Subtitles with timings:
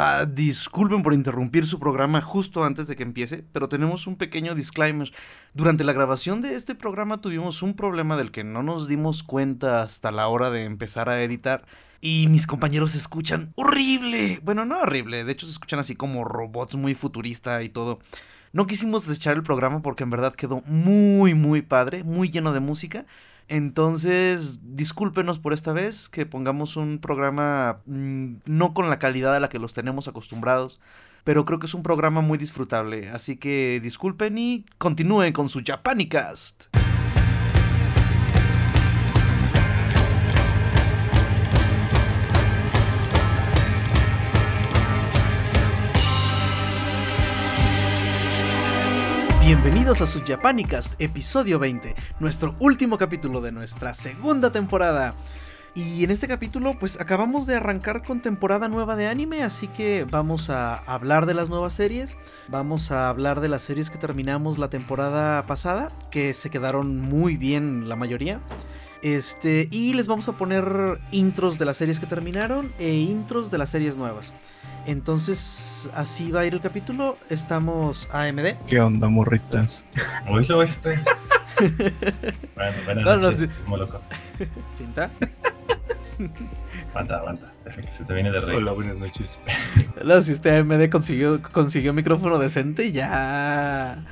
[0.00, 4.54] Ah, disculpen por interrumpir su programa justo antes de que empiece, pero tenemos un pequeño
[4.54, 5.12] disclaimer.
[5.54, 9.82] Durante la grabación de este programa tuvimos un problema del que no nos dimos cuenta
[9.82, 11.66] hasta la hora de empezar a editar.
[12.00, 14.38] Y mis compañeros se escuchan horrible.
[14.44, 17.98] Bueno, no horrible, de hecho se escuchan así como robots muy futurista y todo.
[18.52, 22.60] No quisimos desechar el programa porque en verdad quedó muy, muy padre, muy lleno de
[22.60, 23.04] música.
[23.48, 29.40] Entonces, discúlpenos por esta vez que pongamos un programa mm, no con la calidad a
[29.40, 30.80] la que los tenemos acostumbrados,
[31.24, 33.08] pero creo que es un programa muy disfrutable.
[33.08, 36.66] Así que disculpen y continúen con su Japanicast.
[49.48, 55.14] Bienvenidos a su Japanicast, episodio 20, nuestro último capítulo de nuestra segunda temporada.
[55.74, 60.04] Y en este capítulo, pues acabamos de arrancar con temporada nueva de anime, así que
[60.04, 64.58] vamos a hablar de las nuevas series, vamos a hablar de las series que terminamos
[64.58, 68.42] la temporada pasada, que se quedaron muy bien la mayoría.
[69.02, 73.58] Este, y les vamos a poner intros de las series que terminaron e intros de
[73.58, 74.34] las series nuevas.
[74.86, 77.16] Entonces, así va a ir el capítulo.
[77.28, 78.54] Estamos AMD.
[78.66, 79.84] ¿Qué onda, morritas?
[80.28, 80.98] Oílo este.
[82.54, 83.48] bueno, buenas No, no, noches, sí.
[83.64, 84.00] como loco.
[84.72, 85.10] ¿Cinta?
[86.90, 87.52] Aguanta, aguanta.
[87.92, 88.56] Se te viene de rey.
[88.56, 89.38] Hola, buenas noches.
[90.04, 94.04] No, si este AMD consiguió, consiguió micrófono decente, ya.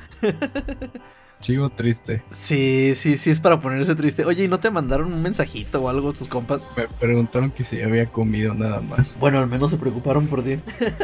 [1.41, 2.23] Sigo triste.
[2.31, 4.25] Sí, sí, sí, es para ponerse triste.
[4.25, 6.67] Oye, ¿y no te mandaron un mensajito o algo tus compas?
[6.77, 9.17] Me preguntaron que si había comido nada más.
[9.19, 10.59] Bueno, al menos se preocuparon por ti.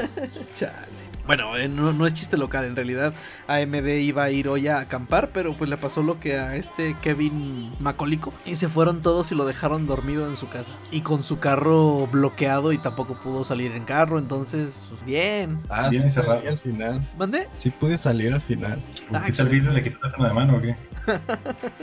[0.57, 1.02] Chale.
[1.27, 3.15] Bueno, eh, no, no es chiste local, en realidad
[3.47, 6.97] AMD iba a ir hoy a acampar, pero pues le pasó lo que a este
[7.01, 11.23] Kevin Macólico y se fueron todos y lo dejaron dormido en su casa y con
[11.23, 15.61] su carro bloqueado y tampoco pudo salir en carro, entonces pues, bien.
[15.69, 16.39] Ah, Bien sí encerrado.
[16.39, 17.09] salí al final.
[17.17, 17.49] ¿Mandé?
[17.57, 18.83] Sí pude salir al final.
[19.13, 20.77] Ah, ¿Qué tal le quitaste la mano o qué?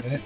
[0.04, 0.22] Eh,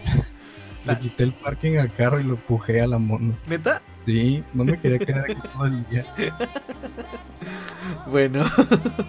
[0.85, 3.37] Le quité el parking al carro y lo empujé a la mono.
[3.47, 3.81] ¿Neta?
[4.05, 6.05] Sí, no me quería quedar aquí todo el día.
[8.07, 8.43] Bueno.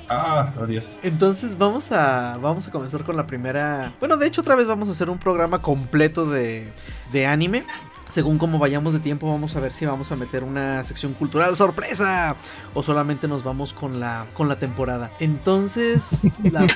[0.08, 0.84] Ah, Dios.
[1.02, 3.92] Entonces vamos a, vamos a comenzar con la primera...
[4.00, 6.72] Bueno, de hecho otra vez vamos a hacer un programa completo de,
[7.12, 7.64] de anime.
[8.08, 11.56] Según como vayamos de tiempo vamos a ver si vamos a meter una sección cultural
[11.56, 12.36] sorpresa
[12.74, 15.10] o solamente nos vamos con la, con la temporada.
[15.20, 16.66] Entonces la,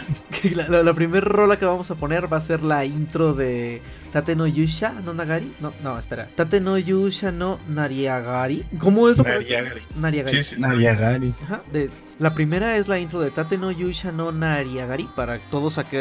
[0.69, 4.37] la, la primera rola que vamos a poner va a ser la intro de Tate
[4.37, 5.55] no Yusha no Nagari.
[5.61, 6.29] No, no, espera.
[6.35, 8.65] Tate no Yusha no Nariagari.
[8.79, 9.83] ¿Cómo es lo Nariagari.
[9.97, 10.43] Nariagari.
[10.43, 10.61] Sí, sí.
[10.61, 11.35] Nariagari.
[11.43, 15.09] Ajá, de, la primera es la intro de Tate no Yusha no Nariagari.
[15.15, 15.97] Para todos aquí,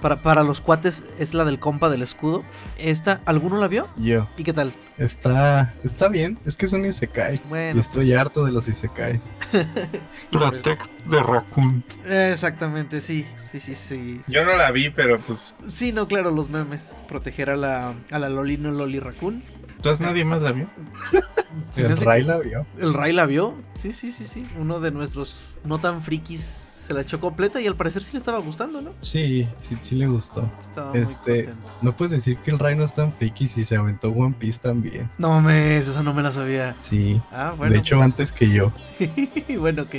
[0.00, 2.44] para, para los cuates es la del compa del escudo.
[2.76, 3.88] Esta, ¿alguno la vio?
[3.96, 4.28] Yo.
[4.36, 4.72] ¿Y qué tal?
[4.98, 6.38] Está, está bien.
[6.44, 7.40] Es que es un isekai.
[7.48, 9.32] Bueno, y estoy pues, harto de los isekais.
[10.32, 11.84] Protect de Raccoon.
[12.04, 14.20] Exactamente, sí, sí, sí, sí.
[14.26, 15.54] Yo no la vi, pero pues.
[15.68, 16.92] Sí, no, claro, los memes.
[17.08, 19.42] Proteger a la, a la Loli no Loli Raccoon.
[19.80, 20.68] Entonces nadie más la vio.
[21.76, 22.66] Me el Ray que- la vio.
[22.78, 23.54] ¿El Ray la vio?
[23.74, 24.46] Sí, sí, sí, sí.
[24.58, 28.18] Uno de nuestros no tan frikis se la echó completa y al parecer sí le
[28.18, 28.92] estaba gustando, ¿no?
[29.00, 30.50] Sí, sí, sí le gustó.
[30.62, 31.54] Estaba Este- muy.
[31.82, 34.58] No puedes decir que el Ray no es tan friki si se aventó One Piece
[34.60, 35.10] también.
[35.18, 36.76] No mames, esa no me la sabía.
[36.82, 37.20] Sí.
[37.32, 37.72] Ah, bueno.
[37.72, 38.72] de hecho, pues- antes que yo.
[39.58, 39.94] bueno, ok.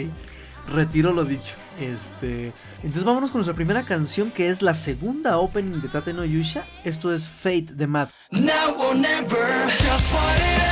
[0.72, 1.56] Retiro lo dicho.
[1.80, 2.54] Este.
[2.78, 6.66] Entonces vámonos con nuestra primera canción que es la segunda opening de Tate no Yusha.
[6.84, 8.10] Esto es Fate de Mad.
[8.32, 10.71] Now or never, just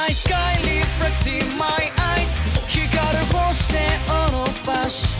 [0.00, 2.32] Night sky reflecting my eyes
[2.64, 5.14] 光る星でを伸ばし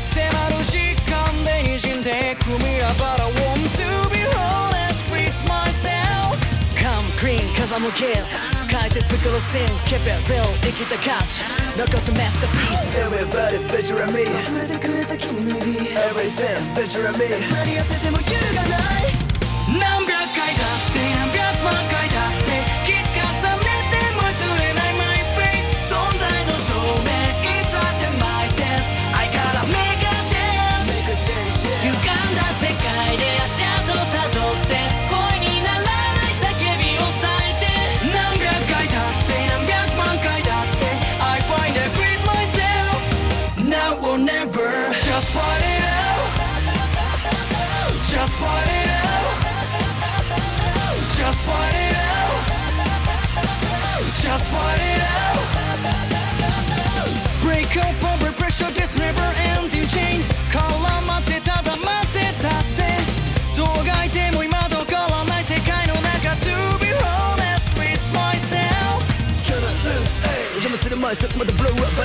[0.00, 6.40] 迫る時間で滲んでく未来 But I want to be honest with myself
[6.80, 8.16] Come clean 風向け
[8.72, 11.44] 書いて作るシーン Keep it real 生きた歌詞
[11.76, 19.12] 残す masterpiece Everybody picture me 溢れてくれた君の指 Everything picture me 何痩せても揺るがない
[19.68, 23.11] 何百回だって何百万回だって気づ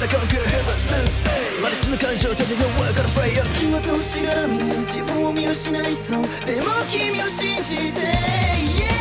[0.08, 8.97] 君は楽マリスの感情たちが分かるフレイヤー隙間としがらみに自分を見失いそうでも君を信じて、yeah!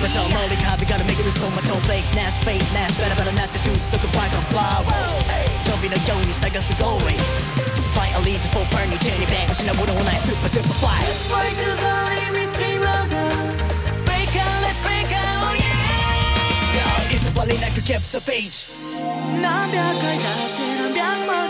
[0.00, 1.82] pinch of people don't know like how we gotta make it with so much old
[1.84, 4.84] fake ness fake ness better better not to do stuck a bike on flower
[5.64, 7.18] 飛びのように探す going
[7.92, 11.76] Find a lead for burning journey back 失うものない super duper fly Let's fly to the
[11.76, 13.28] sun we scream louder
[13.84, 18.72] Let's break out let's break out oh yeah いつわりなく kept the page
[19.42, 21.49] 何百回だって何百万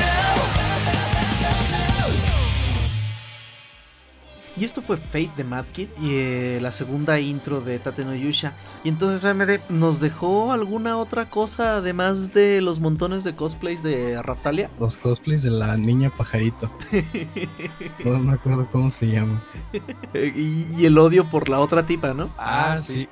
[4.61, 8.13] Y esto fue Fate de Mad Kid y eh, la segunda intro de Tate no
[8.13, 8.53] Yusha.
[8.83, 14.21] Y entonces AMD nos dejó alguna otra cosa además de los montones de cosplays de
[14.21, 14.69] Raptalia.
[14.79, 16.71] Los cosplays de la niña pajarito.
[18.05, 19.43] No me acuerdo cómo se llama.
[20.13, 22.31] Y, y el odio por la otra tipa, ¿no?
[22.37, 23.07] Ah, sí.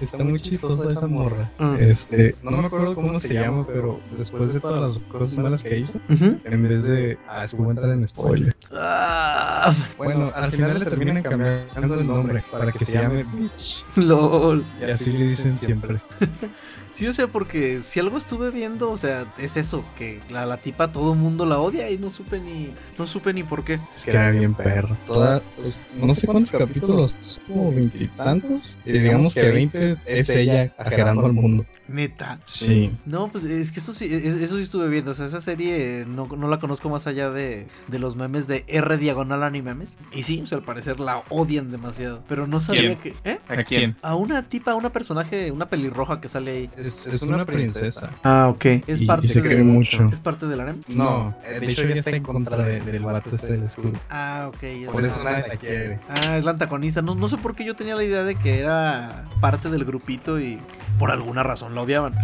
[0.00, 1.50] Está muy chistosa esa morra.
[1.58, 1.74] Mm.
[1.80, 5.78] Este, no me acuerdo cómo se llama, pero después de todas las cosas malas que
[5.78, 6.38] hizo, Ujú.
[6.44, 7.18] en vez de.
[7.28, 8.56] Ah, es que voy a entrar en spoiler.
[8.72, 13.84] Ah, Bueno, al final terminan cambiando el nombre para que se llame Bitch.
[13.96, 14.64] lol.
[14.80, 16.00] Y así le dicen siempre.
[16.96, 20.56] Sí, o sea, porque si algo estuve viendo, o sea, es eso, que la, la
[20.56, 23.78] tipa todo el mundo la odia y no supe ni no supe ni por qué.
[23.90, 24.96] Es que era bien perro.
[25.06, 27.14] Toda, pues, no sé cuántos capítulos,
[27.46, 28.78] como veintitantos.
[28.86, 31.66] Y digamos que veinte es ella agarrando al mundo.
[31.88, 32.40] Neta.
[32.44, 32.96] Sí.
[33.04, 35.10] No, pues es que eso sí, es- eso sí estuve viendo.
[35.10, 38.46] O sea, esa serie eh, no, no la conozco más allá de, de los memes
[38.46, 39.98] de R diagonal animemes.
[40.12, 42.24] Y sí, o sea, al parecer la odian demasiado.
[42.26, 43.14] Pero no sabía que.
[43.24, 43.38] ¿Eh?
[43.48, 43.96] ¿A quién?
[44.00, 46.70] A una tipa, a una personaje, una pelirroja que sale ahí.
[46.86, 48.10] Es, es una princesa.
[48.22, 48.64] Ah, ok.
[48.86, 50.08] Es Y- parte y se de- cree mucho.
[50.12, 50.82] Es parte del harem.
[50.88, 53.92] No, de hecho ella está en contra de- del vato este del escudo.
[54.08, 54.62] Ah, ok.
[54.82, 55.98] ya Por eso nadie la quiere.
[56.08, 57.02] Ah, es la antagonista.
[57.02, 60.40] No, no sé por qué yo tenía la idea de que era parte del grupito
[60.40, 60.58] y
[60.98, 62.14] por alguna razón la odiaban.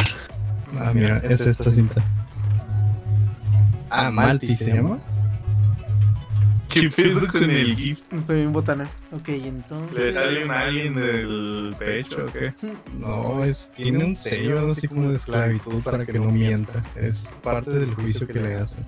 [0.81, 2.03] Ah, mira, es esta cinta.
[3.91, 4.99] Ah, Malti se llama.
[6.73, 8.01] ¿Qué pedo con el GIF?
[8.13, 8.89] Estoy bien botana.
[9.13, 9.99] Ok, entonces.
[9.99, 12.55] ¿Le sale un alien del pecho o qué?
[12.94, 16.82] No, es, tiene un sello así como de esclavitud para que no mienta.
[16.96, 18.85] Es parte del juicio que le hacen.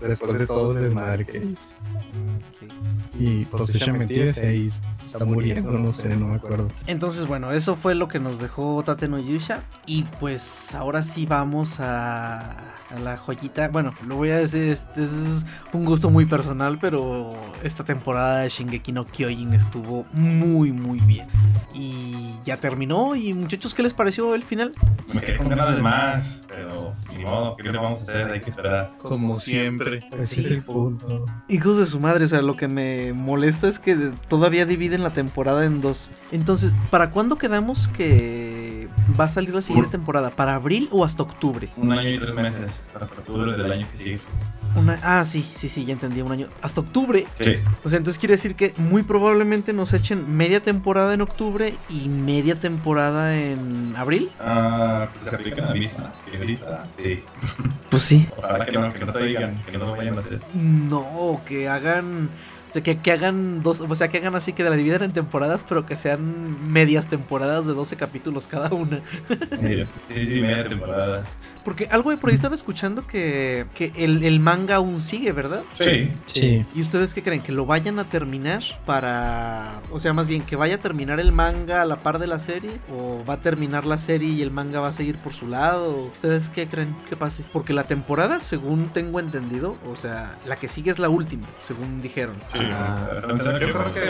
[0.00, 1.74] Después de todo el desmadre que hizo.
[1.76, 2.70] Ok.
[3.18, 6.68] Y pues echa mentiras y ahí se está muriendo, no sé, no me acuerdo.
[6.86, 9.62] Entonces, bueno, eso fue lo que nos dejó Tate no Yusha.
[9.86, 13.68] Y pues ahora sí vamos a, a la joyita.
[13.68, 18.48] Bueno, lo voy a decir, este es un gusto muy personal, pero esta temporada de
[18.48, 21.26] Shingeki no Kyojin estuvo muy, muy bien.
[21.74, 23.16] Y ya terminó.
[23.16, 24.72] Y muchachos, ¿qué les pareció el final?
[25.12, 28.32] Me quedé con ganas de más, pero ni modo, ¿qué le vamos a hacer?
[28.32, 28.92] Hay que esperar.
[28.98, 30.08] Como siempre.
[30.18, 31.24] Ese es el punto.
[31.48, 33.96] Hijos de su madre, o sea, lo que me molesta es que
[34.28, 36.10] todavía dividen la temporada en dos.
[36.32, 38.53] Entonces, ¿para cuándo quedamos que
[39.18, 40.30] va a salir la siguiente temporada?
[40.30, 41.68] ¿Para abril o hasta octubre?
[41.76, 44.20] Un año y tres meses, hasta octubre del año que sigue.
[44.76, 46.48] Una, ah, sí, sí, sí, ya entendí, un año.
[46.60, 47.26] Hasta octubre.
[47.38, 47.52] Sí,
[47.84, 52.08] O sea, entonces quiere decir que muy probablemente nos echen media temporada en octubre y
[52.08, 54.32] media temporada en abril.
[54.40, 56.12] ah, pues se aplica la misma.
[56.28, 57.22] que ahorita, sí.
[57.88, 58.28] Pues sí.
[58.36, 60.40] Ojalá que no, que no te digan, que no lo vayan a hacer.
[60.54, 62.30] No, que hagan...
[62.82, 65.86] Que, que hagan dos, o sea, que hagan así que la dividan en temporadas, pero
[65.86, 69.00] que sean medias temporadas de 12 capítulos cada una.
[70.08, 71.24] Sí, sí, media temporada.
[71.64, 75.62] Porque algo de por ahí estaba escuchando que, que el, el manga aún sigue, ¿verdad?
[75.80, 76.66] Sí, Sí.
[76.74, 77.40] ¿Y ustedes qué creen?
[77.42, 79.80] ¿Que lo vayan a terminar para...
[79.90, 82.38] O sea, más bien, que vaya a terminar el manga a la par de la
[82.38, 82.78] serie?
[82.92, 85.96] ¿O va a terminar la serie y el manga va a seguir por su lado?
[86.14, 87.44] ¿Ustedes qué creen que pase?
[87.52, 92.02] Porque la temporada, según tengo entendido, o sea, la que sigue es la última, según
[92.02, 92.36] dijeron.
[92.52, 92.62] sí.
[92.70, 94.00] Ah, Yo creo que-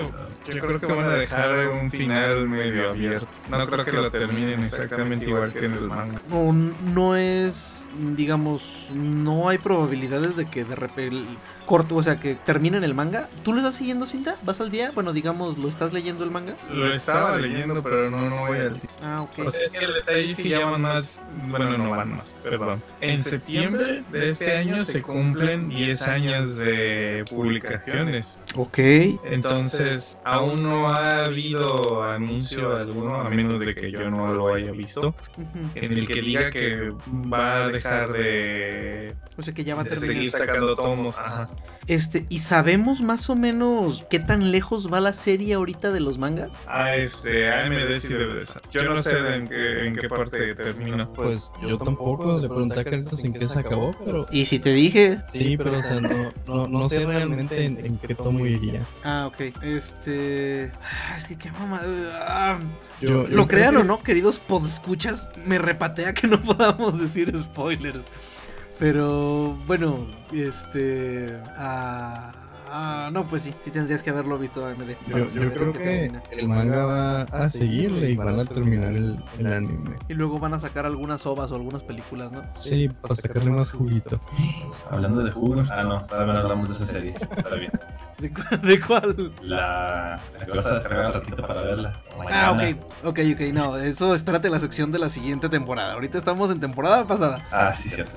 [0.45, 3.27] que, yo creo que van a dejar un final medio abierto.
[3.51, 6.21] No creo que lo terminen exactamente igual que en el manga.
[6.29, 11.25] No, no es es, digamos, no hay probabilidades de que de repente
[11.67, 13.29] corto, o sea, que terminen el manga.
[13.43, 14.37] ¿Tú lo estás siguiendo, Cinta?
[14.43, 14.91] ¿Vas al día?
[14.95, 16.57] Bueno, digamos, ¿lo estás leyendo el manga?
[16.73, 19.47] Lo estaba leyendo, pero no, no voy al Ah, ok.
[19.47, 21.07] O sea, es que el detalle sí ya van más.
[21.49, 22.83] Bueno, no van más, perdón.
[23.01, 28.41] En septiembre de este año se cumplen 10 años de publicaciones.
[28.57, 28.79] Ok.
[29.25, 34.73] Entonces, aún no ha habido anuncio alguno, a menos de que yo no lo haya
[34.73, 35.15] visto,
[35.75, 36.93] en el que diga que
[37.35, 40.15] va a dejar de, O sea que ya va a terminar.
[40.17, 41.17] seguir sacando tomos.
[41.19, 41.49] Ajá.
[41.87, 46.17] Este, ¿y sabemos más o menos qué tan lejos va la serie ahorita de los
[46.19, 46.55] mangas?
[46.67, 48.63] Ah, este, AMD sí debe de saber.
[48.71, 51.07] Yo no sé en qué, en qué parte termina.
[51.13, 54.73] Pues yo tampoco le pregunté a Caritas en qué se acabó, pero Y si te
[54.73, 55.19] dije.
[55.31, 58.83] sí, pero o sea, no, no, no sé realmente en, en qué tomo iría.
[59.03, 59.55] Ah, ok.
[59.63, 60.73] Este.
[60.83, 61.81] ah, Es que qué mamá.
[62.23, 62.59] ah.
[63.01, 67.24] Yo, yo Lo crean que- o no, queridos podescuchas, me repatea que no podamos decir
[67.33, 68.07] spoilers.
[68.79, 71.39] Pero bueno, este.
[71.57, 72.33] Ah,
[72.69, 74.91] ah, no, pues sí, sí tendrías que haberlo visto AMD.
[75.07, 79.53] Yo, yo creo que el manga va a seguirle y van a terminar el, el
[79.53, 79.97] anime.
[80.09, 82.43] Y luego van a sacar algunas ovas o algunas películas, ¿no?
[82.53, 84.21] Sí, para sacarle más juguito.
[84.91, 85.71] Hablando de jugos.
[85.71, 87.15] Ah, no, todavía no hablamos de esa serie.
[87.37, 87.71] Está bien.
[88.19, 89.33] ¿De, cu- de cuál?
[89.43, 92.01] La, la que vas a descargar al ratito para verla.
[92.31, 95.95] Ah, ok, ok, ok, no, eso espérate la sección de la siguiente temporada.
[95.95, 97.45] Ahorita estamos en temporada pasada.
[97.51, 98.17] Ah, sí, cierto.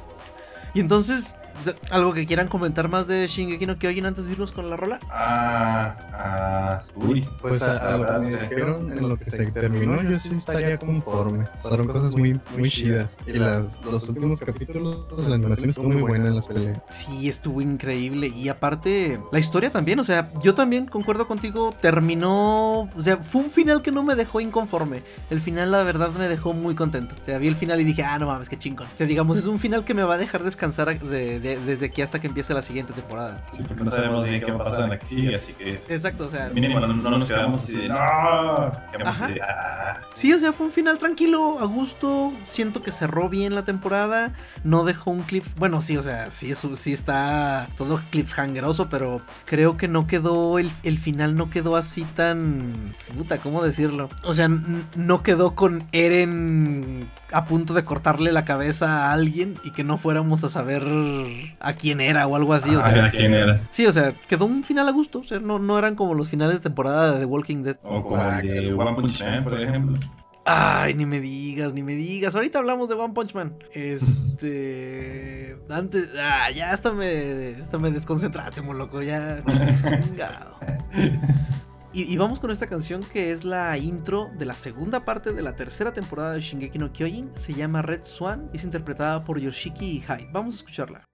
[0.74, 4.34] Y entonces, o sea, algo que quieran comentar más de Shingeki no Kyojin antes de
[4.34, 5.00] irnos con la rola.
[5.12, 7.28] Ah, ah, uy.
[7.42, 10.78] Pues a, a lo que me dijeron en lo que se terminó, yo sí estaría
[10.78, 11.46] conforme.
[11.64, 13.18] Pasaron cosas muy, muy chidas.
[13.26, 16.80] Y las, los últimos capítulos, la animación estuvo muy buena en las peleas.
[16.90, 18.28] Sí, estuvo increíble.
[18.28, 23.42] Y aparte, la historia también, o sea, yo también concuerdo contigo, terminó, o sea, fue
[23.42, 25.04] un final que no me dejó inconforme.
[25.30, 27.16] El final, la verdad, me dejó muy contento.
[27.20, 28.88] O sea, vi el final y dije, ah, no mames, qué chingón.
[28.88, 31.86] O sea, digamos, es un final que me va a dejar descansar de- de- desde
[31.86, 33.42] aquí hasta que empiece la siguiente temporada.
[33.52, 35.74] Sí, porque no sabemos bien qué va a pasar en la que sigue, así que.
[35.90, 37.88] Exacto, o sea, Mínimo no, no nos quedamos así de.
[37.90, 37.96] ¡No!
[38.92, 39.26] Quedamos Ajá.
[39.26, 40.02] así de, "Ah".
[40.14, 42.34] Sí, o sea, fue un final tranquilo, a gusto.
[42.44, 44.34] Siento que cerró bien la temporada.
[44.64, 45.46] No dejó un clip.
[45.58, 50.60] Bueno, sí, o sea, sí, eso, sí está todo cliffhangeroso, pero creo que no quedó.
[50.60, 52.96] El, el final no quedó así tan.
[53.16, 54.10] Puta, ¿cómo decirlo?
[54.24, 54.50] O sea,
[54.96, 59.98] no quedó con Eren a punto de cortarle la cabeza a alguien y que no
[59.98, 60.84] fuéramos a saber
[61.60, 62.76] a quién era o algo así.
[62.76, 63.62] O Ah, sea, ¿quién era?
[63.70, 65.20] sí, o sea, quedó un final a gusto.
[65.20, 67.78] O sea, no, no eran como los finales de temporada de The Walking Dead.
[67.84, 70.00] O como el de One Punch Man, por ejemplo.
[70.50, 72.34] Ay, ni me digas, ni me digas.
[72.34, 73.58] Ahorita hablamos de One Punch Man.
[73.74, 75.58] Este.
[75.70, 76.10] Antes.
[76.20, 77.56] Ah, ya hasta me.
[77.62, 79.02] Hasta me desconcentraste, muy loco.
[79.02, 79.44] Ya.
[79.46, 80.60] Chingado.
[81.94, 85.42] Y, y vamos con esta canción que es la intro de la segunda parte de
[85.42, 87.32] la tercera temporada de Shingeki no Kyojin.
[87.36, 90.28] Se llama Red Swan y es interpretada por Yoshiki Ihai.
[90.32, 91.06] Vamos a escucharla.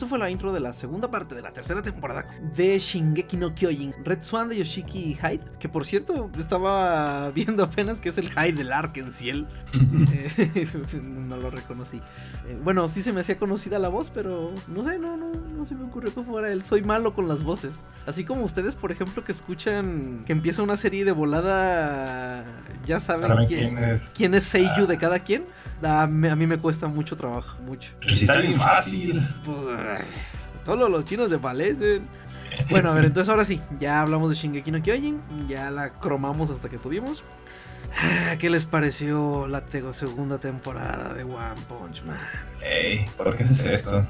[0.00, 2.24] Esto fue la intro de la segunda parte de la tercera temporada
[2.56, 3.94] de Shingeki no Kyojin.
[4.02, 8.54] Red Swan de Yoshiki Hyde, que por cierto estaba viendo apenas que es el Hyde
[8.54, 9.46] del Arkenciel.
[10.12, 10.66] Eh,
[11.02, 11.98] no lo reconocí.
[12.46, 15.16] Eh, bueno, sí se me hacía conocida la voz, pero no sé, no,
[15.60, 16.64] no, se me ocurrió que fuera él.
[16.64, 17.86] Soy malo con las voces.
[18.06, 22.44] Así como ustedes, por ejemplo, que escuchan que empieza una serie de volada,
[22.86, 24.10] ya saben ¿Saben quién, quién es?
[24.14, 25.44] quién es Seiyu de cada quien.
[25.82, 27.92] A mí, a mí me cuesta mucho trabajo, mucho.
[28.00, 29.20] Pero si está bien fácil.
[29.44, 29.78] Pues,
[30.64, 32.08] Todos los chinos se parecen.
[32.70, 36.50] Bueno, a ver, entonces ahora sí, ya hablamos de Shingeki no Kyojin, ya la cromamos
[36.50, 37.22] hasta que pudimos.
[38.38, 42.18] ¿Qué les pareció la segunda temporada de One Punch Man?
[42.62, 44.06] Ey, ¿por qué haces esto?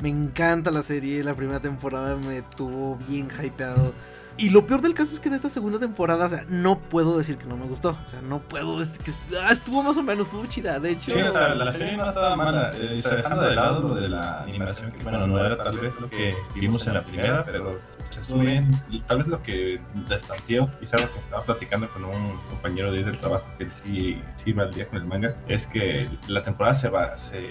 [0.00, 3.92] Me encanta la serie, la primera temporada me tuvo bien hypeado.
[4.38, 7.16] Y lo peor del caso es que en esta segunda temporada, o sea, no puedo
[7.16, 7.90] decir que no me gustó.
[8.06, 9.10] O sea, no puedo decir que
[9.42, 10.78] ah, estuvo más o menos, estuvo chida.
[10.78, 12.72] De hecho, Sí, o sea, la serie no estaba mala.
[12.76, 15.78] Eh, o sea, dejando de lado lo de la animación, que bueno, no era tal
[15.78, 17.78] vez lo que vimos en la primera, pero
[18.10, 18.70] se estuvo bien.
[18.90, 22.98] Y tal vez lo que destanteó, quizá lo que estaba platicando con un compañero de
[22.98, 26.42] ahí del trabajo que sí, sí va al día con el manga, es que la
[26.42, 27.48] temporada se va, se,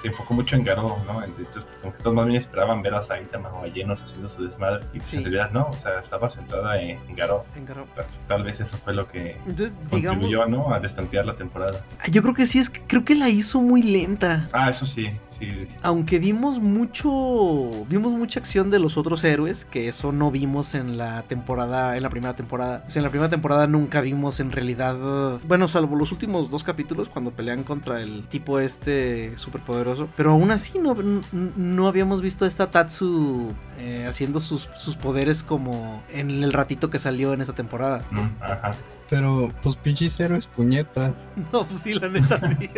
[0.00, 1.22] se enfocó mucho en Garou, ¿no?
[1.24, 4.44] Entonces, como que todos más bien esperaban ver a Saitama o a Llenos haciendo su
[4.44, 5.16] desmadre, y pues Sí.
[5.18, 7.42] en realidad no, o sea, estaba centrada en, en Garou.
[7.56, 10.72] Entonces, Tal vez eso fue lo que Entonces, digamos, contribuyó ¿no?
[10.74, 11.84] a destantear la temporada.
[12.10, 14.48] yo creo que sí, es que creo que la hizo muy lenta.
[14.52, 15.46] Ah, eso sí, sí.
[15.66, 15.76] sí.
[15.82, 20.98] Aunque vimos mucho, vimos mucha acción de los otros héroes, que eso no vimos en
[20.98, 22.84] la temporada, en la primera temporada.
[22.86, 26.62] O sea, en la primera temporada nunca vimos en realidad, bueno, salvo los últimos dos
[26.62, 30.08] capítulos cuando pelean contra el tipo este superpoderoso.
[30.16, 30.96] Pero aún así no,
[31.32, 36.90] no habíamos visto a esta Tatsu eh, haciendo sus, sus poderes como en el ratito
[36.90, 38.04] que salió en esta temporada.
[38.40, 38.74] Ajá.
[39.08, 41.28] Pero, pues pinches héroes, puñetas.
[41.52, 42.70] No, pues sí, la neta sí.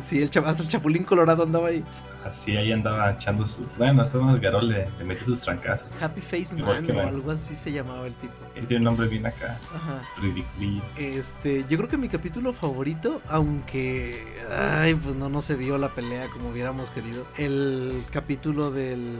[0.06, 1.84] sí, el hasta el Chapulín Colorado andaba ahí.
[2.24, 3.62] Así ahí andaba echando su.
[3.78, 5.86] Bueno, a todos Garol le, le metió sus trancazos.
[6.00, 7.08] Happy Face Igual Man o Man.
[7.08, 8.32] algo así se llamaba el tipo.
[8.56, 10.02] Él tiene un nombre bien acá, Ajá.
[10.20, 10.82] ridículo.
[10.96, 15.90] Este, yo creo que mi capítulo favorito, aunque ay, pues no no se vio la
[15.90, 17.26] pelea como hubiéramos querido.
[17.36, 19.16] El capítulo del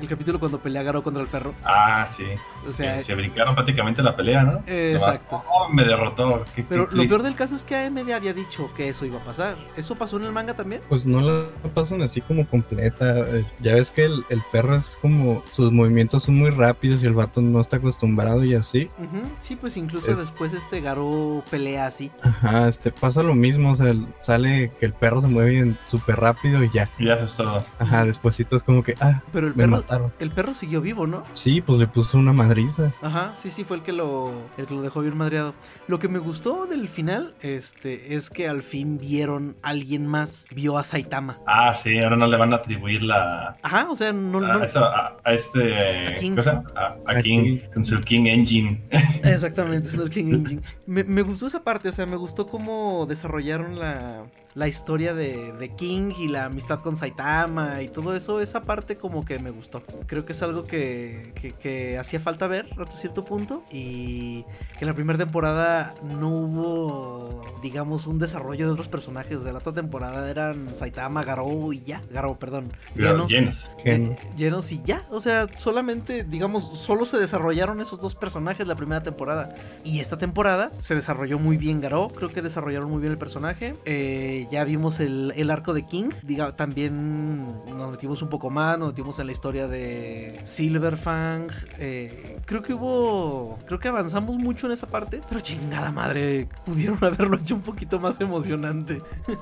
[0.00, 1.54] el capítulo cuando pelea Garo contra el perro.
[1.64, 2.24] Ah, sí.
[2.68, 4.62] O sea, Que se brincaron prácticamente la pelea, ¿no?
[4.66, 5.19] Exacto.
[5.30, 6.44] Oh, me derrotó.
[6.54, 9.18] Qué- qué pero lo peor del caso es que AMD había dicho que eso iba
[9.20, 9.56] a pasar.
[9.76, 10.82] ¿Eso pasó en el manga también?
[10.88, 13.18] Pues no la pasan así como completa.
[13.20, 15.42] eh, Ya ves que el, el perro es como.
[15.50, 18.90] Sus movimientos son muy rápidos y el vato no está acostumbrado y así.
[18.98, 22.10] Ujú, Sí, pues incluso Es- después este Garo pelea así.
[22.22, 23.72] Ajá, este pasa lo mismo.
[23.72, 26.90] O sea, sale que el perro se mueve bien súper rápido y ya.
[26.98, 27.64] Ya eso es todo.
[27.78, 30.12] Ajá, despuésito es como que, ah, Pero el me perro, mataron.
[30.18, 31.24] el perro siguió vivo, ¿no?
[31.34, 32.92] Sí, pues le puso una madriza.
[33.02, 35.54] Ajá, sí, sí, fue el que lo, el que lo dejó bien madreado.
[35.86, 40.78] Lo que me gustó del final, este, es que al fin vieron alguien más, vio
[40.78, 41.38] a Saitama.
[41.46, 43.56] Ah, sí, ahora no le van a atribuir la.
[43.62, 46.08] Ajá, o sea, no, a, no, eso, a, a este.
[46.08, 46.30] A King.
[46.30, 46.72] ¿cómo se llama?
[46.76, 47.58] A, a A King, King.
[47.74, 48.82] con su King Engine.
[49.24, 50.62] exactamente, es el King Engine.
[50.86, 55.52] Me, me gustó esa parte, o sea, me gustó cómo desarrollaron la, la historia de,
[55.52, 59.50] de King y la amistad con Saitama y todo eso, esa parte como que me
[59.50, 59.82] gustó.
[60.06, 64.44] Creo que es algo que, que, que hacía falta ver hasta cierto punto y
[64.78, 69.38] que en la primera temporada no hubo, digamos, un desarrollo de otros personajes.
[69.38, 72.02] O sea, la otra temporada eran Saitama, Garou y ya.
[72.10, 72.72] Garou, perdón.
[72.96, 73.30] Genos.
[73.30, 73.70] llenos.
[73.82, 74.12] Genio.
[74.12, 75.06] Eh, llenos y ya.
[75.10, 79.54] O sea, solamente, digamos, solo se desarrollaron esos dos personajes la primera temporada.
[79.84, 82.12] Y esta temporada se desarrolló muy bien Garou.
[82.12, 83.76] Creo que desarrollaron muy bien el personaje.
[83.84, 86.10] Eh, ya vimos el, el arco de King.
[86.22, 88.78] Diga, también nos metimos un poco más.
[88.78, 91.50] Nos metimos en la historia de Silverfang.
[91.78, 93.58] Eh, creo que hubo.
[93.66, 95.20] Creo que avanzamos mucho en esa parte.
[95.28, 96.48] Pero chingada madre.
[96.64, 99.02] Pudieron haberlo hecho un poquito más emocionante.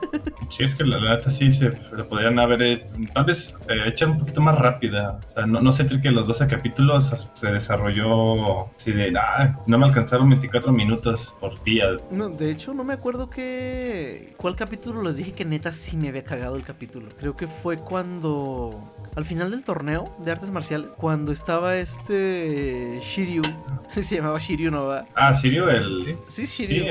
[0.48, 2.82] Sí, es que la, la neta sí se lo podrían haber eh,
[3.12, 5.20] tal vez eh, hecho un poquito más rápida.
[5.26, 9.78] O sea, no, no sé que los 12 capítulos se desarrolló así de, ah, no
[9.78, 11.86] me alcanzaron 24 minutos por día.
[12.10, 14.34] No, de hecho, no me acuerdo qué.
[14.36, 17.08] ¿Cuál capítulo les dije que neta sí me había cagado el capítulo?
[17.18, 18.92] Creo que fue cuando.
[19.16, 23.00] Al final del torneo de artes marciales, cuando estaba este.
[23.02, 23.42] Shiryu.
[23.90, 25.06] Se llamaba Shiryu Nova.
[25.14, 26.16] Ah, Sirio, el...
[26.28, 26.84] Sí, Sí, Shiryu.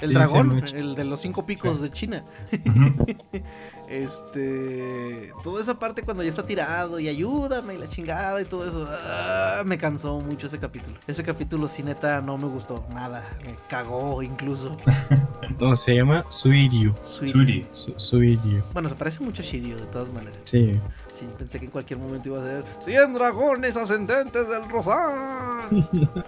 [0.00, 0.12] el...
[0.12, 2.24] dragón, sí, el de los cinco picos de China.
[3.90, 5.32] Este.
[5.42, 8.88] Toda esa parte cuando ya está tirado y ayúdame y la chingada y todo eso.
[8.90, 10.96] ah, me cansó mucho ese capítulo.
[11.08, 13.28] Ese capítulo, sí, neta, no me gustó nada.
[13.44, 14.76] Me cagó incluso.
[15.58, 16.94] No, se llama Suiryu.
[17.04, 17.66] Suri.
[17.72, 18.62] Su- Suiryu.
[18.72, 20.38] Bueno, se parece mucho a Shiryu de todas maneras.
[20.44, 20.80] Sí.
[21.08, 25.88] Sí, pensé que en cualquier momento iba a ser 100 dragones ascendentes del Rosal.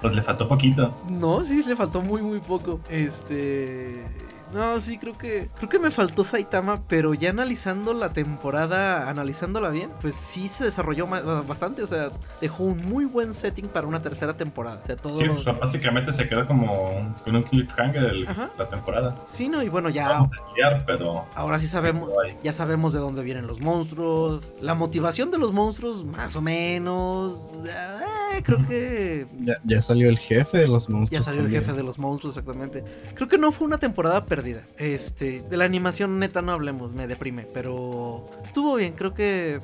[0.00, 0.92] Pues le faltó poquito.
[1.08, 2.80] no, sí, le faltó muy, muy poco.
[2.88, 4.04] Este.
[4.52, 5.48] No, sí, creo que.
[5.56, 10.64] Creo que me faltó Saitama, pero ya analizando la temporada, analizándola bien, pues sí se
[10.64, 11.82] desarrolló bastante.
[11.82, 12.10] O sea,
[12.40, 14.80] dejó un muy buen setting para una tercera temporada.
[14.82, 15.16] O sea, todo.
[15.16, 18.24] Sí, lo- o sea, básicamente se quedó como un- con un cliffhanger el-
[18.58, 19.16] la temporada.
[19.26, 20.28] Sí, no, y bueno, ya.
[20.56, 21.24] Liar, pero...
[21.34, 22.10] Ahora sí sabemos.
[22.42, 24.52] Ya sabemos de dónde vienen los monstruos.
[24.60, 27.46] La motivación de los monstruos, más o menos.
[27.64, 31.10] Eh, creo que Ya, ya salió el jefe de los monstruos.
[31.10, 32.82] ya salió el jefe de los monstruos, exactamente.
[33.14, 34.24] Creo que no fue una temporada
[34.76, 37.46] Este, de la animación neta no hablemos, me deprime.
[37.52, 39.60] Pero estuvo bien, creo que.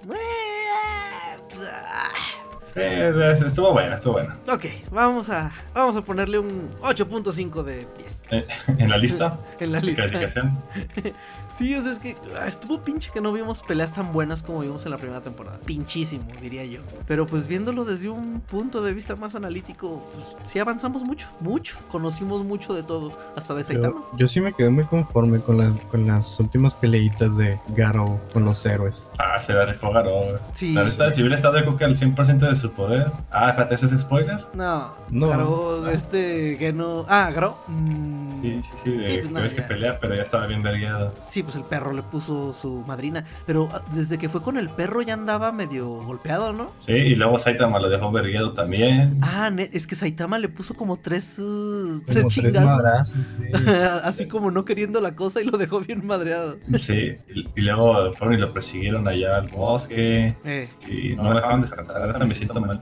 [2.64, 4.36] Sí, es- estuvo buena, estuvo buena.
[4.52, 8.22] Ok, vamos a, vamos a ponerle un 8.5 de 10
[8.78, 10.02] En la lista en la de lista.
[10.04, 10.58] calificación.
[11.52, 14.61] Sí, o sea, es que ah, estuvo pinche que no vimos peleas tan buenas como
[14.61, 15.58] vimos en la primera temporada.
[15.64, 16.80] Pinchísimo, diría yo.
[17.06, 21.76] Pero pues viéndolo desde un punto de vista más analítico, pues sí avanzamos mucho, mucho.
[21.90, 23.94] Conocimos mucho de todo, hasta de Saitama.
[24.12, 28.20] Yo, yo sí me quedé muy conforme con las, con las últimas peleitas de Garo
[28.32, 29.06] con los héroes.
[29.18, 30.12] Ah, se la refogaron.
[30.12, 30.37] güey.
[30.52, 30.74] Sí.
[30.74, 33.11] La neta, si hubiera estado Goku al 100% de su poder.
[33.30, 34.44] Ah, espérate, ¿eso es spoiler?
[34.54, 35.28] No, No.
[35.28, 37.04] Garo, este Geno.
[37.08, 37.58] Ah, Garo.
[37.66, 38.90] mm, Sí, sí, sí.
[38.92, 41.12] De, Sí, pues que no, ves que pelea, pero ya estaba bien vergueado.
[41.28, 43.24] Sí, pues el perro le puso su madrina.
[43.46, 46.70] Pero ah, desde que fue con el perro ya andaba medio golpeado, ¿no?
[46.79, 49.18] Sí, y luego Saitama lo dejó vergueado también.
[49.22, 52.64] Ah, es que Saitama le puso como tres, uh, Como tres chingazos.
[52.77, 53.37] madrazos, sí.
[54.05, 56.59] Así como no queriendo la cosa y lo dejó bien madreado.
[56.74, 60.37] Sí, y, y luego fueron y lo persiguieron allá al bosque.
[60.44, 62.03] Eh, Y no me dejaban descansar.
[62.03, 62.81] Ahora me siento mal.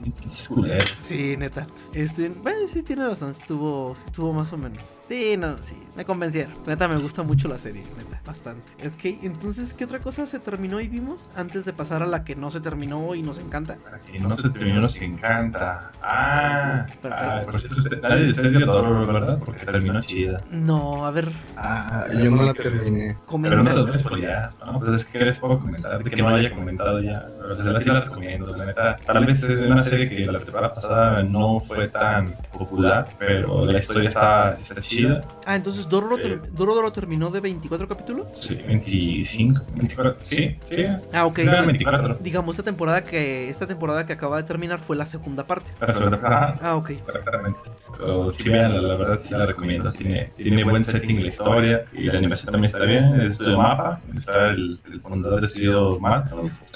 [1.01, 1.67] sí, neta.
[1.93, 4.97] Este, bueno, sí tiene razón, estuvo, estuvo más o menos.
[5.03, 6.55] Sí, no, sí, me convencieron.
[6.67, 8.46] Neta, me gusta mucho la serie, neta, bastante.
[8.53, 11.31] Ok, entonces, ¿qué otra cosa se terminó y vimos?
[11.37, 13.77] Antes de pasar a la que no se terminó y nos encanta.
[14.13, 15.91] Y no se terminó, nos encanta.
[16.03, 19.39] Ah, Pero- ah, por cierto, usted- nadie de ustedes vio Dororo, ¿verdad?
[19.45, 20.43] Porque terminó chida.
[20.51, 23.17] No, a ver, Ah, yo no la terminé.
[23.43, 23.75] Pero no se comenta.
[23.75, 24.81] lo voy a spoilear, ¿no?
[24.81, 27.27] Pues es que les puedo comentar de que no haya comentado ya.
[27.37, 28.97] Pero la verdad sí la recomiendo, la neta.
[29.05, 33.79] Tal vez es una serie que la temporada pasada no fue tan popular, pero la
[33.79, 35.23] historia está, está chida.
[35.47, 36.23] Ah, entonces Dororo, Eh.
[36.23, 38.27] ter- Dororo terminó de 24 capítulos.
[38.39, 40.17] Sí, 25, 24.
[40.23, 40.87] Sí, sí.
[41.13, 41.39] Ah, ok.
[41.39, 42.15] Era entonces, 24.
[42.21, 45.71] digamos, esta temporada que esta temporada que acaba de terminar fue la segunda parte.
[45.81, 46.91] La segunda- ajá, Ah, ok.
[46.91, 47.59] Exactamente.
[47.99, 49.93] Pero sí, vean, la verdad sí la recomiendo.
[49.93, 53.21] Tiene, tiene buen setting la historia y la animación también está bien.
[53.21, 54.01] Es estudio mapa.
[54.17, 56.31] Está el, el fundador de estudio mapa.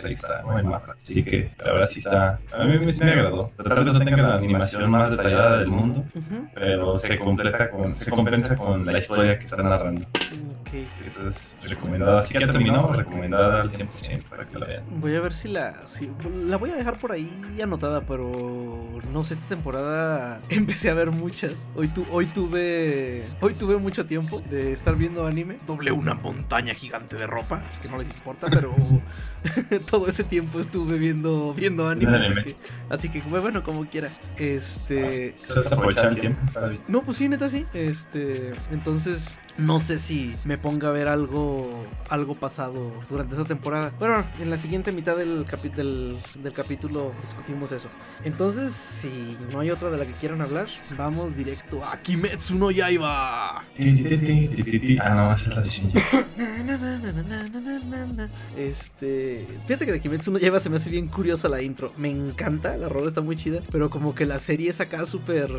[0.05, 0.59] ahí está, ¿no?
[0.59, 0.97] el mapa.
[1.03, 2.39] Así que la verdad sí está.
[2.57, 3.53] A mí sí me agradó.
[3.63, 6.05] Tal vez no tenga la animación más detallada del mundo,
[6.55, 10.03] pero se completa con, se compensa con la historia que están narrando.
[10.63, 10.71] Ok.
[11.05, 12.19] Eso es recomendado.
[12.19, 14.85] Así que ya terminó, recomendada al 100% para que la vean.
[15.01, 15.89] Voy a ver si la.
[15.89, 16.11] Si,
[16.47, 18.31] la voy a dejar por ahí anotada, pero
[19.13, 21.69] no sé, esta temporada empecé a ver muchas.
[21.75, 23.25] Hoy, tu, hoy tuve.
[23.41, 25.59] Hoy tuve mucho tiempo de estar viendo anime.
[25.67, 27.63] Doble una montaña gigante de ropa.
[27.83, 28.75] Que no les importa, pero
[29.91, 32.17] todo ese tiempo estuve viendo, viendo anime.
[32.17, 32.57] Así que,
[32.89, 34.11] así que, bueno, como quiera.
[34.37, 35.37] Este.
[35.71, 36.41] Aprovechar el tiempo.
[36.89, 37.67] No, pues sí, neta sí.
[37.73, 43.93] Este, entonces no sé si me ponga a ver algo, algo pasado durante esta temporada.
[43.99, 45.47] Pero bueno, en la siguiente mitad del,
[46.55, 47.89] capítulo discutimos eso.
[48.25, 52.71] Entonces, si no hay otra de la que quieran hablar, vamos directo a Kimetsu no
[52.71, 53.63] Yaiba.
[53.79, 53.91] No,
[58.57, 61.93] Este, fíjate que de Kimetsu no Yaiba se me hace bien curiosa la intro.
[61.97, 65.51] Me encanta, la rola está muy chida, pero como que la serie es acá súper,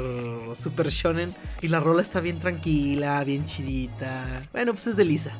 [0.55, 3.90] súper shonen y la rola está bien tranquila, bien chidita
[4.51, 5.31] bueno, pues es de Lisa.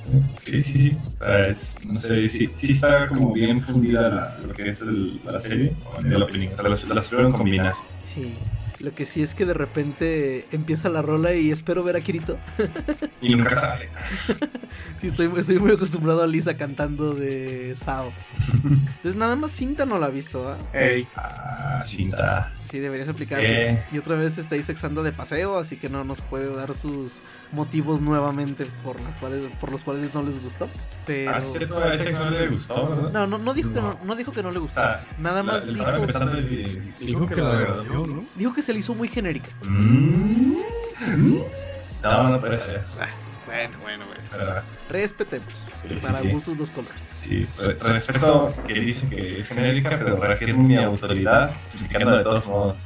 [0.44, 0.98] Sí, sí, sí.
[1.20, 4.82] O sea, es, no sé, sí, sí está como bien fundida la, lo que es
[4.82, 5.74] el- la serie,
[6.26, 6.54] opinión.
[6.54, 7.74] O sea, las, las combinar.
[8.04, 8.34] Sí.
[8.82, 12.38] Lo que sí es que de repente empieza la rola y espero ver a Kirito.
[13.22, 13.89] Y nunca sale.
[14.98, 18.13] Sí, estoy, estoy muy acostumbrado a Lisa cantando de Sao.
[18.63, 20.58] Entonces nada más Cinta no la ha visto, ¿ah?
[20.78, 21.08] Ey.
[21.15, 22.54] Ah, cinta.
[22.63, 23.72] Sí, deberías aplicarte.
[23.72, 23.84] Eh.
[23.91, 27.24] Y otra vez está Isaac anda de paseo, así que no nos puede dar sus
[27.52, 30.70] motivos nuevamente por, las cuales, por los cuales no les gustó.
[31.08, 31.32] Pero.
[31.32, 33.12] Ah, es cierto, a ese no le gustó, ¿verdad?
[33.12, 34.82] No, no, no dijo, Que no, no dijo que no le gustó.
[34.82, 38.24] Ah, Nada más La- dijo, empezando y- Dijo que la ¿no?
[38.36, 39.49] dijo que se le hizo muy genérica.
[39.63, 40.53] Mm.
[42.03, 42.81] No, no puede ser.
[43.45, 44.21] Bueno, bueno, bueno.
[44.31, 45.53] Pero, Respetemos.
[45.79, 46.29] Sí, sí, para sí.
[46.29, 47.12] gustos los colores.
[47.21, 52.47] Sí, re- respeto que dice que es genérica, pero reafirmo mi autoridad criticando de todos
[52.47, 52.77] modos.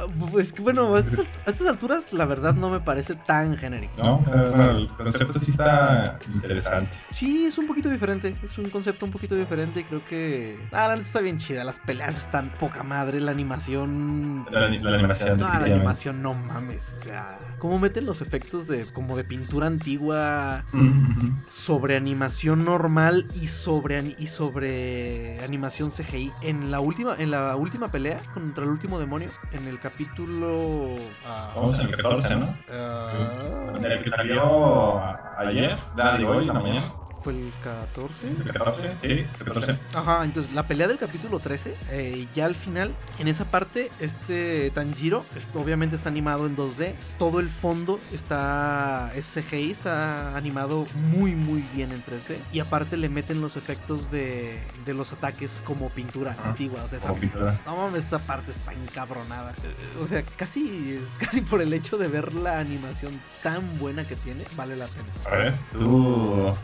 [0.00, 4.02] Ah, Pues bueno, a estas, a estas alturas la verdad no me parece tan genérico.
[4.02, 4.16] ¿No?
[4.16, 6.90] O sea, bueno, el concepto sí está interesante.
[7.10, 8.36] Sí, es un poquito diferente.
[8.42, 10.58] Es un concepto un poquito diferente creo que.
[10.72, 11.64] Ah, la neta está bien chida.
[11.64, 13.20] Las peleas están poca madre.
[13.20, 14.46] La animación.
[14.50, 15.38] La, la animación.
[15.38, 15.72] No, la definitivamente.
[15.74, 16.96] animación no mames.
[17.00, 20.64] O sea, cómo meten los efectos de como de pintura antigua
[21.48, 27.90] sobre animación normal y sobre y sobre animación CGI en la última en la última
[27.90, 29.89] pelea contra el último demonio en el capítulo
[31.24, 32.56] ah, Vamos en el 14, ¿no?
[32.72, 34.98] ah, El que salió
[35.38, 36.82] ayer, ah, digo hoy, en la mañana.
[37.22, 39.76] Fue el 14 El 14, sí, el 14.
[39.94, 44.70] Ajá, entonces la pelea del capítulo 13, eh, ya al final, en esa parte, este
[44.70, 50.86] Tanjiro, es- obviamente está animado en 2D, todo el fondo está, es CGI, está animado
[51.10, 55.62] muy muy bien en 3D, y aparte le meten los efectos de, de los ataques
[55.64, 56.50] como pintura Ajá.
[56.50, 57.60] antigua, o sea, esa, pintura.
[57.66, 59.54] no mames, esa parte está encabronada,
[60.00, 64.16] o sea, casi, es- casi por el hecho de ver la animación tan buena que
[64.16, 65.08] tiene, vale la pena.
[65.30, 66.54] A ver, tú,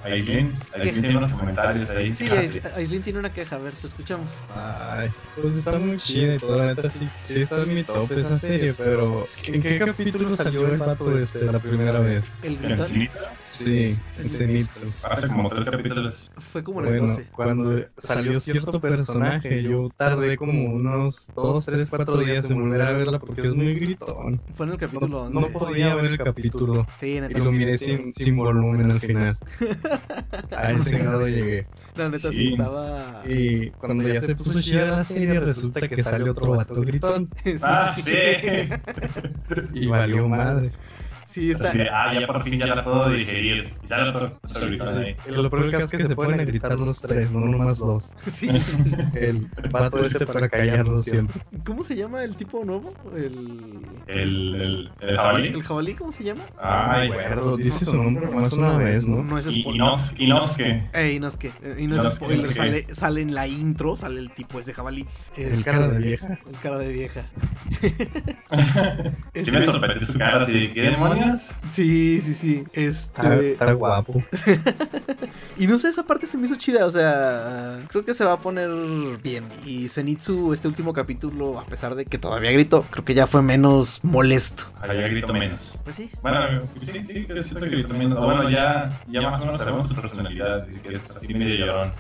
[0.75, 2.13] Aislinn tiene unos comentarios ahí.
[2.13, 4.27] Sí, Ais- Aislinn tiene una queja, a ver, te escuchamos.
[4.55, 8.11] Ay, pues está muy chida y toda la neta sí, sí está en mi top
[8.13, 12.35] esa serie, pero ¿en qué capítulo salió el vato este la primera vez?
[12.43, 14.85] El En Zenitsu, Sí, en Zenitsu.
[15.03, 16.31] Hace como tres capítulos.
[16.53, 17.27] fue como en el Bueno, 12.
[17.33, 22.93] cuando salió cierto personaje, yo tardé como unos 2, 3, 4 días en volver a
[22.93, 24.41] verla porque es muy gritón.
[24.55, 25.41] Fue en el capítulo No, 11.
[25.53, 27.39] no podía ver el capítulo Sí, y neta.
[27.39, 27.57] lo sí.
[27.57, 29.39] miré sin, sin volumen al final.
[30.57, 31.66] A ese grado llegué.
[31.96, 32.49] La neta sí, Sí.
[32.53, 33.22] estaba.
[33.29, 37.55] Y cuando ya se puso chida la serie, resulta que sale otro vato gritón Sí,
[37.62, 38.12] Ah, sí.
[39.75, 40.70] y valió madre.
[41.37, 41.68] Sí, está.
[41.68, 43.75] Así ah, ya por fin ya la puedo digerir.
[43.83, 45.16] Y sale otro, otro gritón ahí.
[45.29, 48.11] Y lo peor caso es que se ponen a gritar los tres, no nomás dos.
[48.27, 48.49] Sí.
[49.14, 51.40] El vato este para callarlos siempre.
[51.64, 52.94] ¿Cómo se llama el tipo nuevo?
[53.14, 53.81] El.
[54.07, 55.49] El, el, el jabalí.
[55.49, 55.94] ¿El jabalí?
[55.94, 56.42] ¿Cómo se llama?
[56.61, 59.22] Ay, Acuerdo, dice su nombre más una vez, ¿no?
[59.22, 59.90] No es spoiler.
[60.16, 60.25] que.
[60.57, 60.83] Que.
[60.94, 61.51] eh, Y no es que,
[62.16, 62.46] spoiler.
[62.49, 62.53] que.
[62.55, 65.05] Sale, sale en la intro, sale el tipo ese jabalí.
[65.37, 66.38] El Es- cara de vieja.
[66.49, 67.27] El cara de vieja.
[69.35, 71.26] Sí me sorprendió su cara así ¿qué demonios?
[71.71, 72.65] Sí, sí, sí.
[72.73, 73.53] Está, Este.
[73.53, 74.23] está guapo.
[75.59, 78.35] Y no sé, esa parte se me hizo chida, o sea, creo que se va
[78.35, 78.69] a poner
[79.23, 79.45] bien.
[79.65, 83.41] Y Zenitsu, este último capítulo, a pesar de que todavía gritó, creo que ya fue
[83.41, 84.65] menos molesto.
[84.83, 85.79] Allá grito menos.
[85.83, 86.11] Pues sí.
[86.21, 88.21] Bueno, sí, sí, que siento que grito menos.
[88.21, 91.93] Bueno, ya, ya más o menos sabemos su personalidad, que es así medio llorón.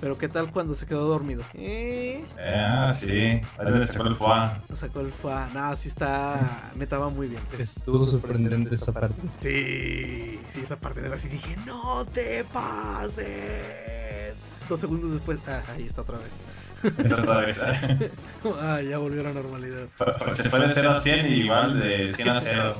[0.00, 1.42] Pero ¿qué tal cuando se quedó dormido?
[1.52, 3.10] Eh, Ah, sí.
[3.58, 4.48] Ahí le sacó el foie.
[4.74, 5.50] sacó el fa.
[5.52, 6.70] Nada, sí está.
[6.76, 7.42] Neta va muy bien.
[7.58, 8.06] Estuvo
[8.46, 9.14] sorprendente esa parte.
[9.42, 14.34] Sí, sí, esa parte de así dije, no te pases.
[14.68, 16.42] Dos segundos después, ah, ahí está otra vez.
[16.82, 17.58] Esta otra vez.
[17.58, 18.10] ¿eh?
[18.60, 19.88] ah, ya volvió a la normalidad.
[20.34, 22.74] Se fue de 0 a 100 y igual de 100 a 0.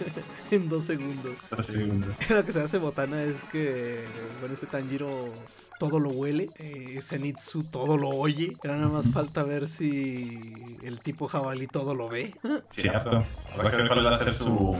[0.50, 1.34] En dos segundos.
[1.50, 2.08] Dos segundos.
[2.28, 4.04] Lo que se hace botana es que
[4.40, 5.30] con este Tanjiro
[5.78, 8.56] todo lo huele, eh, Zenitsu todo lo oye.
[8.62, 10.38] Era nada más falta ver si
[10.82, 12.34] el tipo jabalí todo lo ve.
[12.70, 13.20] Cierto.
[13.54, 14.76] Habrá que ver cuál va a ser su,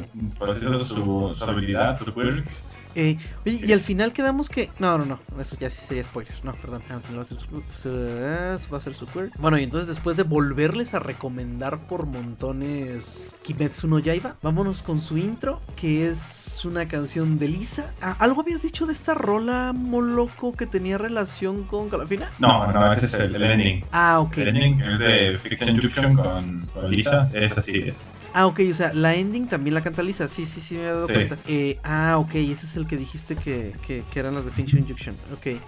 [0.46, 2.46] decirlo, su, su habilidad, su quirk.
[2.94, 4.70] Eh, oye, y al final quedamos que.
[4.78, 5.20] No, no, no.
[5.40, 6.34] Eso ya sí sería spoiler.
[6.44, 6.80] No, perdón.
[7.16, 9.38] Va a ser su, su- eh, va a ser su quirk.
[9.38, 15.00] Bueno, y entonces después de volverles a recomendar por montones Kimetsu no Yaiba, vámonos con
[15.00, 17.92] su intro, que es una canción de Lisa.
[18.00, 22.30] Ah, ¿Algo habías dicho de esta rola moloco que tenía relación con Calafina?
[22.38, 23.84] No, no, ese es el, el ending.
[23.92, 24.38] Ah, ok.
[24.38, 27.28] El ending es de Fiction Junction con, con Lisa.
[27.34, 27.96] Es así, es.
[28.34, 30.28] Ah, ok, o sea, la ending también la canta Lisa.
[30.28, 31.14] Sí, sí, sí, me he dado Sí.
[31.14, 31.36] cuenta.
[31.48, 34.86] Eh, ah, ok, ese es el que dijiste que, que, que eran las de Fiction
[34.86, 35.14] Junction.
[35.32, 35.60] Ok.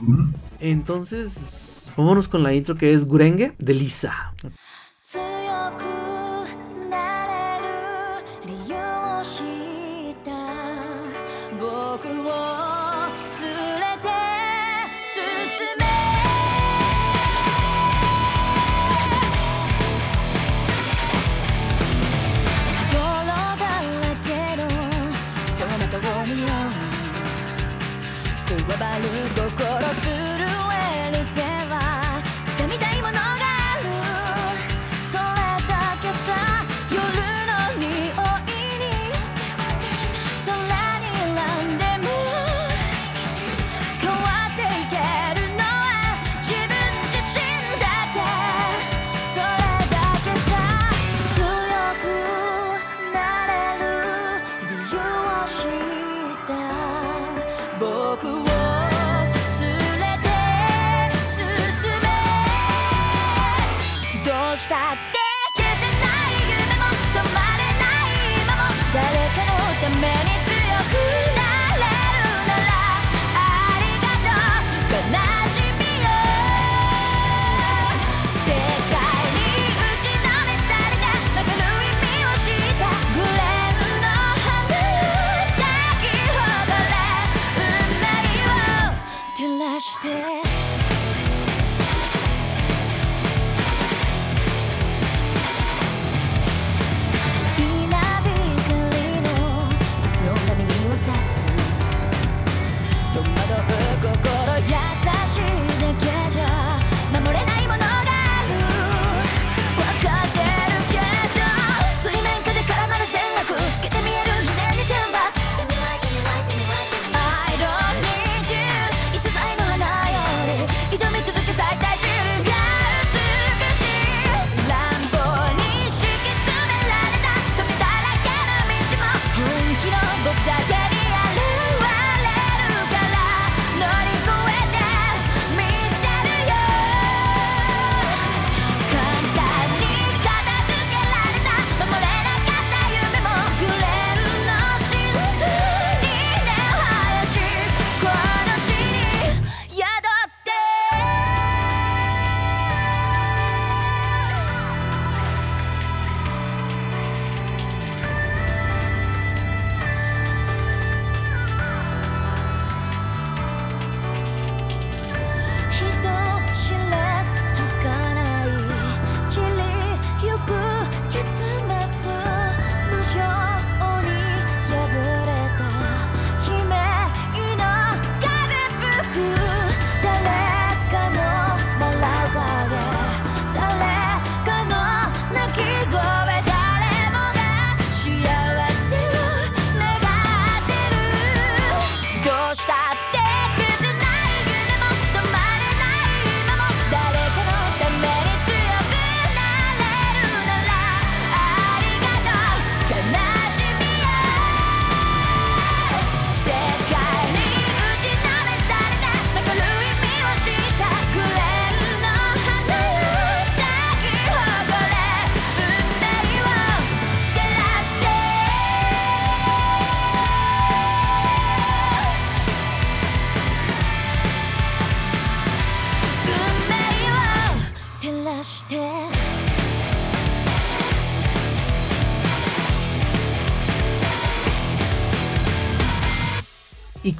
[0.61, 4.33] Entonces, vámonos con la intro que es Gurenge de Lisa.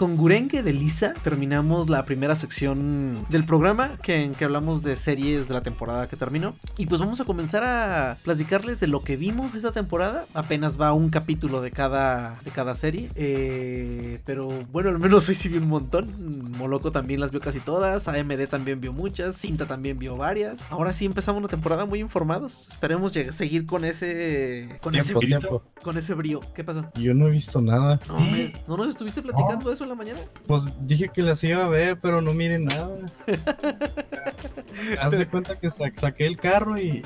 [0.01, 4.97] Con Gurenge de Lisa terminamos la primera sección del programa que, en que hablamos de
[4.97, 6.55] series de la temporada que terminó.
[6.81, 10.25] Y pues vamos a comenzar a platicarles de lo que vimos esta temporada.
[10.33, 13.11] Apenas va un capítulo de cada, de cada serie.
[13.17, 16.09] Eh, pero bueno, al menos hoy sí vi un montón.
[16.57, 18.09] Moloco también las vio casi todas.
[18.09, 19.37] AMD también vio muchas.
[19.37, 20.59] Cinta también vio varias.
[20.71, 22.57] Ahora sí empezamos una temporada muy informados.
[22.69, 24.79] Esperemos lleg- seguir con ese.
[24.81, 25.63] Con ese, Tiempo, tiempo.
[25.83, 26.41] con ese brío.
[26.55, 26.91] ¿Qué pasó?
[26.95, 28.01] Yo no he visto nada.
[28.09, 28.21] No,
[28.69, 30.21] ¿no nos estuviste platicando eso en la mañana?
[30.47, 32.89] Pues dije que las iba a ver, pero no miren nada.
[34.99, 37.03] Haz de cuenta que sa- saqué el carro y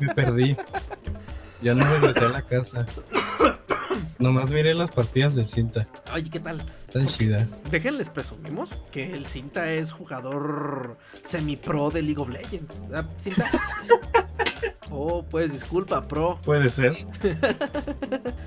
[0.00, 0.56] me perdí.
[1.62, 2.86] Ya no regresé a la casa.
[4.22, 5.86] Nomás miré las partidas del Cinta.
[6.14, 6.62] Oye, ¿qué tal?
[6.86, 7.62] Están chidas.
[7.70, 12.82] Déjenles presumimos que el Cinta es jugador semi-pro de League of Legends.
[12.88, 13.50] ¿verdad, Cinta?
[14.94, 16.38] Oh, pues disculpa, pro.
[16.44, 16.94] Puede ser.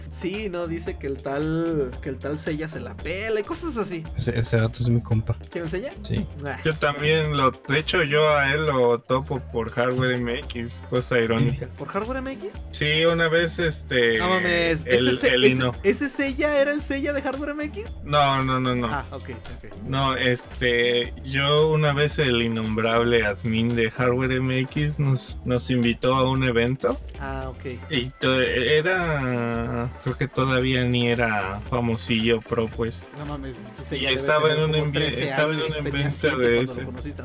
[0.10, 1.92] Sí, no, dice que el tal.
[2.02, 4.04] que el tal Sella se la pela y cosas así.
[4.16, 5.36] Ese, ese gato es mi compa.
[5.52, 5.92] ¿Quién enseña?
[6.04, 6.26] Sí.
[6.46, 7.52] Ah, Yo también lo.
[7.52, 11.68] De hecho, yo a él lo topo por Hardware MX, cosa irónica.
[11.78, 12.46] ¿Por Hardware MX?
[12.72, 14.18] Sí, una vez este.
[14.20, 17.98] No mames, El, ¿ese, se- el ese, Ese Sella era el Sella de Hardware MX?
[18.04, 18.88] No, no, no, no.
[18.88, 19.76] Ah, ok, ok.
[19.88, 26.30] No, este, yo una vez el innombrable admin de Hardware MX nos, nos invitó a
[26.30, 27.66] un evento Ah, ok.
[27.92, 33.08] y era, creo que todavía ni era famosillo pro pues.
[33.18, 36.38] No mames, Sella Y estaba en un como envi- 13 estaba en un evento 7
[36.38, 36.82] de ese.
[36.82, 37.24] lo conociste,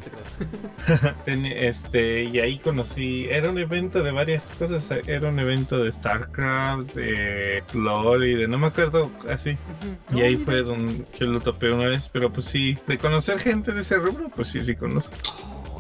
[1.27, 6.95] Este, y ahí conocí, era un evento de varias cosas, era un evento de StarCraft,
[6.95, 9.57] de LOL de no me acuerdo así.
[10.15, 13.73] Y ahí fue donde yo lo topé una vez, pero pues sí, de conocer gente
[13.73, 15.17] de ese rubro, pues sí, sí conozco.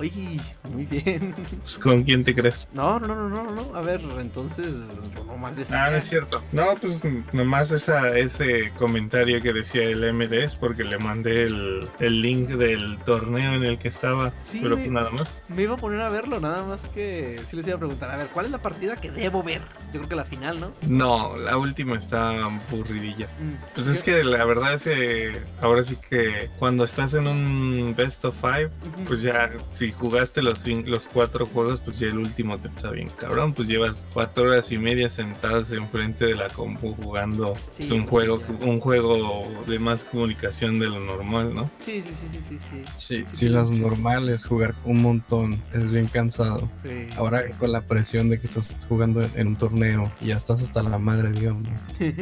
[0.00, 0.40] Oye,
[0.72, 1.34] muy bien.
[1.58, 2.66] Pues, ¿Con quién te crees?
[2.72, 3.74] No, no, no, no, no.
[3.76, 5.84] A ver, entonces, nomás decía.
[5.84, 6.42] Ah, no es cierto.
[6.52, 7.02] No, pues
[7.34, 12.48] nomás esa, ese comentario que decía el MD es porque le mandé el, el link
[12.48, 15.42] del torneo en el que estaba, Sí, pero me- pues nada más.
[15.48, 18.16] Me iba a poner a verlo, nada más que sí les iba a preguntar, a
[18.16, 19.60] ver, ¿cuál es la partida que debo ver?
[19.92, 20.72] Yo creo que la final, ¿no?
[20.88, 23.26] No, la última está aburridilla.
[23.38, 27.94] Mm, Pues es que la verdad es que ahora sí que cuando estás en un
[27.94, 28.70] best of five,
[29.06, 32.90] pues ya si jugaste los, cin- los cuatro juegos, pues ya el último te está
[32.90, 37.78] bien cabrón, pues llevas cuatro horas y media sentadas enfrente de la compu jugando Sí,
[37.78, 41.70] pues, un pues juego, sí, un juego de más comunicación de lo normal, ¿no?
[41.80, 42.82] Sí, sí, sí, sí, sí, sí.
[42.94, 43.78] Sí, Sí, sí, sí, las sí.
[43.80, 46.70] normales, jugar un montón, es bien cansado.
[46.82, 47.08] sí.
[47.16, 50.82] Ahora con la presión de que estás jugando en un torneo y ya estás hasta
[50.82, 51.68] la madre, digamos.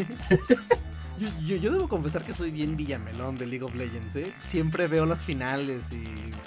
[1.18, 4.32] Yo, yo, yo debo confesar que soy bien villamelón de League of Legends, ¿eh?
[4.40, 6.04] Siempre veo las finales y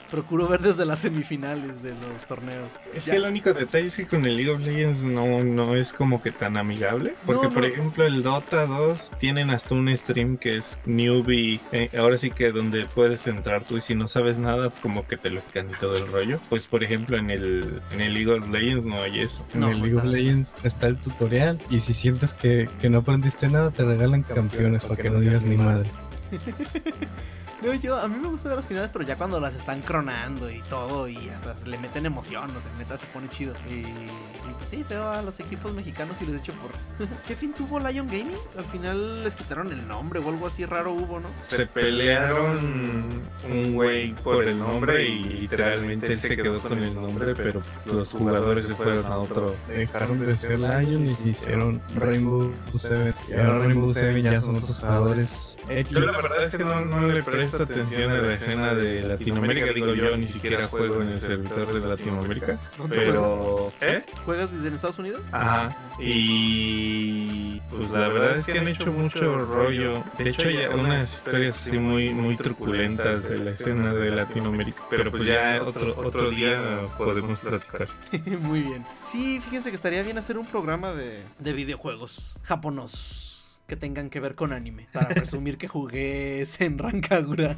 [0.10, 2.70] procuro ver desde las semifinales de los torneos.
[2.94, 3.14] Es Ya.
[3.14, 6.22] que el único detalle es que con el League of Legends no, no es como
[6.22, 7.16] que tan amigable.
[7.26, 11.60] Porque, No, por ejemplo, el Dota 2 tienen hasta un stream que es newbie.
[11.72, 15.18] eh, ahora sí que donde puedes entrar tú y si no sabes nada, como que
[15.18, 16.40] te lo explican y todo el rollo.
[16.50, 19.46] Pues, por ejemplo, en el, en el League of Legends no hay eso.
[19.54, 20.10] En el League of así.
[20.14, 24.24] Legends está el tutorial y si sientes que, que no aprendiste nada, te regalan
[24.62, 25.92] campeones para que no digas ni madres.
[27.62, 30.50] No, yo, a mí me gusta ver las finales, pero ya cuando las están cronando
[30.50, 33.54] y todo, y hasta se le meten emoción, o sea, neta se pone chido.
[33.70, 36.92] Y, y pues sí, veo a los equipos mexicanos y les echo porras.
[37.28, 38.38] ¿Qué fin tuvo Lion Gaming?
[38.58, 41.30] Al final les quitaron el nombre o algo así raro hubo, ¿no?
[41.44, 47.62] Se pelearon un güey por el nombre y literalmente se quedó con el nombre, pero
[47.86, 49.56] los jugadores se fueron a otro.
[49.68, 53.14] Dejaron de ser Lion y se hicieron Rainbow Seven.
[53.30, 55.92] Y ahora Rainbow Seven ya son otros jugadores X.
[55.92, 59.74] Yo la verdad es que no, no le presto atención a la escena de Latinoamérica.
[59.74, 62.60] Digo, yo ni siquiera juego en el servidor de Latinoamérica.
[62.78, 63.14] ¿Dónde juegas?
[63.14, 63.74] Pero...
[63.82, 64.06] ¿Eh?
[64.26, 65.22] ¿Juegas desde Estados Unidos?
[65.32, 65.76] Ajá.
[66.00, 67.62] Y...
[67.70, 70.04] Pues la verdad es que han hecho mucho rollo.
[70.18, 74.84] De hecho, hay unas historias así muy, muy truculentas de la escena de Latinoamérica.
[74.90, 77.88] Pero pues ya otro, otro día podemos platicar.
[78.42, 78.86] Muy bien.
[79.04, 83.31] Sí, fíjense que estaría bien hacer un programa de, de videojuegos japonos
[83.72, 84.90] que tengan que ver con anime.
[84.92, 87.56] Para presumir que jugué Senran Kagura.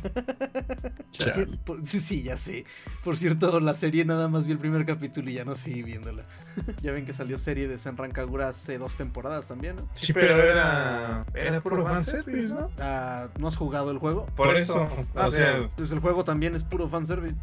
[1.09, 1.57] Chale.
[1.65, 2.65] Por- sí, ya sé.
[3.03, 6.21] Por cierto, la serie nada más vi el primer capítulo y ya no seguí viéndola.
[6.83, 9.89] ya ven que salió serie de Senran Kagura hace dos temporadas también, ¿no?
[9.95, 11.25] Sí, pero era...
[11.33, 12.69] Era puro fanservice, ¿no?
[12.79, 14.27] Ah, ¿No has jugado el juego?
[14.35, 15.67] Por eso, Ah, o sea...
[15.75, 17.41] pues el juego también es puro fanservice.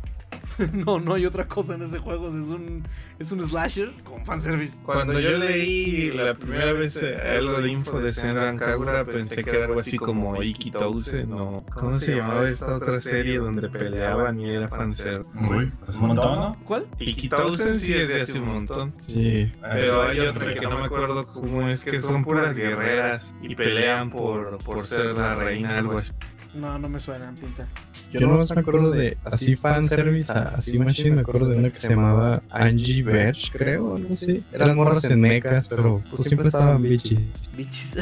[0.73, 2.29] no, no hay otra cosa en ese juego.
[2.29, 2.87] Es un,
[3.19, 4.81] es un slasher con fanservice.
[4.83, 9.51] Cuando yo leí la primera vez eh, algo de info de Senran Kagura, pensé que
[9.51, 11.65] era algo así como Iki Touse, ¿no?
[11.75, 15.25] ¿Cómo se llamaba esta otra serie donde peleaban y era fanser?
[15.35, 16.57] Uy, Un montón, ¿no?
[16.65, 16.87] ¿Cuál?
[16.99, 18.95] Iki Touse sí es de hace un montón.
[19.01, 19.51] Sí.
[19.61, 24.11] Pero hay otra que no me acuerdo cómo es, que son puras guerreras y pelean
[24.11, 26.13] por, por ser la reina, algo así.
[26.55, 27.67] No, no me suena, cinta.
[28.13, 31.79] Yo no me acuerdo de así fanservice, a- así machine, me acuerdo de una que
[31.79, 34.43] se llamaba Angie Verge, creo, no sé.
[34.53, 37.19] Eran morras en mecas, pero pues siempre estaban bitchy.
[37.57, 37.95] Bichis.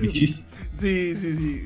[0.00, 0.42] Bichis.
[0.80, 1.62] Sí, sí, sí.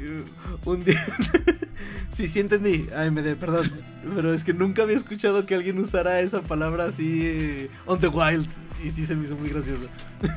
[0.67, 0.95] Un día.
[2.13, 2.87] sí, sí entendí.
[2.95, 3.73] Ay, me de, perdón.
[4.15, 8.07] Pero es que nunca había escuchado que alguien usara esa palabra así eh, on the
[8.09, 8.47] wild.
[8.85, 9.89] Y sí se me hizo muy gracioso.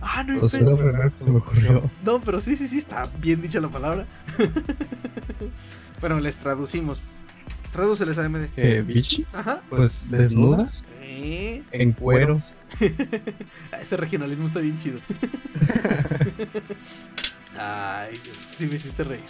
[0.00, 0.64] ah, no, Pues que se
[1.30, 1.90] me ocurrió.
[2.04, 4.06] No, pero sí, sí, sí, está bien dicha la palabra.
[6.00, 7.10] bueno, les traducimos.
[7.72, 8.48] Tradúceles a MD.
[8.48, 9.26] ¿Qué, bitchy?
[9.32, 9.62] Ajá.
[9.68, 12.58] Pues desnudas, Eh, en cueros.
[13.80, 14.98] Ese regionalismo está bien chido.
[17.58, 19.20] Ay, Dios, sí me hiciste reír.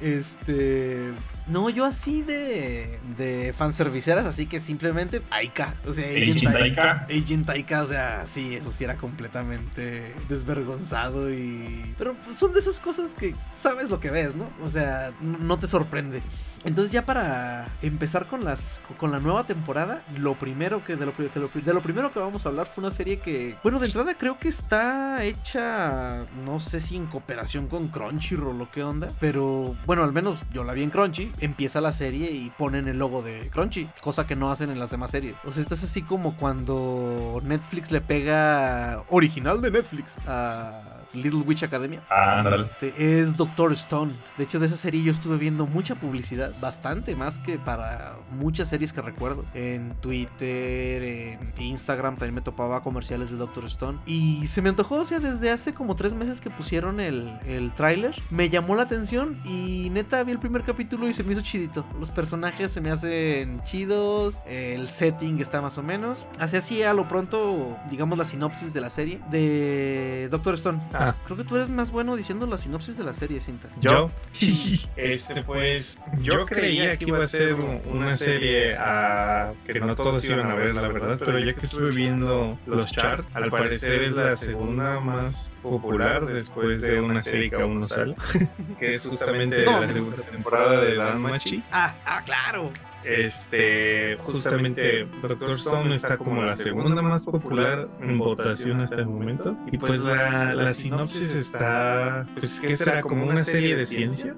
[0.00, 1.10] Este.
[1.46, 2.98] No, yo así de.
[3.18, 5.74] de fanserviceras, así que simplemente Aika.
[5.86, 7.06] O sea, Agent Agent Aika.
[7.10, 11.94] Agent Aika, o sea, sí, eso sí era completamente desvergonzado y.
[11.98, 14.48] Pero pues, son de esas cosas que sabes lo que ves, ¿no?
[14.64, 16.22] O sea, no te sorprende.
[16.66, 21.14] Entonces ya para empezar con las con la nueva temporada, lo primero que de lo,
[21.14, 23.78] que lo pri- de lo primero que vamos a hablar fue una serie que, bueno,
[23.78, 28.82] de entrada creo que está hecha, no sé si en cooperación con Crunchyroll o qué
[28.82, 32.88] onda, pero bueno, al menos yo la vi en Crunchy, empieza la serie y ponen
[32.88, 35.36] el logo de Crunchy, cosa que no hacen en las demás series.
[35.44, 41.40] O sea, esto es así como cuando Netflix le pega original de Netflix a Little
[41.40, 42.02] Witch Academia.
[42.10, 42.44] Ah.
[42.58, 44.12] Este, es Doctor Stone.
[44.36, 48.68] De hecho, de esa serie yo estuve viendo mucha publicidad, bastante más que para muchas
[48.68, 49.44] series que recuerdo.
[49.54, 53.98] En Twitter, en Instagram también me topaba comerciales de Doctor Stone.
[54.06, 57.72] Y se me antojó, o sea, desde hace como tres meses que pusieron el, el
[57.72, 61.42] tráiler, me llamó la atención y neta vi el primer capítulo y se me hizo
[61.42, 61.84] chidito.
[61.98, 66.26] Los personajes se me hacen chidos, el setting está más o menos.
[66.38, 70.80] Así así a lo pronto, digamos la sinopsis de la serie de Doctor Stone.
[70.92, 73.68] Ah, Creo que tú eres más bueno diciendo la sinopsis de la serie, Cinta.
[73.80, 74.10] yo.
[74.96, 80.50] Este, pues, yo creía que iba a ser una serie ah, que no todos iban
[80.50, 84.36] a ver, la verdad, pero ya que estuve viendo los charts, al parecer es la
[84.36, 88.14] segunda más popular después de una serie que aún no sale,
[88.78, 91.62] que es justamente No, la pues- segunda temporada de Danmachi.
[91.72, 92.70] Ah, ah, claro.
[93.04, 99.56] Este, justamente Doctor Stone está como la segunda más popular en votación hasta el momento.
[99.70, 104.34] Y pues la, la sinopsis está, pues que será como una serie de ciencia.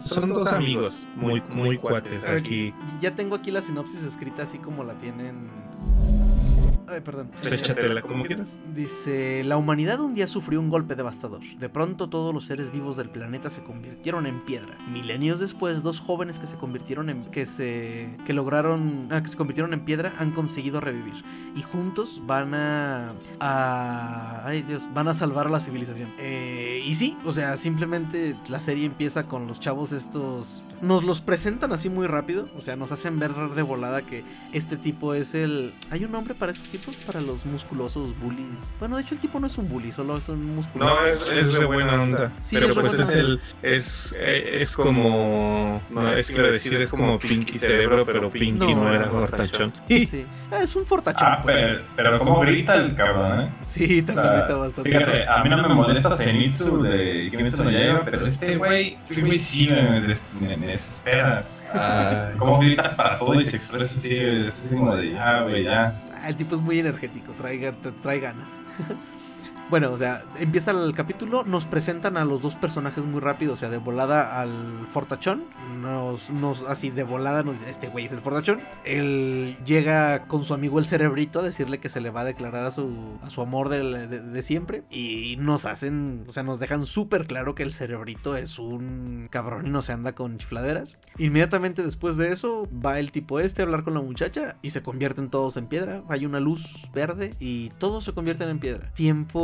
[0.00, 2.74] Son dos amigos muy, muy cuates aquí.
[3.00, 5.50] Ya tengo aquí la sinopsis escrita así como la tienen.
[6.90, 7.30] Ay, perdón.
[7.30, 8.58] Pues échatela como quieras.
[8.74, 11.40] Dice, la humanidad un día sufrió un golpe devastador.
[11.40, 14.76] De pronto todos los seres vivos del planeta se convirtieron en piedra.
[14.88, 19.36] Milenios después, dos jóvenes que se convirtieron en que se que lograron ah, que se
[19.36, 21.14] convirtieron en piedra han conseguido revivir
[21.54, 26.12] y juntos van a a ay Dios, van a salvar a la civilización.
[26.18, 31.20] Eh, y sí, o sea, simplemente la serie empieza con los chavos estos nos los
[31.20, 35.34] presentan así muy rápido, o sea, nos hacen ver de volada que este tipo es
[35.34, 38.46] el hay un nombre para esos tipos para los musculosos bullies.
[38.78, 40.94] Bueno, de hecho el tipo no es un bully, solo es un musculoso.
[40.94, 42.32] No, es, es de buena onda.
[42.40, 43.40] Sí, pero es pues es el.
[43.62, 45.80] Es, eh, es como.
[45.90, 48.84] No, es que decir, es como Pinky Cerebro, pero Pinky No.
[48.84, 49.72] no, era Gortachón.
[49.88, 50.24] Sí.
[50.50, 51.28] Ah, es un fortachón.
[51.30, 51.56] Ah, pues.
[51.56, 53.50] pero, pero como grita el cabrón, ¿eh?
[53.64, 54.90] Sí, también grita bastante.
[54.90, 59.20] Fíjate, a mí no me molesta Zenitsu de Kimetsu no Yaiba, pero este güey, este
[59.20, 61.44] güey sí me, des- me- me desespera.
[61.72, 65.64] Ay, Como grita para todo y se expresa así, es así como de, ya, güey,
[65.64, 66.02] ya.
[66.14, 68.48] Ah, el tipo es muy energético, trae, trae ganas.
[69.70, 73.56] bueno, o sea, empieza el capítulo, nos presentan a los dos personajes muy rápido, o
[73.56, 75.44] sea, de volada al Fortachón,
[75.80, 78.60] nos, nos, así de volada nos dice, este güey es el Fortachón.
[78.84, 82.66] Él llega con su amigo el Cerebrito a decirle que se le va a declarar
[82.66, 84.82] a su, a su amor del- de, de siempre.
[84.90, 89.66] Y nos hacen, o sea, nos dejan súper claro que el Cerebrito es un cabrón
[89.66, 90.98] y no se anda con chifladeras.
[91.18, 94.82] Inmediatamente después de eso, va el tipo este a hablar con la muchacha y se
[94.82, 96.02] convierten todos en piedra.
[96.08, 98.92] Hay una luz verde y todos se convierten en piedra.
[98.94, 99.40] Tiempo,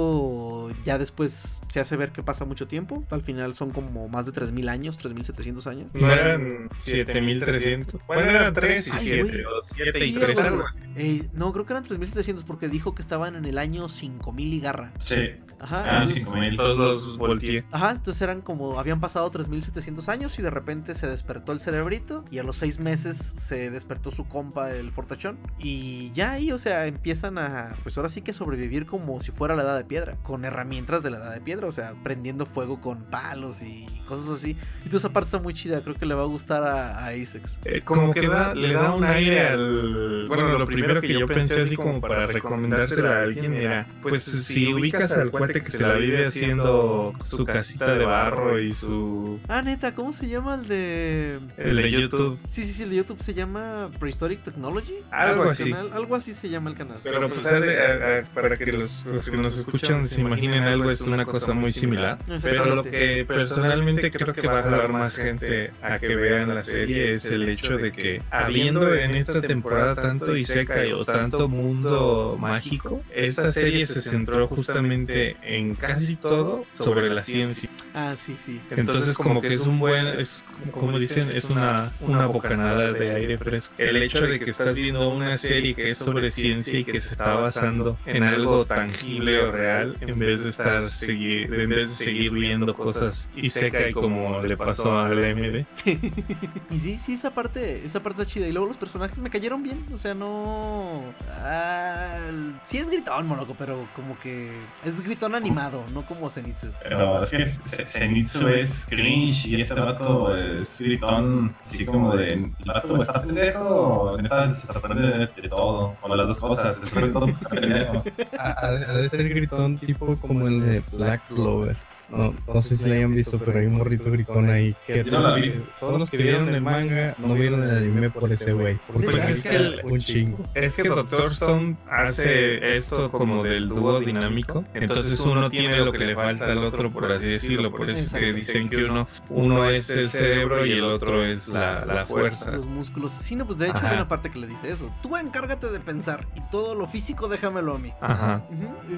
[0.85, 3.05] ya después se hace ver que pasa mucho tiempo.
[3.11, 5.89] Al final son como más de 3.000 años, 3.700 años.
[5.95, 8.01] No eran 7300.
[8.07, 9.23] Bueno, eran 3 y Ay, 7.
[9.23, 9.41] güey.
[9.45, 10.39] O 7 Sí, y 3.
[10.41, 10.79] algo así.
[10.97, 14.61] Eh, no, creo que eran 3.700 porque dijo que estaban en el año 5.000 y
[14.61, 14.93] garra.
[14.99, 15.17] Sí.
[15.59, 15.85] Ajá.
[15.87, 16.57] Ah, entonces- 5000.
[16.57, 17.65] Todos los volteé.
[17.71, 22.25] Ajá, entonces eran como, habían pasado 3.700 años y de repente se despertó el cerebrito
[22.31, 25.39] y a los seis meses se despertó su compa, el fortachón.
[25.59, 29.55] Y ya ahí, o sea, empiezan a, pues ahora sí que sobrevivir como si fuera
[29.57, 32.81] la edad de piedra, con herramientas de la edad de piedra, o sea, prendiendo fuego
[32.81, 34.57] con palos y cosas así.
[34.85, 37.15] Y toda esa parte está muy chida, creo que le va a gustar a, a
[37.15, 37.59] Isaacs.
[37.65, 40.27] Eh, como que da, le da un aire al.
[40.29, 44.23] Bueno, lo primero primero que yo pensé así como para recomendársela a alguien era, pues
[44.23, 49.41] si ubicas al cuate que se la vive haciendo su casita de barro y su...
[49.49, 51.39] Ah, neta, ¿cómo se llama el de.
[51.57, 52.39] El de YouTube.
[52.45, 54.95] Sí, sí, sí, el de YouTube se llama Prehistoric Technology.
[55.11, 55.71] Algo así.
[55.71, 56.99] canal, algo así se llama el canal.
[57.03, 60.91] Pero pues de- a- a- para que los, los que nos escuchan se imaginen algo
[60.91, 62.19] es una cosa muy similar.
[62.43, 66.63] Pero lo que personalmente creo que va a jalar más gente a que vean la
[66.63, 72.37] serie es el hecho de que habiendo en esta temporada tanto Isekai o tanto mundo
[72.41, 77.69] mágico, esta serie se centró justamente en casi todo sobre la ciencia.
[77.95, 78.61] Ah, sí, sí.
[78.71, 83.15] Entonces como que es un buen, es como- como dicen, es una, una bocanada de
[83.15, 83.75] aire fresco.
[83.79, 87.11] El hecho de que estás viendo una serie que es sobre ciencia y que se
[87.13, 92.05] está basando en algo tangible o real en vez de estar seguir, en vez de
[92.05, 95.65] seguir viendo cosas y seca y como le pasó a MD.
[96.71, 98.47] Y sí, sí, esa parte, esa parte está chida.
[98.49, 99.83] Y luego los personajes me cayeron bien.
[99.93, 101.03] O sea, no.
[101.43, 102.19] Ah,
[102.67, 104.51] sí es gritón, monoco, pero como que
[104.85, 106.69] es gritón animado, no como Zenitsu.
[106.83, 112.33] Pero es que Zenitsu es cringe y este vato es gritón, así como de.
[112.35, 115.97] ¿El vato está pendejo neta se sorprende de todo?
[116.03, 118.03] O las dos cosas, se sorprende de todo pendejo.
[118.39, 121.77] Ha, ha de- ha de ser gritón tipo como el de Black Clover.
[122.09, 124.77] No, no sé si lo hayan visto, pero hay un morrito gritón ahí.
[124.87, 125.61] Que Yo no la vi.
[125.81, 128.79] todos los que vieron el manga no vieron el anime por ese güey.
[128.87, 130.39] Porque Pues es que el- un chingo.
[130.55, 136.05] Es que Doctor Stone hace esto como del dúo dinámico, entonces uno tiene lo que
[136.05, 139.69] le falta al otro, por así decirlo, por eso es que dicen que uno, uno
[139.69, 142.51] es el cerebro y el otro es la, la fuerza.
[142.53, 143.13] Los músculos.
[143.13, 143.89] Sí, no, pues de hecho Ajá.
[143.91, 144.91] hay una parte que le dice eso.
[145.03, 147.93] Tú encárgate de pensar y todo lo físico déjamelo a mí.
[148.01, 148.43] Ajá.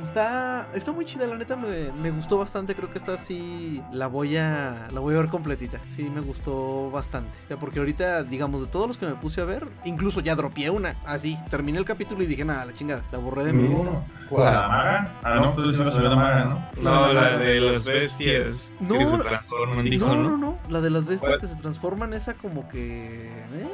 [0.04, 2.74] Está, está muy chida, la neta me, me gustó bastante.
[2.74, 5.80] Creo que esta sí la voy a la voy a ver completita.
[5.86, 7.30] Sí, me gustó bastante.
[7.44, 10.34] O sea, porque ahorita, digamos, de todos los que me puse a ver, incluso ya
[10.36, 10.94] dropié una.
[11.06, 13.84] Así, terminé el capítulo y dije, nada, la chingada, la borré de mi lista.
[13.84, 14.68] ¿La ¿Cuál?
[14.68, 15.12] maga?
[15.22, 16.82] Ah, no, tú sí vas a ver la maga, ¿no?
[16.82, 20.28] No, la de las bestias No, que se transforman, dijo, No, ¿no?
[20.30, 20.58] no, no.
[20.68, 21.40] La de las bestias ¿Cuál?
[21.40, 23.26] que se transforman, esa como que.
[23.28, 23.68] ¿eh?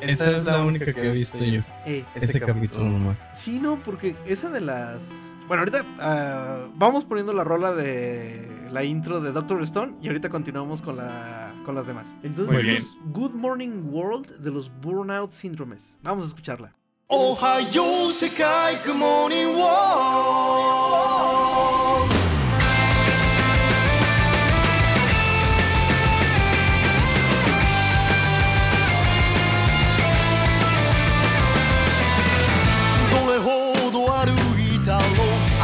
[0.00, 1.60] Esa es la única que he visto yo.
[1.84, 3.18] Eh, Ese capítulo nomás.
[3.34, 5.32] Sí, no, porque esa de las.
[5.50, 10.28] Bueno, ahorita ah, vamos poniendo la rola de la intro de Doctor Stone y ahorita
[10.28, 12.16] continuamos con, la, con las demás.
[12.22, 15.98] Entonces, es Good Morning World de los Burnout Syndromes.
[16.04, 16.76] Vamos a escucharla.
[17.08, 21.39] Ohio Sekai Good Morning World.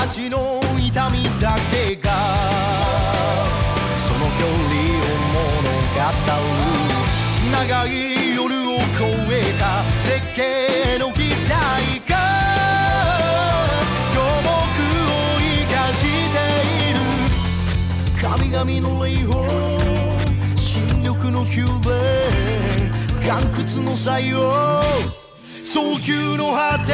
[0.06, 2.12] う足の痛みだけが
[3.98, 6.46] その距離を物語る
[7.50, 7.90] 長い
[8.36, 8.84] 夜を越
[9.30, 11.50] えた絶景の期待
[12.08, 12.14] が
[14.12, 15.44] 今日僕を生
[15.74, 16.36] かして
[16.90, 16.98] いる
[18.22, 19.10] 神々の霊。
[19.16, 19.30] 峰
[20.56, 21.86] 新緑の宮殿
[23.24, 24.36] 岩窟の採用
[25.62, 26.92] 早急の果て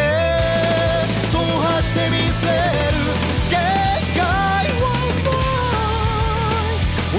[1.31, 2.47] 踏破してみせ
[2.87, 2.92] る。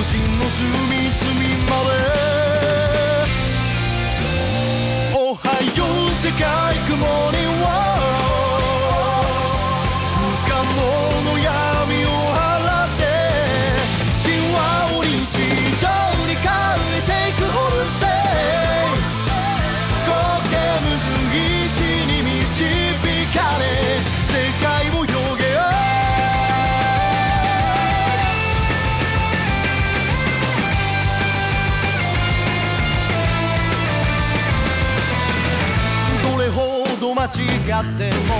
[0.03, 1.31] 心の隅々
[1.69, 1.95] まで。
[5.15, 5.41] おは
[5.77, 6.41] よう世界
[6.89, 7.12] 雲。
[37.63, 38.31] ど間違っても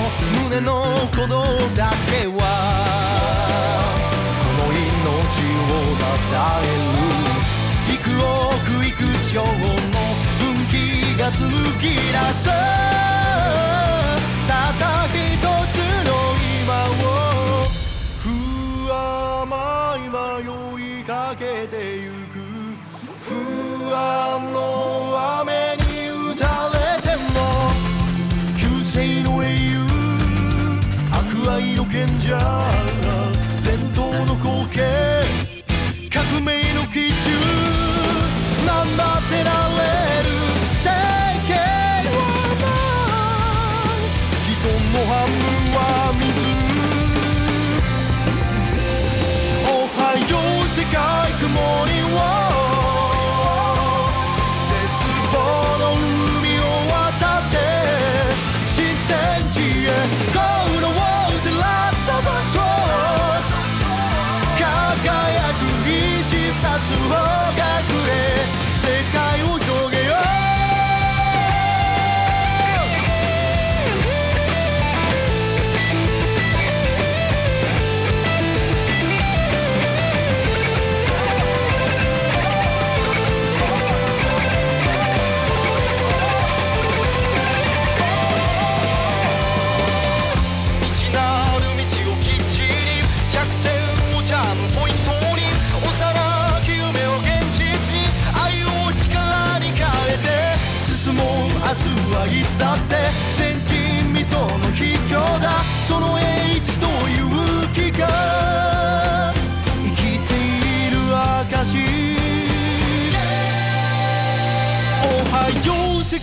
[0.44, 0.70] 胸の
[1.12, 1.36] 鼓動
[1.76, 2.40] だけは
[4.44, 5.74] この命を
[6.30, 6.68] たえる。
[7.94, 8.92] 幾億幾
[9.32, 9.48] 兆の
[10.40, 10.74] 分岐
[11.18, 11.48] が紡
[11.80, 11.96] ぎ出
[12.34, 12.42] す。
[14.48, 15.14] たった一
[15.72, 15.76] つ
[16.08, 16.10] の
[16.62, 16.72] 今
[17.02, 17.10] を
[18.20, 18.26] 不
[18.92, 19.52] 甘
[19.98, 22.36] い迷いかけてゆく。
[23.20, 23.28] 不
[23.96, 24.53] 安
[32.34, 33.32] の賢者
[33.64, 35.13] 伝統の光景。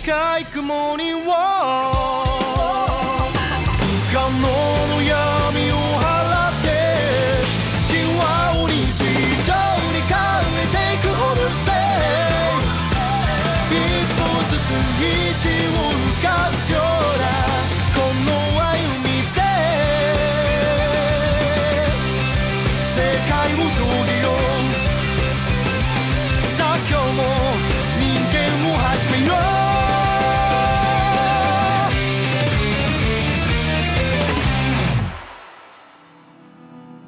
[0.00, 1.89] 界雲には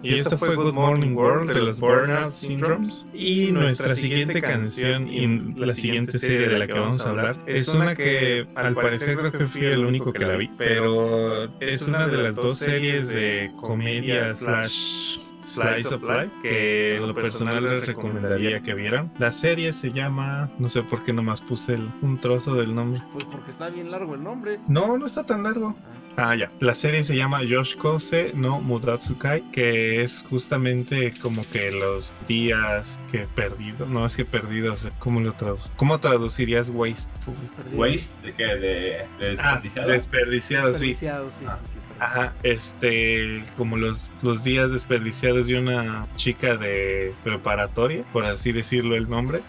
[0.03, 3.07] Y esto fue Good Morning World de los Burnout Syndromes.
[3.13, 5.25] Y nuestra siguiente canción y
[5.55, 9.31] la siguiente serie de la que vamos a hablar es una que al parecer creo
[9.31, 13.49] que fui el único que la vi, pero es una de las dos series de
[13.55, 19.11] comedia slash Slice of Life que en lo personal les recomendaría que vieran.
[19.19, 23.01] La serie se llama, no sé por qué nomás puse el- un trozo del nombre.
[23.13, 24.59] Pues porque está bien largo el nombre.
[24.67, 25.75] No, no está tan largo.
[26.15, 26.51] Ah, ya.
[26.59, 33.27] La serie se llama Yoshikose no Mudatsukai, que es justamente como que los días que
[33.35, 33.85] perdido.
[33.87, 34.87] No, es que perdidos.
[34.99, 35.71] ¿Cómo lo traduces?
[35.75, 37.33] ¿Cómo traducirías wasteful?
[37.73, 38.43] Waste, ¿de qué?
[38.45, 39.05] ¿De, de
[39.41, 39.89] Ah, desperdiciado?
[39.89, 40.87] desperdiciado, sí.
[40.89, 41.59] Desperdiciado, sí, Ah.
[41.65, 41.92] sí, sí.
[42.03, 48.95] Ajá, este, como los, los días desperdiciados de una chica de preparatoria, por así decirlo
[48.95, 49.41] el nombre.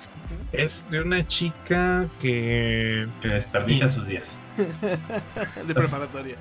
[0.52, 3.06] Es de una chica que...
[3.20, 4.36] que desperdicia sus días.
[5.66, 6.36] De preparatoria.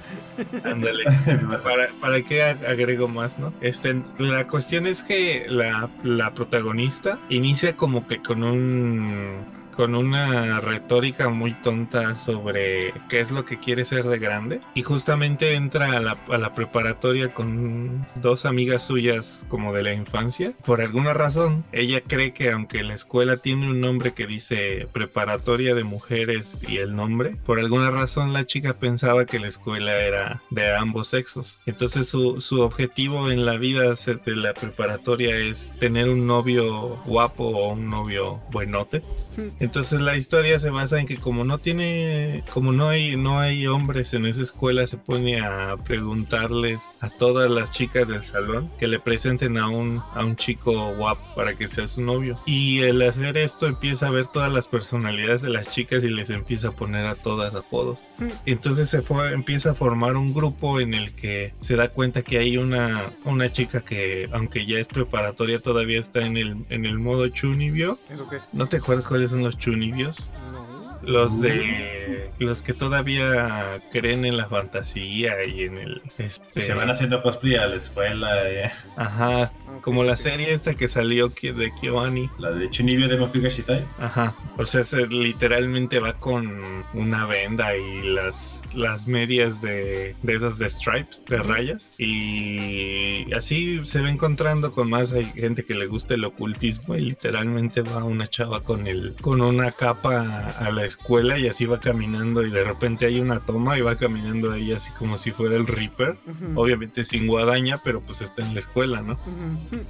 [0.63, 1.03] Ándale.
[1.63, 3.51] ¿Para, ¿Para qué ag- agrego más, no?
[3.59, 9.37] Este, la cuestión es que la, la protagonista inicia como que con un
[9.75, 14.61] con una retórica muy tonta sobre qué es lo que quiere ser de grande.
[14.73, 19.93] Y justamente entra a la, a la preparatoria con dos amigas suyas como de la
[19.93, 20.53] infancia.
[20.65, 25.75] Por alguna razón ella cree que aunque la escuela tiene un nombre que dice preparatoria
[25.75, 30.41] de mujeres y el nombre por alguna razón la chica pensaba que la escuela era
[30.49, 31.59] de ambos sexos.
[31.65, 37.45] Entonces su, su objetivo en la vida de la preparatoria es tener un novio guapo
[37.45, 39.01] o un novio buenote
[39.63, 43.65] entonces la historia se basa en que como no tiene, como no hay, no hay
[43.65, 48.87] hombres en esa escuela, se pone a preguntarles a todas las chicas del salón que
[48.87, 52.37] le presenten a un, a un chico guapo para que sea su novio.
[52.45, 56.29] Y el hacer esto empieza a ver todas las personalidades de las chicas y les
[56.29, 58.01] empieza a poner a todas apodos.
[58.45, 62.37] Entonces se fue, empieza a formar un grupo en el que se da cuenta que
[62.37, 66.99] hay una, una chica que, aunque ya es preparatoria, todavía está en el, en el
[66.99, 67.97] modo chunibyo.
[68.09, 68.37] ¿Eso qué?
[68.51, 70.29] ¿No te acuerdas cuáles son los chunibios?
[70.51, 70.62] No.
[71.05, 76.89] Los de los que todavía creen en la fantasía y en el este Se van
[76.89, 78.49] haciendo cosplay a la escuela.
[78.51, 78.71] eh.
[78.97, 79.51] ajá,
[79.81, 82.29] como la serie esta que salió de Kiwani.
[82.39, 83.85] La de Chunibyo de Mokuga Shitai.
[83.99, 86.51] Ajá, o sea, se- literalmente va con
[86.93, 91.91] una venda y las, las medias de, de esas de stripes, de rayas.
[91.97, 95.11] Y así se va encontrando con más.
[95.13, 99.41] Hay gente que le gusta el ocultismo y literalmente va una chava con, el, con
[99.41, 103.77] una capa a la escuela y así va caminando y de repente hay una toma
[103.77, 106.17] y va caminando ahí así como si fuera el Reaper.
[106.55, 109.17] Obviamente sin guadaña, pero pues está en la escuela, ¿no?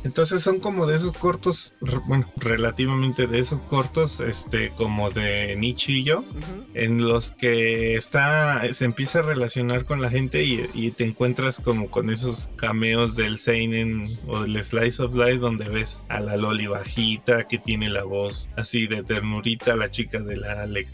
[0.03, 1.75] Entonces son como de esos cortos,
[2.07, 6.23] bueno, relativamente de esos cortos, este, como de Nietzsche y yo,
[6.73, 11.59] en los que está, se empieza a relacionar con la gente y, y te encuentras
[11.59, 16.37] como con esos cameos del Seinen o del Slice of Life donde ves a la
[16.37, 20.92] Loli bajita que tiene la voz así de ternurita, la chica de la lectura,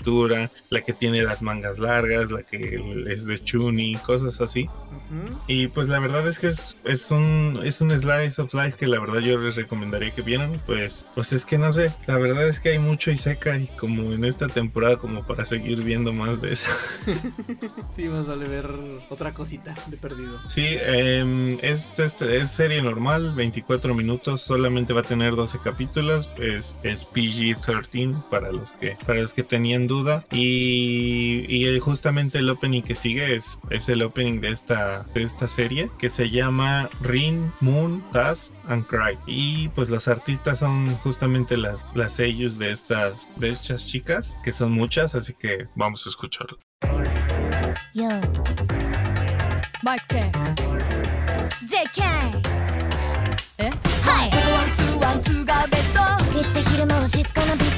[0.70, 4.64] la que tiene las mangas largas, la que es de Chuni, cosas así.
[4.64, 5.39] Ujú.
[5.47, 8.88] Y pues la verdad es que es, es un es un slice of life que
[8.88, 12.47] la verdad yo les recomendaría que vieran, pues, pues es que no sé, la verdad
[12.47, 16.14] es que hay mucho y seca y como en esta temporada como para seguir viendo
[16.14, 16.72] más de eso.
[17.95, 18.70] sí, más vale ver
[19.10, 20.39] otra cosita de perdido.
[20.47, 26.30] Sí, eh, es, este, es serie normal, 24 minutos, solamente va a tener 12 capítulos,
[26.38, 32.51] es, es PG-13 para los que para los que tenían duda y, y, justamente el
[32.51, 36.89] opening que sigue es, es el opening de esta, de esta serie que se llama
[37.01, 42.73] Rin, Moon, Dust and Cry y pues los artistas son justamente las, las sellos de
[42.73, 46.59] estas, de estas chicas que son muchas, así que vamos a escucharlo.
[47.95, 48.09] Yo
[49.83, 50.35] Mic check
[51.69, 52.03] JK
[53.59, 53.71] え
[54.03, 56.01] はいワンツーワンツーがベスト
[56.33, 57.78] 切って昼間は静かなピス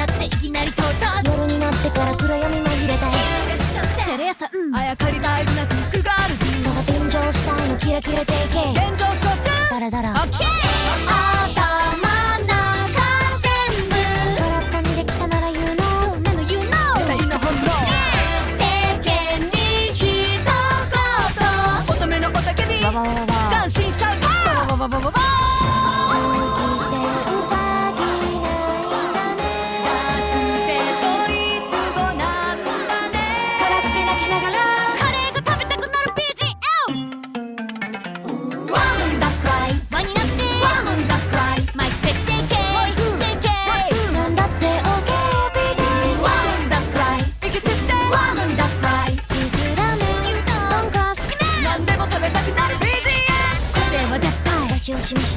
[0.00, 3.00] だっていきなり唐突夜になってから暗闇紛れて。
[4.06, 4.74] テレ朝うん。
[4.74, 10.69] あやかり大事なクックガールズその便乗したいのキラキラ JK 現状承知ダラダラオッケー
[54.89, 55.28] 絶対出し惜し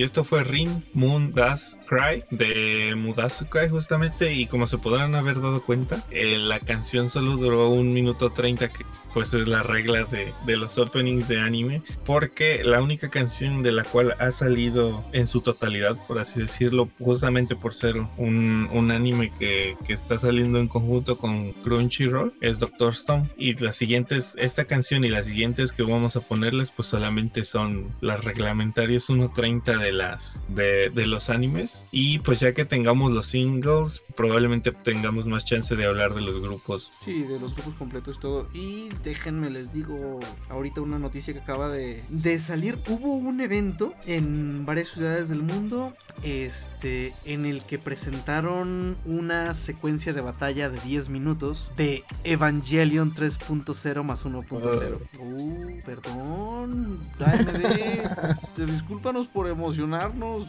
[0.00, 4.32] Y esto fue Rin Moon Das Cry de Mudasukai justamente.
[4.32, 8.68] Y como se podrán haber dado cuenta, eh, la canción solo duró un minuto 30
[8.72, 13.60] que pues es la regla de, de, los openings de anime porque la única canción
[13.60, 18.68] de la cual ha salido en su totalidad por así decirlo justamente por ser un,
[18.72, 23.28] un anime que, que, está saliendo en conjunto con Crunchyroll es Doctor Stone.
[23.36, 27.92] Y las siguientes esta canción y las siguientes que vamos a ponerles pues solamente son
[28.00, 33.26] las reglamentarias 1.30 de las de, de los animes y pues ya que tengamos los
[33.26, 38.16] singles probablemente tengamos más chance de hablar de los grupos sí de los grupos completos
[38.16, 42.78] y todo y déjenme les digo ahorita una noticia que acaba de, de, salir.
[42.88, 50.12] Hubo un evento en varias ciudades del mundo este, en el que presentaron una secuencia
[50.12, 54.98] de batalla de 10 minutos de Evangelion 3.0 más 1.0.
[55.18, 55.84] Uh.
[55.84, 57.00] perdón.
[57.18, 59.46] AMD, discúlpanos por
[59.84, 60.46] emocionarnos.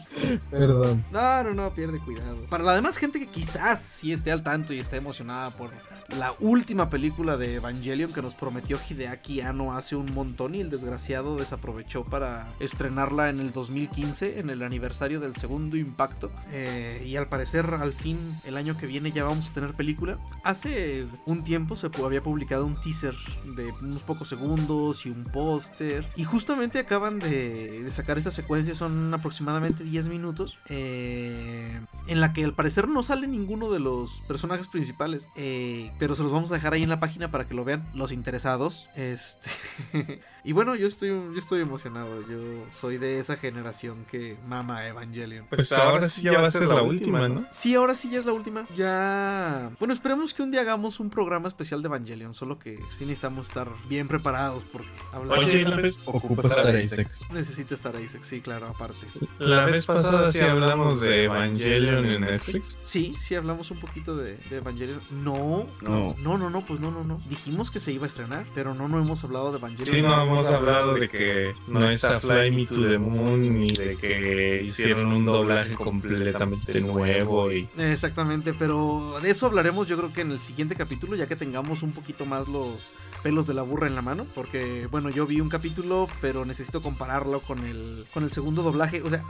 [0.50, 1.04] Perdón.
[1.10, 2.44] No, no, no, pierde cuidado.
[2.48, 5.70] Para la demás gente que quizás sí esté al tanto y esté emocionada por
[6.08, 10.70] la última película de Evangelion que nos prometió Hideaki Anno hace un montón y el
[10.70, 16.30] desgraciado desaprovechó para estrenarla en el 2015, en el aniversario del segundo impacto.
[16.50, 20.18] Eh, y al parecer, al fin, el año que viene ya vamos a tener película.
[20.44, 23.14] Hace un tiempo se había publicado un teaser
[23.56, 26.06] de unos pocos segundos y un póster.
[26.16, 32.32] Y justamente acaban de, de, sacar esta secuencia, son aproximadamente 10 minutos, eh, en la
[32.32, 35.28] que al parecer no sale ninguno de los personajes principales.
[35.36, 37.88] Eh, pero se los vamos a dejar ahí en la página para que lo vean
[37.94, 38.88] los interesados.
[38.96, 39.48] Este
[40.44, 42.26] y bueno, yo estoy yo estoy emocionado.
[42.28, 45.46] Yo soy de esa generación que mama Evangelion.
[45.48, 47.46] Pues, pues ahora sí ya va a ser la última, ¿no?
[47.50, 48.66] Sí, ahora sí ya es la última.
[48.76, 53.04] Ya Bueno, esperemos que un día hagamos un programa especial de Evangelion, solo que sí
[53.04, 57.08] necesitamos estar bien preparados porque hablar Oye, la vez ocupa estar Isaac.
[57.32, 59.01] Necesita estar Isaac, sí, claro, aparte.
[59.38, 62.78] La vez pasada sí hablamos de Evangelion en Netflix.
[62.82, 65.00] Sí, sí hablamos un poquito de, de Evangelion.
[65.10, 67.20] No, no, no, no, no, pues no, no, no.
[67.28, 69.86] Dijimos que se iba a estrenar, pero no, no hemos hablado de Evangelion.
[69.86, 73.96] Sí, no hemos hablado de que no está Fly Me to the Moon ni de
[73.96, 80.22] que hicieron un doblaje completamente nuevo y exactamente, pero de eso hablaremos yo creo que
[80.22, 83.86] en el siguiente capítulo ya que tengamos un poquito más los pelos de la burra
[83.86, 88.06] en la mano, porque bueno, bueno, yo vi un capítulo, pero necesito compararlo con el,
[88.14, 88.91] con el segundo doblaje.
[89.00, 89.22] O sea,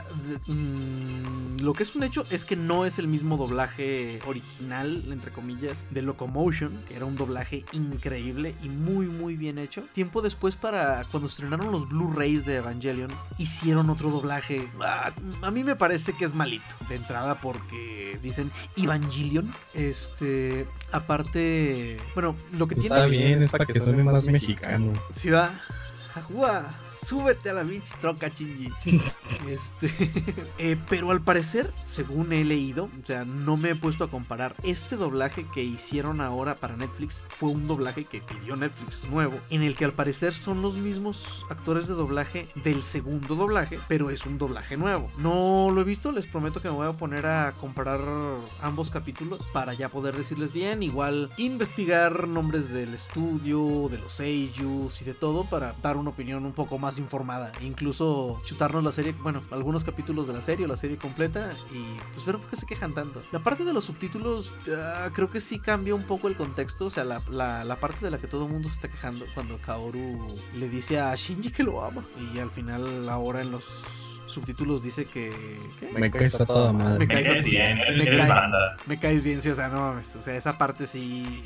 [0.47, 5.31] mm, lo que es un hecho es que no es el mismo doblaje original, entre
[5.31, 9.83] comillas, de Locomotion, que era un doblaje increíble y muy, muy bien hecho.
[9.93, 14.69] Tiempo después, para cuando estrenaron los Blu-rays de Evangelion, hicieron otro doblaje.
[14.81, 16.63] Ah, a mí me parece que es malito.
[16.89, 19.53] De entrada, porque dicen Evangelion.
[19.73, 23.09] Este, aparte, bueno, lo que Está tiene.
[23.09, 24.91] bien, es para que suene más mexicano.
[25.13, 25.51] Ciudad.
[26.15, 28.71] Ajúa, súbete a la pinche troca, Shinji.
[29.47, 29.91] Este.
[30.57, 34.55] eh, pero al parecer, según he leído, o sea, no me he puesto a comparar.
[34.63, 39.39] Este doblaje que hicieron ahora para Netflix fue un doblaje que pidió Netflix nuevo.
[39.49, 44.09] En el que al parecer son los mismos actores de doblaje del segundo doblaje, pero
[44.09, 45.11] es un doblaje nuevo.
[45.17, 48.01] No lo he visto, les prometo que me voy a poner a comparar
[48.61, 50.83] ambos capítulos para ya poder decirles bien.
[50.83, 56.45] Igual investigar nombres del estudio, de los seiyus y de todo para dar una opinión
[56.45, 57.51] un poco más informada.
[57.61, 61.83] Incluso chutarnos la serie, bueno, algunos capítulos de la serie o la serie completa y
[62.13, 63.21] pues ver por qué se quejan tanto.
[63.31, 66.89] La parte de los subtítulos ah, creo que sí cambia un poco el contexto, o
[66.89, 69.57] sea, la, la- la parte de la que todo el mundo se está quejando cuando
[69.61, 73.65] Kaoru le dice a Shinji que lo ama y al final ahora en los
[74.25, 75.31] subtítulos dice que...
[75.79, 75.89] ¿qué?
[75.97, 76.99] Me caes a toda madre.
[76.99, 78.75] Me Me caes caes bien, me eres, eres cae- banda.
[78.85, 80.15] Me caes bien, sí, o sea, no mames.
[80.15, 81.43] O sea, esa parte sí.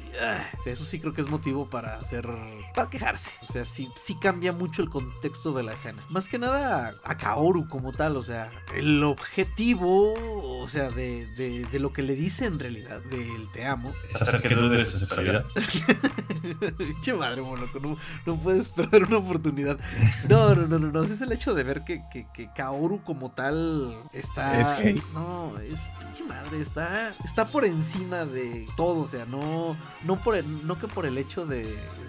[0.60, 2.28] o sea, eso sí creo que es motivo para hacer.
[2.76, 3.32] para quejarse.
[3.48, 6.04] O sea, sí, sí cambia mucho el contexto de la escena.
[6.10, 8.18] Más que nada a Kaoru como tal.
[8.18, 10.14] O sea, el objetivo.
[10.62, 13.94] O sea, de, de, de lo que le dice en realidad, del te amo.
[14.10, 15.46] Es hacer que dude de su sexualidad.
[16.78, 19.80] Pinche madre, loco, no, no puedes perder una oportunidad.
[20.28, 21.04] No, no, no, no, no.
[21.04, 22.67] Es el hecho de ver que, que, que Kaoru
[23.06, 24.58] como tal está.
[24.58, 25.02] Es gay.
[25.14, 29.02] No, es pinche madre, está, está por encima de todo.
[29.02, 31.64] O sea, no, no, por el- no que por el hecho de,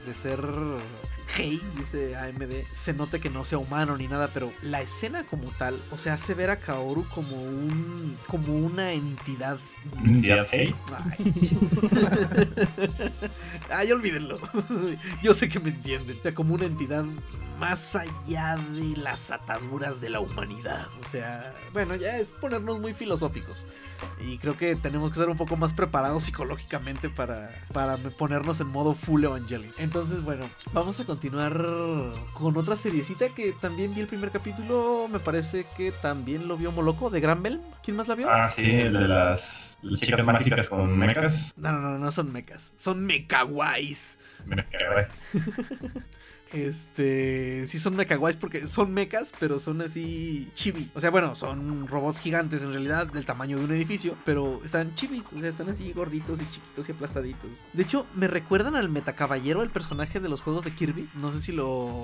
[0.07, 0.41] de ser
[1.37, 5.51] gay, dice AMD, se note que no sea humano ni nada, pero la escena como
[5.53, 8.19] tal, o sea, hace ver a Kaoru como un.
[8.27, 9.59] como una entidad.
[10.03, 11.59] Un día hey, Ay.
[13.71, 14.39] Ay, olvídenlo.
[15.23, 16.19] Yo sé que me entienden.
[16.19, 17.05] O sea, como una entidad
[17.59, 20.89] más allá de las ataduras de la humanidad.
[21.05, 23.67] O sea, bueno, ya es ponernos muy filosóficos.
[24.21, 28.69] Y creo que tenemos que ser un poco más preparados psicológicamente para, para ponernos en
[28.69, 29.73] modo full Evangelion.
[29.79, 31.18] Entonces, bueno, vamos a continuar
[32.35, 35.09] con otra seriecita que también vi el primer capítulo.
[35.11, 37.61] Me parece que también lo vio Moloco de Granbel.
[37.83, 38.31] ¿Quién más la vio?
[38.31, 41.53] Ah, sí, el de las, las chicas mágicas con mecas.
[41.57, 42.73] No, no, no, no son mecas.
[42.77, 44.19] Son mecawais.
[44.47, 45.09] Me cagué.
[46.53, 50.91] Este, sí son mecaguays porque son mecas, pero son así chibi.
[50.95, 54.95] O sea, bueno, son robots gigantes en realidad del tamaño de un edificio, pero están
[54.95, 57.67] chibis, o sea, están así gorditos y chiquitos y aplastaditos.
[57.73, 61.09] De hecho, me recuerdan al metacaballero, el personaje de los juegos de Kirby.
[61.15, 62.03] No sé si lo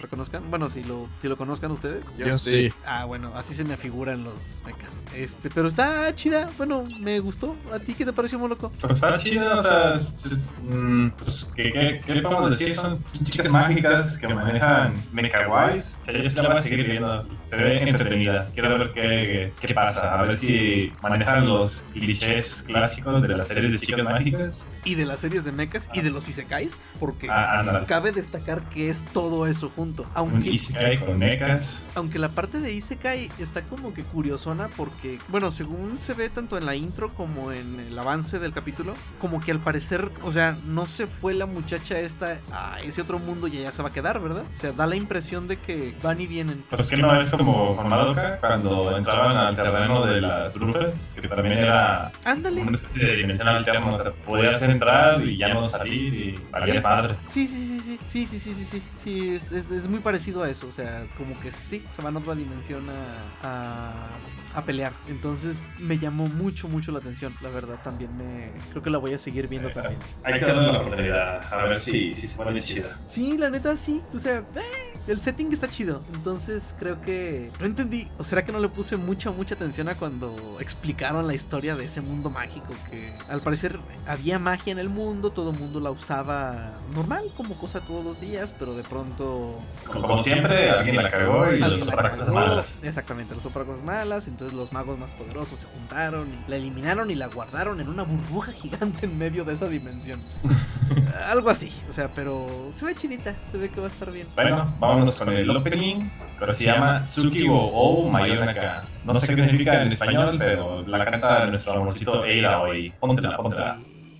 [0.00, 0.50] reconozcan.
[0.50, 2.06] Bueno, si lo, si lo conozcan ustedes.
[2.18, 2.72] Yo sí.
[2.84, 5.04] Ah, bueno, así se me afiguran los mechas.
[5.14, 6.50] Este, pero está chida.
[6.56, 7.56] Bueno, me gustó.
[7.72, 8.72] ¿A ti qué te pareció, Moloco?
[8.80, 12.74] Pues está chido, o sea, es, es, mm, pues, ¿qué, qué, qué le podemos decir?
[12.74, 16.86] Son chicas mágicas mágicas que manejan mekawais o sea, yo sí la voy a seguir
[16.86, 17.28] viendo.
[17.50, 18.46] Se ve entretenida.
[18.52, 20.18] Quiero ver qué, qué pasa.
[20.18, 24.66] A ver si manejan los clichés clásicos de las series de chicas mágicas.
[24.84, 28.88] Y de las series de mechas y de los isekais, porque Ah, cabe destacar que
[28.88, 30.02] es todo eso junto.
[30.04, 31.84] Un Aunque, Isekai con mechas.
[31.96, 36.56] aunque la parte de Isekai está como que curiosona porque, bueno, según se ve tanto
[36.56, 40.56] en la intro como en el avance del capítulo, como que al parecer, o sea,
[40.64, 43.92] no se fue la muchacha esta a ese otro mundo y allá se va a
[43.92, 44.44] quedar, ¿verdad?
[44.54, 46.64] O sea, da la impresión de que van y vienen.
[46.70, 51.28] Pues que no es como con Madoka cuando entraban al terreno de las brujas, que
[51.28, 52.62] también era Ándale.
[52.62, 53.86] una especie de dimensión alterna.
[53.86, 57.16] O sea, podías entrar y ya no salir y valías madre.
[57.28, 60.42] Sí, sí, sí, sí, sí, sí, sí, sí, sí, sí, es, es, es muy parecido
[60.42, 63.02] a eso, o sea, como que sí, se van a otra dimensión a,
[63.42, 68.82] a, a pelear, entonces me llamó mucho, mucho la atención, la verdad, también me, creo
[68.82, 69.98] que la voy a seguir viendo también.
[70.24, 72.88] Hay que darle la oportunidad a ver si, si se pone chida.
[73.08, 77.66] Sí, la neta sí, o sea, eh, el setting está chido, entonces creo que no
[77.66, 81.76] entendí, o será que no le puse mucha, mucha atención a cuando explicaron la historia
[81.76, 85.80] de ese mundo mágico, que al parecer había magia en el mundo, todo el mundo
[85.80, 91.10] la usaba normal, como cosa todos los días, pero de pronto Como siempre, alguien la
[91.10, 92.78] cagó y los cosas malas.
[92.82, 94.28] Exactamente, los cosas malas.
[94.28, 98.02] Entonces los magos más poderosos se juntaron y la eliminaron y la guardaron en una
[98.02, 100.20] burbuja gigante en medio de esa dimensión.
[101.26, 104.28] Algo así, o sea, pero se ve chidita, se ve que va a estar bien.
[104.34, 108.82] Bueno, vámonos con el opening, pero se llama Tsukibo o Mayonaka.
[109.04, 112.92] No sé qué significa en español, pero la canta nuestro amorcito Eira hoy.
[112.98, 113.76] Póntela, póntela.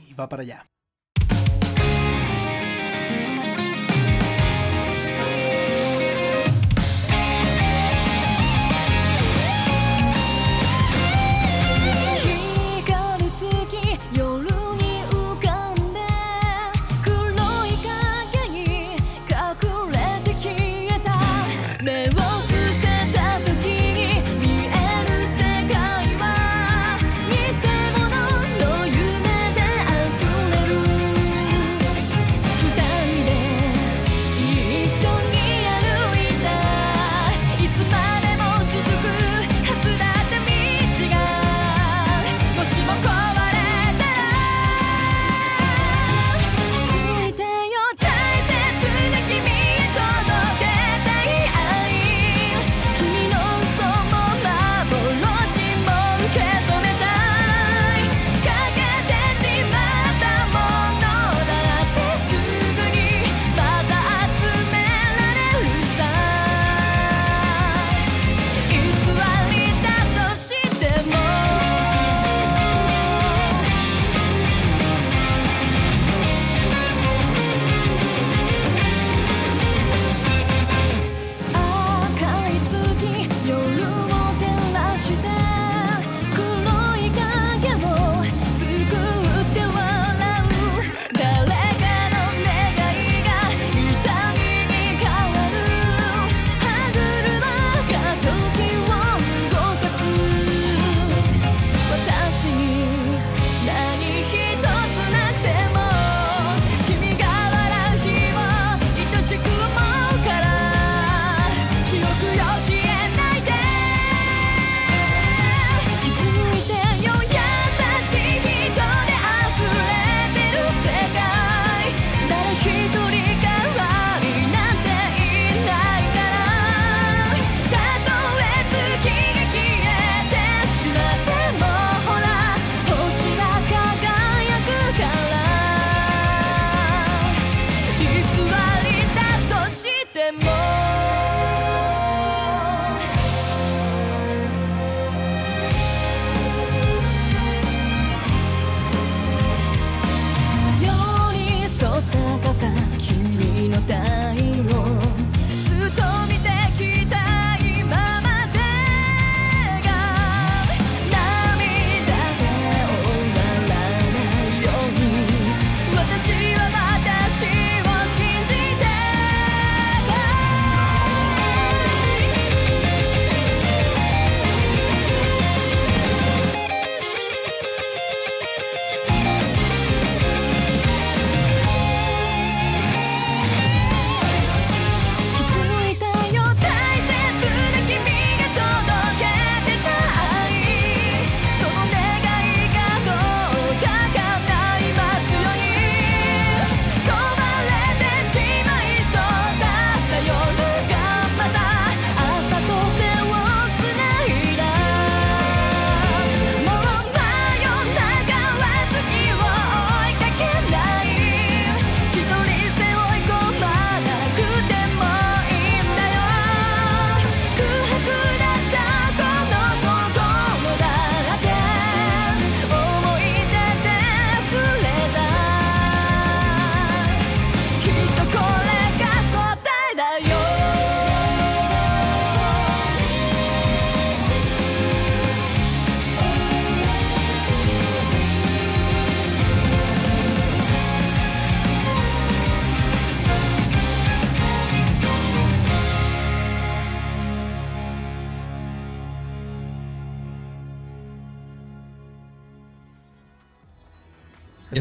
[0.08, 0.64] Y va para allá.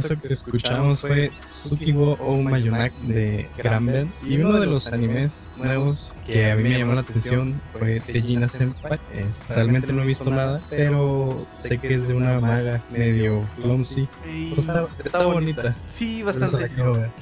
[0.06, 6.14] Eso que escuchamos fue Tsukigo o Mayonak de Granbel y uno de los animes nuevos
[6.26, 9.00] que a mí me llamó la atención fue Tejina Senpai.
[9.14, 14.08] Eh, realmente no he visto nada, pero sé que es de una maga medio clumsy.
[14.24, 15.76] Pero Está, está bonita.
[15.90, 16.70] Sí, bastante.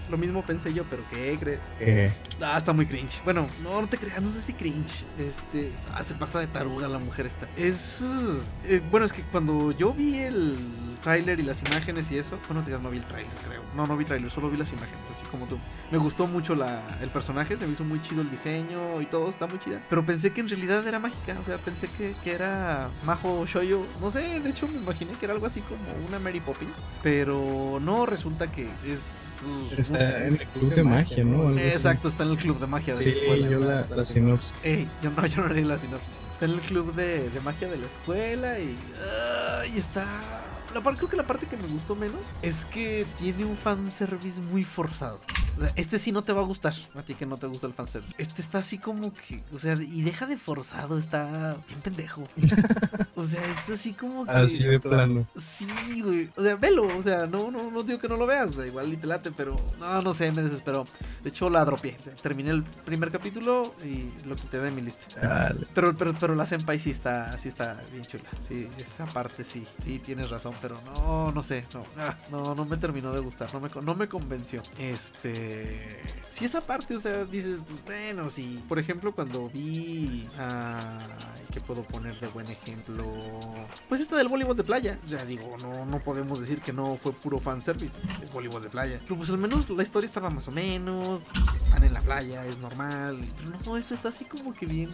[0.09, 1.59] Lo mismo pensé yo, pero ¿qué crees?
[1.79, 2.11] Que
[2.41, 3.21] Ah, está muy cringe.
[3.23, 5.05] Bueno, no, no te creas, no sé si cringe.
[5.17, 7.47] Este, ah, se pasa de taruga la mujer esta.
[7.55, 8.03] Es,
[8.65, 10.57] eh, bueno, es que cuando yo vi el
[11.03, 13.61] tráiler y las imágenes y eso, bueno, ya no vi el tráiler, creo.
[13.75, 15.57] No, no vi tráiler, solo vi las imágenes, así como tú.
[15.91, 19.29] Me gustó mucho la, el personaje, se me hizo muy chido el diseño y todo,
[19.29, 19.81] está muy chida.
[19.89, 23.85] Pero pensé que en realidad era mágica, o sea, pensé que, que era Majo Shoyo.
[24.01, 26.71] No sé, de hecho me imaginé que era algo así como una Mary Poppins.
[27.01, 29.43] Pero no, resulta que es...
[29.45, 31.47] uh, está en el club de magia, ¿no?
[31.47, 31.67] Algo así.
[31.67, 33.49] Exacto, está en el club de magia de Sí, la escuela.
[33.49, 34.55] yo la, la sinopsis.
[34.63, 36.25] Ey, yo no, yo no leí la sinopsis.
[36.31, 38.77] Está en el club de, de magia de la escuela y.
[39.73, 40.05] y está.
[40.73, 44.41] La parte, creo que la parte que me gustó menos es que tiene un fanservice
[44.41, 45.19] muy forzado.
[45.57, 47.67] O sea, Este sí no te va a gustar, a ti que no te gusta
[47.67, 48.15] el fanservice.
[48.17, 52.23] Este está así como que, o sea, y deja de forzado, está bien pendejo.
[53.15, 54.31] O sea, es así como que.
[54.31, 55.27] Así de plano.
[55.35, 56.31] Sí, güey.
[56.35, 56.87] O sea, velo.
[56.97, 58.49] O sea, no, no, no digo que no lo veas.
[58.49, 60.87] O sea, igual y te late, pero no, no sé, me desesperó.
[61.21, 61.63] De hecho, la.
[61.63, 65.05] O sea, terminé el primer capítulo y lo quité de mi lista.
[65.21, 65.67] Dale.
[65.75, 68.29] Pero, pero, pero la Senpai sí está, sí está bien chula.
[68.41, 72.63] Sí, esa parte sí, sí tienes razón, pero no, no sé, no, ah, no, no
[72.63, 74.63] me terminó de gustar, no me, no me convenció.
[74.77, 75.99] Este,
[76.29, 78.63] sí esa parte, o sea, dices, pues bueno, sí.
[78.69, 80.99] Por ejemplo, cuando vi, a
[81.53, 83.05] ¿qué puedo poner de buen ejemplo?
[83.89, 84.97] Pues esta del voleibol de playa.
[85.07, 88.99] Sea, digo, no, no podemos decir que no fue puro fanservice, es voleibol de playa.
[89.03, 91.21] Pero pues al menos la historia estaba más o menos,
[91.65, 93.19] están en la playa, es normal.
[93.37, 94.89] Pero no, esta está así como que bien.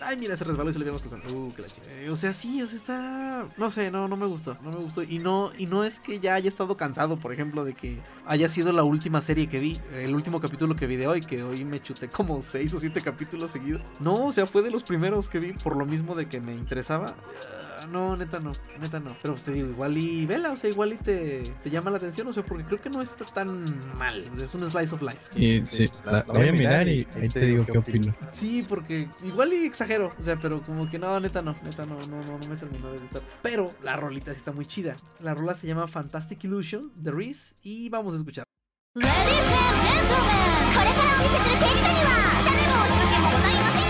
[0.00, 1.20] Ay, mira, se resbaló y se le vieron cosas.
[1.28, 1.86] Uh, que la chica.
[2.10, 3.46] O sea, sí, o sea, está.
[3.56, 4.56] No sé, no, no me gustó.
[4.62, 4.91] No me gustó.
[5.00, 8.48] Y no, y no es que ya haya estado cansado, por ejemplo, de que haya
[8.48, 9.80] sido la última serie que vi.
[9.94, 13.00] El último capítulo que vi de hoy, que hoy me chuté como seis o siete
[13.00, 13.94] capítulos seguidos.
[14.00, 16.52] No, o sea, fue de los primeros que vi, por lo mismo de que me
[16.52, 17.14] interesaba.
[17.82, 19.16] Ah, No, neta no, neta no.
[19.22, 21.96] Pero pues, te digo, igual y vela, o sea, igual y te, te llama la
[21.96, 24.30] atención, o sea, porque creo que no está tan mal.
[24.40, 25.18] Es un slice of life.
[25.34, 28.14] Y sí, la, la voy a mirar y ahí te digo qué opino.
[28.32, 31.98] Sí, porque igual y exagero, o sea, pero como que no, neta no, neta no,
[32.06, 33.22] no, no, no me terminó de gustar.
[33.42, 34.96] Pero la rolita sí está muy chida.
[35.20, 38.44] La rola se llama Fantastic Illusion de Reese y vamos a escuchar.
[38.94, 40.52] Ladies and gentlemen
[43.22, 43.81] こ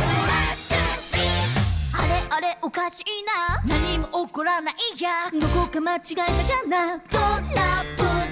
[2.61, 3.79] おかしいな。
[3.79, 5.31] 何も起こらないや。
[5.33, 7.01] どこか間違えたかな。
[7.01, 8.32] トラブル。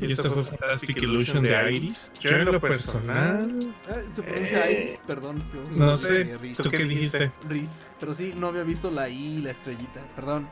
[0.00, 2.10] Y esto fue Fantastic Illusion de Iris.
[2.20, 5.42] Yo en lo personal, Ah, Se pronuncia Eh, Iris, perdón.
[5.52, 6.56] yo no soy sé, Riz.
[6.56, 7.32] ¿tú qué dijiste?
[7.48, 7.86] Riz.
[7.98, 10.00] Pero sí, no había visto la I y la estrellita.
[10.16, 10.48] Perdón.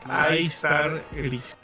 [0.59, 1.57] Star Gris.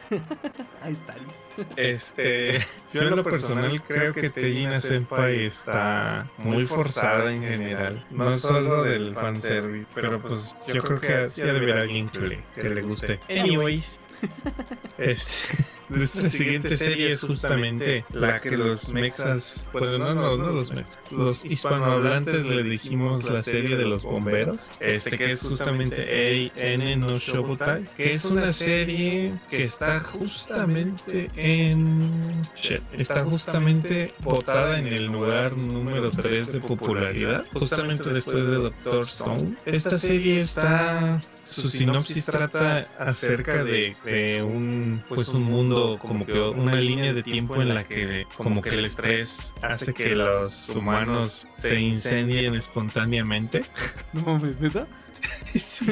[0.82, 1.36] Ahí está Riz.
[1.78, 2.60] Este,
[2.94, 8.06] yo en lo personal creo que Tejina Senpai está muy forzada en general.
[8.12, 12.20] No solo del fanservice, pero pues yo creo que sí ha de haber alguien que
[12.20, 13.20] le, que le guste.
[13.30, 14.02] Anyways,
[14.98, 20.72] este, nuestra siguiente serie es justamente la que los mexas, bueno, no, no, no los
[20.72, 26.96] mexas, los hispanohablantes le dijimos la serie de los bomberos, este que es justamente A.N.
[26.98, 32.42] no Shobutai, que es una serie que está justamente en...
[32.56, 39.04] shit, está justamente votada en el lugar número 3 de popularidad, justamente después de Doctor
[39.04, 39.56] Stone.
[39.66, 46.40] Esta serie está su sinopsis trata acerca de, de un pues un mundo como que
[46.40, 51.48] una línea de tiempo en la que como que el estrés hace que los humanos
[51.54, 53.66] se incendien espontáneamente.
[54.14, 54.88] No mames, neta.
[55.56, 55.86] Sí.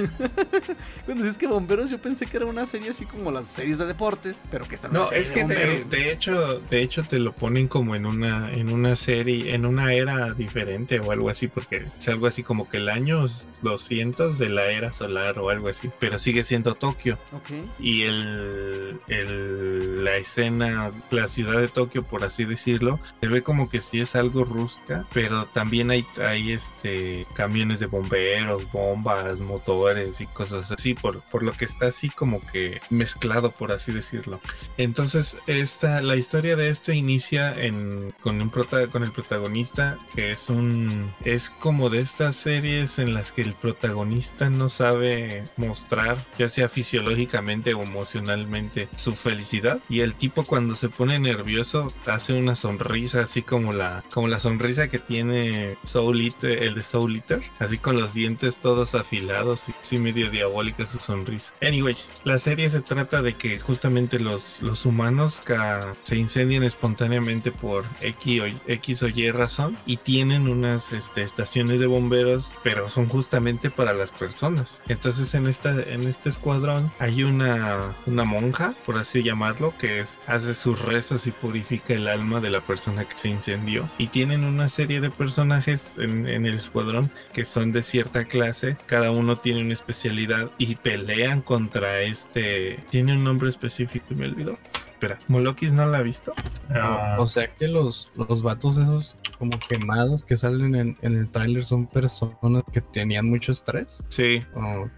[1.05, 3.85] Bueno, es que Bomberos yo pensé que era una serie así como las series de
[3.85, 7.69] deportes, pero que está en No, es que de, hecho, de hecho te lo ponen
[7.69, 12.07] como en una, en una serie, en una era diferente o algo así, porque es
[12.09, 13.25] algo así como que el año
[13.61, 17.51] 200 de la era solar o algo así, pero sigue siendo Tokio Ok.
[17.79, 23.69] y el, el- la escena, la ciudad de Tokio, por así decirlo, se ve como
[23.69, 30.21] que sí es algo rústica, pero también hay, hay este camiones de bomberos, bombas, motores
[30.21, 34.39] y cosas así, por, por lo que está así como que mezclado, por así decirlo.
[34.77, 40.31] Entonces, esta, la historia de este inicia en, con, un prota- con el protagonista que
[40.31, 46.23] es un es como de estas series en las que el protagonista no sabe mostrar,
[46.37, 49.79] ya sea fisiológicamente o emocionalmente, su felicidad.
[49.89, 54.39] Y el tipo cuando se pone nervioso hace una sonrisa así como la, como la
[54.39, 59.69] sonrisa que tiene Soul Eater, el de Soul Eater, así con los dientes todos afilados
[59.69, 61.53] y así medio diabólica su sonrisa.
[61.61, 67.51] Anyways, la serie se trata de que justamente los, los humanos ca- se incendian espontáneamente
[67.51, 72.89] por X o, X o Y razón y tienen unas este, estaciones de bomberos, pero
[72.89, 74.81] son justamente para las personas.
[74.87, 80.19] Entonces en esta en este escuadrón hay una una monja, por así llamarlo, que es,
[80.27, 83.89] hace sus rezos y purifica el alma de la persona que se incendió.
[83.97, 88.77] Y tienen una serie de personajes en, en el escuadrón que son de cierta clase,
[88.93, 92.77] cada uno tiene una especialidad y pelean contra este.
[92.91, 94.59] Tiene un nombre específico y me olvidó.
[95.03, 96.33] Espera, Molokis no la ha visto.
[96.69, 101.29] Ah, O sea que los, los vatos esos como quemados que salen en, en el
[101.29, 104.01] tráiler son personas que tenían mucho estrés.
[104.07, 104.41] sí,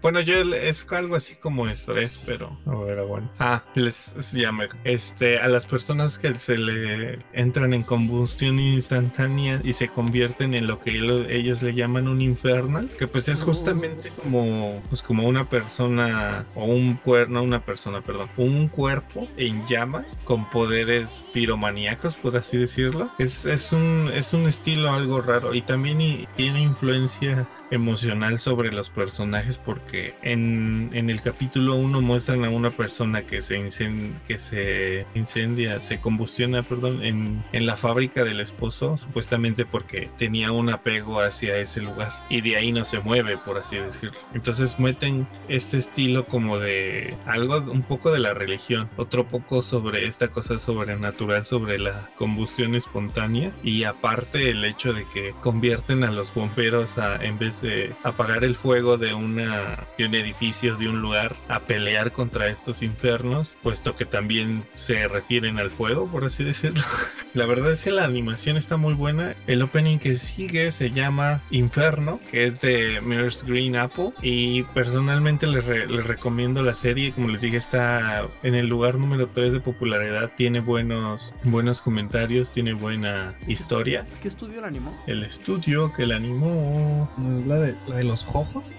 [0.02, 3.28] Bueno, yo es algo así como estrés, pero a ver, bueno.
[3.40, 9.72] Ah, les llama este a las personas que se le entran en combustión instantánea y
[9.72, 10.90] se convierten en lo que
[11.28, 16.64] ellos le llaman un infernal, que pues es justamente como pues como una persona o
[16.64, 22.56] un cuerpo, no una persona, perdón, un cuerpo en llamas con poderes piromaníacos, por así
[22.56, 23.10] decirlo.
[23.18, 28.72] Es, es un es un estilo algo raro y también y- tiene influencia emocional sobre
[28.72, 34.14] los personajes porque en, en el capítulo 1 muestran a una persona que se, incen-
[34.26, 40.52] que se incendia, se combustiona, perdón, en, en la fábrica del esposo, supuestamente porque tenía
[40.52, 44.12] un apego hacia ese lugar y de ahí no se mueve, por así decirlo.
[44.34, 50.06] Entonces meten este estilo como de algo un poco de la religión, otro poco sobre
[50.06, 56.10] esta cosa sobrenatural, sobre la combustión espontánea y aparte el hecho de que convierten a
[56.12, 60.88] los bomberos a, en vez de apagar el fuego de una de un edificio de
[60.88, 66.24] un lugar a pelear contra estos infernos puesto que también se refieren al fuego por
[66.24, 66.82] así decirlo.
[67.34, 69.34] La verdad es que la animación está muy buena.
[69.46, 75.46] El opening que sigue se llama Inferno que es de Mirror's Green Apple y personalmente
[75.46, 77.12] les, re- les recomiendo la serie.
[77.12, 80.32] Como les dije está en el lugar número 3 de popularidad.
[80.36, 84.04] Tiene buenos buenos comentarios tiene buena historia.
[84.22, 84.96] ¿Qué estudio la animó?
[85.06, 87.10] el estudio que la animó.
[87.16, 88.74] ¿No es la de, la de los jojos?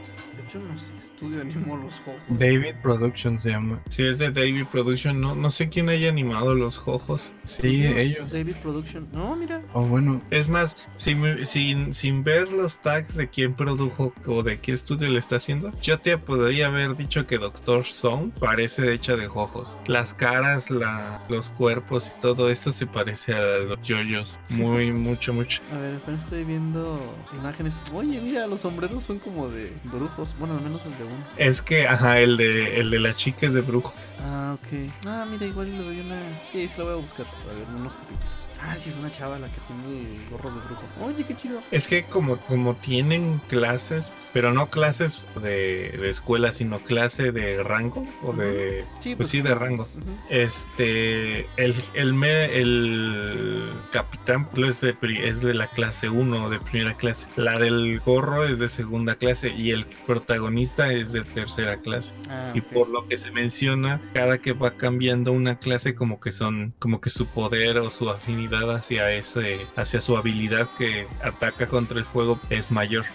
[0.48, 2.22] De hecho, no sé qué estudio animó los juegos.
[2.30, 3.82] David Production se llama.
[3.90, 7.34] Si es de David Production, no, no sé quién haya animado los jojos.
[7.44, 8.32] Sí, ellos.
[8.32, 9.10] David Production.
[9.12, 9.62] No, mira.
[9.74, 14.62] O bueno, Es más, sin, sin, sin ver los tags de quién produjo o de
[14.62, 19.18] qué estudio le está haciendo, yo te podría haber dicho que Doctor Stone parece hecha
[19.18, 19.78] de jojos.
[19.86, 24.40] Las caras, la, los cuerpos y todo esto se parece a los yoyos.
[24.48, 25.62] Muy, mucho, mucho.
[25.74, 26.98] A ver, estoy viendo
[27.38, 27.78] imágenes.
[27.94, 31.24] Oye, mira, los sombreros son como de brujos, Bueno, al menos el de uno.
[31.38, 33.94] Es que, ajá, el de, el de la chica es de brujo.
[34.20, 34.92] Ah, ok.
[35.08, 36.20] Ah, mira, igual le doy una.
[36.52, 37.26] Sí, sí, lo voy a buscar.
[37.26, 38.47] A ver, unos capítulos.
[38.62, 40.84] Ah, sí, es una chava la que tiene el gorro de brujo.
[41.02, 41.62] Oye, qué chido.
[41.72, 47.62] Es que como, como tienen clases, pero no clases de, de escuela, sino clase de
[47.64, 48.84] rango o de...
[49.00, 49.88] Sí, Pues sí, de rango.
[50.30, 56.60] Este, el, el, me- el capitán pues, es de, es de la clase 1, de
[56.60, 57.28] primera clase.
[57.36, 62.14] La del gorro es de segunda clase y el protagonista es de tercera clase.
[62.30, 66.32] Ah, Y por lo que se menciona, cada que va cambiando una clase, como que
[66.32, 71.68] son, como que su poder o su afinidad hacia ese, hacia su habilidad que ataca
[71.68, 73.06] contra el fuego es mayor.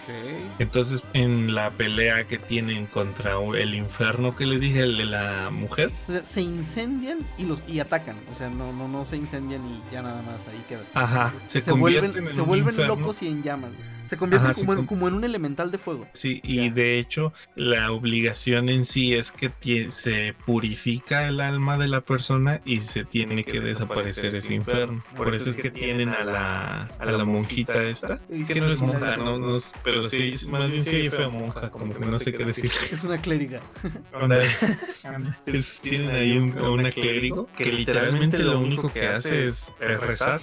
[0.59, 5.49] Entonces, en la pelea que tienen contra el infierno que les dije, el de la
[5.51, 8.17] mujer, O sea, se incendian y los y atacan.
[8.31, 10.83] O sea, no, no, no se incendian y ya nada más ahí queda.
[10.93, 12.95] Ajá, se se convierten vuelven, en se vuelven inferno.
[12.95, 13.71] locos y en llamas.
[14.05, 16.05] Se convierten Ajá, se como, en, como en un elemental de fuego.
[16.13, 16.73] Sí, y Ya.
[16.73, 19.49] de hecho la obligación en sí es que
[19.91, 25.01] se purifica el alma de la persona y se tiene que desaparecer ese infierno.
[25.23, 29.17] Por eso es que tienen a la, a la monjita esta, que no es monja,
[29.17, 32.45] no, no pero sí, es- más bien sí fue monja, como que no sé qué
[32.45, 32.71] decir.
[32.91, 33.61] Es una clériga.
[35.45, 40.41] Es- tienen ahí un, a una clérigo que literalmente lo único que hace es rezar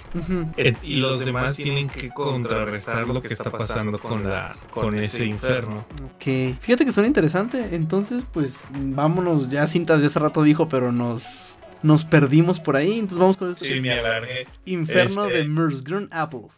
[0.83, 5.85] y los demás tienen que contrarrestar lo que está pasando con la con ese infierno.
[6.15, 6.57] Ok.
[6.59, 7.69] Fíjate que suena interesante.
[7.75, 9.49] Entonces, pues vámonos.
[9.49, 13.48] Ya Cintas de hace rato dijo, pero nos Nos perdimos por ahí, entonces vamos con
[13.50, 14.46] el Sí, ni alargué.
[14.64, 16.48] Inferno Este- de Mersgrun Apple.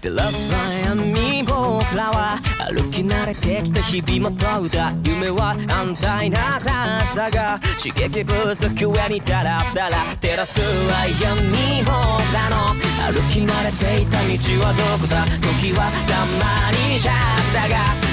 [0.00, 0.52] 照らす
[0.84, 2.36] 闇僕らは
[2.68, 10.58] 歩き慣れてきた日々も問うた夢は安泰な暮らしだが刺激不足上にダラダラ照らす
[10.90, 11.94] は闇僕
[12.34, 12.74] らの
[13.12, 17.14] 歩き慣れていた道はどこだ時はたまにじゃっ
[17.54, 18.05] たが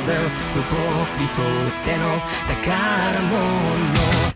[0.00, 0.12] ど
[0.54, 4.27] 無謀利とっての宝物。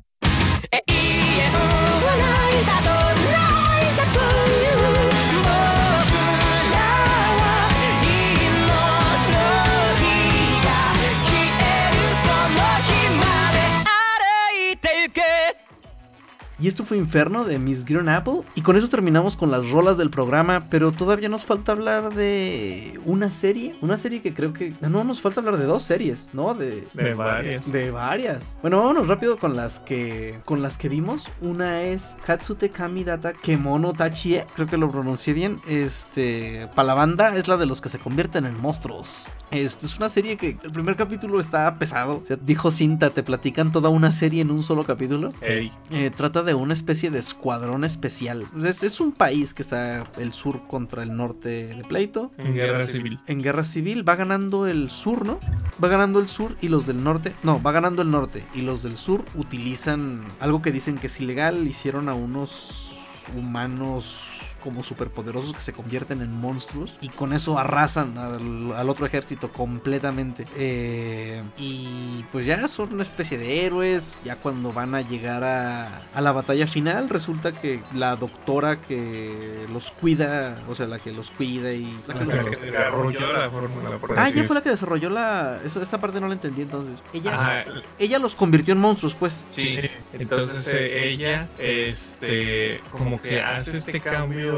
[16.62, 18.42] Y esto fue Inferno de Miss Green Apple.
[18.54, 20.68] Y con eso terminamos con las rolas del programa.
[20.70, 23.74] Pero todavía nos falta hablar de una serie.
[23.80, 24.72] Una serie que creo que.
[24.80, 26.54] No, nos falta hablar de dos series, ¿no?
[26.54, 26.86] De.
[26.94, 27.72] De varias.
[27.72, 28.58] De varias.
[28.62, 30.38] Bueno, vámonos rápido con las que.
[30.44, 31.28] Con las que vimos.
[31.40, 34.46] Una es Hatsute Kamidata Kemono Tachie.
[34.54, 35.58] Creo que lo pronuncié bien.
[35.66, 36.68] Este.
[36.76, 39.28] Para la banda es la de los que se convierten en monstruos.
[39.50, 42.22] Esto es una serie que el primer capítulo está pesado.
[42.22, 45.32] O sea, dijo Cinta, te platican toda una serie en un solo capítulo.
[45.40, 48.46] Eh, trata de una especie de escuadrón especial.
[48.64, 52.30] Es, es un país que está el sur contra el norte de pleito.
[52.38, 53.20] en guerra civil.
[53.26, 55.40] En guerra civil va ganando el sur, ¿no?
[55.82, 57.32] Va ganando el sur y los del norte.
[57.42, 58.44] No, va ganando el norte.
[58.54, 61.66] Y los del sur utilizan algo que dicen que es ilegal.
[61.66, 62.92] Hicieron a unos
[63.36, 64.31] humanos
[64.62, 69.50] como superpoderosos que se convierten en monstruos y con eso arrasan al, al otro ejército
[69.52, 75.44] completamente Eh, y pues ya son una especie de héroes ya cuando van a llegar
[75.44, 80.98] a, a la batalla final resulta que la doctora que los cuida o sea la
[80.98, 83.98] que los cuida y la que los- La que desarrolló la fórmula.
[84.16, 85.60] Ah, ella fue la que desarrolló la.
[85.64, 87.04] Eso, esa parte no la entendí entonces.
[87.12, 87.64] Ella,
[87.98, 89.44] ella los convirtió en monstruos, pues.
[89.50, 89.78] Sí,
[90.12, 94.51] entonces eh, ella, este, como que hace este cambio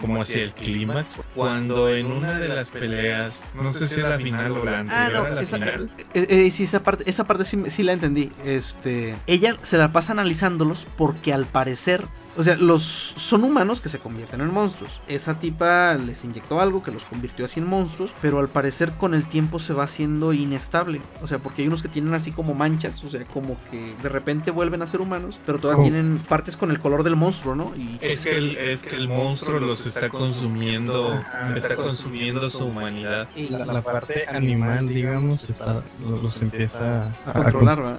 [0.00, 4.18] como hacia el clímax, cuando en una de las peleas, no sé si era la
[4.18, 7.24] final o la Ah, anterior a la esa, final, eh, eh, sí, esa parte, esa
[7.24, 8.30] parte sí, sí la entendí.
[8.44, 12.04] Este, ella se la pasa analizándolos porque al parecer
[12.36, 15.00] O sea, los son humanos que se convierten en monstruos.
[15.08, 19.14] Esa tipa les inyectó algo que los convirtió así en monstruos, pero al parecer con
[19.14, 21.00] el tiempo se va haciendo inestable.
[21.22, 24.08] O sea, porque hay unos que tienen así como manchas, o sea, como que de
[24.08, 27.72] repente vuelven a ser humanos, pero todavía tienen partes con el color del monstruo, ¿no?
[27.76, 31.18] Y Es que, el, es que el monstruo los está consumiendo,
[31.54, 33.28] está consumiendo su humanidad.
[33.34, 37.98] y- La, la parte animal, digamos, está, lo- los empieza a, a controlar, ¿verdad?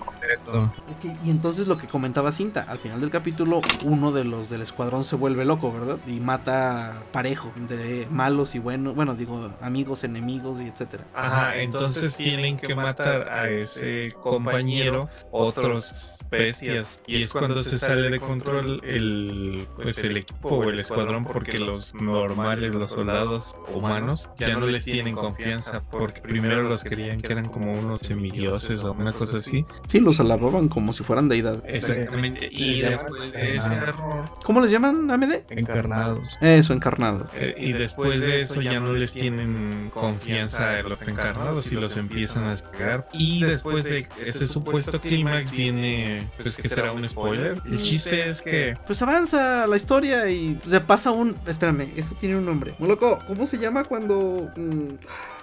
[1.24, 5.04] y entonces lo que comentaba Cinta, al final del capítulo, uno de los del escuadrón
[5.04, 5.98] se vuelve loco, ¿verdad?
[6.08, 11.06] Y mata parejo, entre malos y buenos, bueno, digo, amigos, enemigos y etcétera.
[11.14, 18.10] Ajá, entonces tienen que matar a ese compañero otros bestias y es cuando se sale
[18.10, 24.30] de control el pues el equipo o el escuadrón porque los normales, los soldados humanos
[24.38, 28.92] ya no les tienen confianza porque primero los creían que eran como unos semidioses o
[28.94, 29.66] una cosa así.
[29.88, 31.64] Sí, los alababan como si fueran deidad.
[31.68, 32.50] Exactamente.
[32.52, 35.34] Y después de ese error ¿Cómo les llaman, AMD?
[35.50, 36.38] Encarnados.
[36.42, 37.30] Eso, encarnado.
[37.34, 41.98] Eh, y después de eso ya no les tienen confianza en los encarnados y los
[41.98, 43.08] empiezan a sacar.
[43.14, 47.62] Y después de ese supuesto clímax viene, pues que será un spoiler.
[47.66, 51.36] El chiste es que Pues avanza la historia y se pasa un...
[51.46, 52.76] Espérame, eso tiene un nombre.
[52.80, 54.50] Muy loco, ¿cómo se llama cuando...
[54.56, 54.96] mm,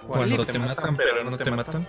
[0.07, 0.53] cuando elipsis?
[0.53, 1.87] te matan pero no te matan.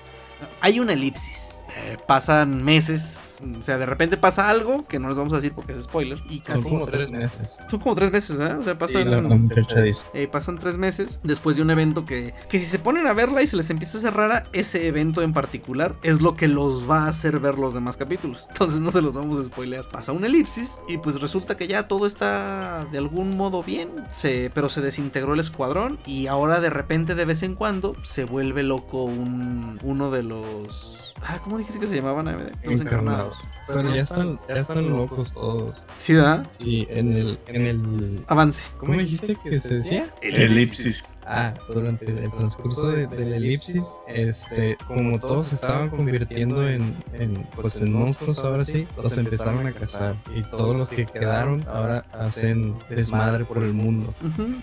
[0.60, 1.55] Hay una elipsis.
[1.78, 5.52] Eh, pasan meses, o sea, de repente pasa algo que no les vamos a decir
[5.52, 6.18] porque es spoiler.
[6.30, 6.70] Y Son casi...
[6.70, 7.58] como tres meses.
[7.68, 8.60] Son como tres meses, ¿verdad?
[8.60, 9.10] O sea, Y pasan...
[9.10, 10.06] la, la muchacha dice.
[10.14, 13.42] Eh, pasan tres meses después de un evento que, que si se ponen a verla
[13.42, 16.88] y se les empieza a hacer rara, ese evento en particular es lo que los
[16.88, 18.46] va a hacer ver los demás capítulos.
[18.52, 19.86] Entonces no se los vamos a spoilear.
[19.90, 24.50] Pasa una elipsis y pues resulta que ya todo está de algún modo bien, se,
[24.54, 28.62] pero se desintegró el escuadrón y ahora de repente de vez en cuando se vuelve
[28.62, 31.05] loco un, uno de los...
[31.22, 32.26] Ah, ¿cómo dijiste que se llamaban?
[32.64, 33.38] Los encarnados.
[33.66, 35.84] Pero ya están, ya están locos todos.
[35.96, 36.46] Sí, ¿verdad?
[36.58, 38.24] Sí, en el, en el.
[38.28, 38.64] Avance.
[38.78, 40.12] ¿Cómo dijiste que se decía?
[40.22, 41.16] Elipsis.
[41.28, 46.94] Ah, durante el transcurso de, de la elipsis, este, como todos se estaban convirtiendo en,
[47.14, 51.64] en, pues en monstruos ahora sí, los empezaron a cazar y todos los que quedaron
[51.66, 54.14] ahora hacen desmadre por el mundo.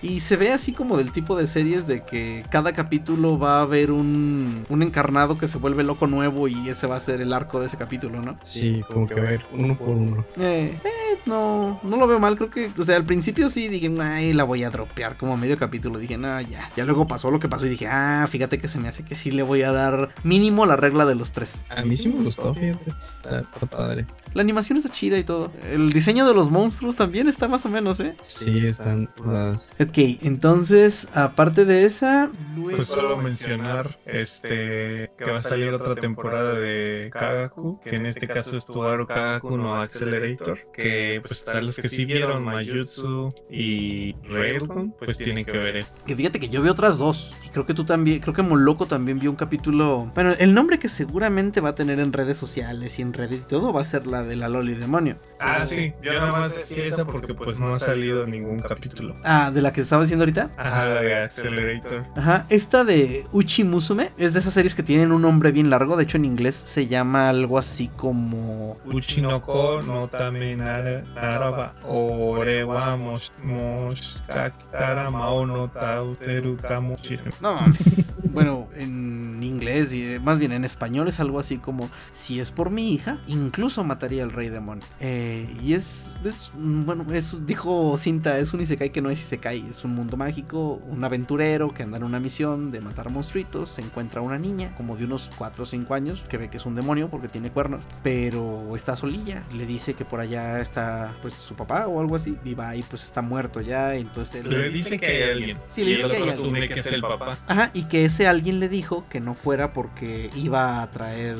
[0.02, 3.64] Y se ve así como del tipo de series de que cada capítulo va a
[3.64, 7.34] haber un, un encarnado que se vuelve loco nuevo y ese va a ser el
[7.34, 8.38] arco de ese capítulo, ¿no?
[8.42, 10.26] Sí, como que va a ir uno por uno.
[10.38, 13.92] Eh, eh, no, no lo veo mal, creo que, o sea, al principio sí dije,
[14.02, 17.32] ay, la voy a dropear como a medio capítulo, dije, no, ya, ya luego pasó
[17.32, 19.64] lo que pasó y dije, ah, fíjate que se me hace que sí le voy
[19.64, 21.66] a dar mínimo la regla de los tres.
[21.70, 22.94] A mí sí me gustó, fíjate.
[23.24, 24.06] Está, padre.
[24.34, 25.52] La animación está chida y todo.
[25.64, 28.16] El diseño de los monstruos también está más o menos, ¿eh?
[28.22, 29.72] Sí, están las...
[29.80, 32.78] Ok, entonces, aparte de esa, luego...
[32.78, 38.28] Pues solo mencionar este que va a salir otra temporada de Kagaku, que en este
[38.28, 38.66] caso es
[39.08, 45.46] Kagaku no Accelerator, que pues tal los que sí vieron Mayutsu y Railgun, pues tienen
[45.46, 45.86] que ver.
[46.06, 47.34] Que fíjate que yo vi otras dos.
[47.46, 50.12] Y creo que tú también, creo que Moloco también vio un capítulo.
[50.16, 53.48] Bueno, el nombre que seguramente va a tener en redes sociales y en Reddit y
[53.48, 55.18] todo va a ser la de la Loli Demonio.
[55.40, 59.16] Ah, sí, yo nada más decía esa porque pues no ha salido ningún capítulo.
[59.24, 60.52] Ah, de la que estaba diciendo ahorita.
[60.58, 62.06] Ajá, la de Accelerator.
[62.16, 65.98] Ajá, esta de Uchi Musume es de esas series que tienen un nombre bien largo.
[65.98, 68.73] De hecho, en inglés se llama algo así como.
[68.86, 77.34] Uchinoko no tame nara- naraba ore wa mosh- moshikakitara mao no tauteru ka mo shiren.
[77.42, 78.06] No, mames.
[78.34, 82.52] bueno, en inglés y eh, más bien en español es algo así como si es
[82.52, 84.84] por mi hija, incluso mataría al rey demonio.
[85.00, 89.22] Eh, y es, es, mm, bueno, es, dijo Cinta, es un isekai que no es
[89.22, 93.70] isekai, es un mundo mágico, un aventurero que anda en una misión de matar monstruitos,
[93.70, 96.66] se encuentra una niña como de unos 4 o 5 años que ve que es
[96.66, 101.34] un demonio porque tiene cuernos, pero está solilla, le dice que por allá está pues
[101.34, 104.50] su papá o algo así, y va y pues está muerto ya, entonces él...
[104.50, 105.58] Le dicen que hay alguien.
[105.68, 106.40] Sí, le y dicen el que hay alguien.
[106.40, 107.38] asume que es el papá.
[107.48, 111.38] Ajá, y que ese alguien le dijo que no fuera porque iba a traer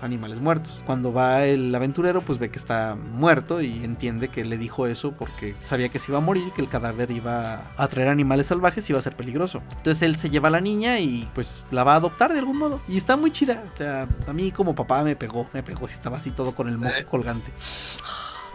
[0.00, 0.82] animales muertos.
[0.86, 5.12] Cuando va el aventurero, pues ve que está muerto y entiende que le dijo eso
[5.12, 8.48] porque sabía que se iba a morir y que el cadáver iba a traer animales
[8.48, 9.62] salvajes y iba a ser peligroso.
[9.76, 12.58] Entonces él se lleva a la niña y pues la va a adoptar de algún
[12.58, 12.80] modo.
[12.88, 13.64] Y está muy chida.
[13.74, 16.65] O sea, a mí como papá me pegó, me pegó si estaba así todo con
[16.68, 17.04] el moco Sí.
[17.04, 17.52] colgante.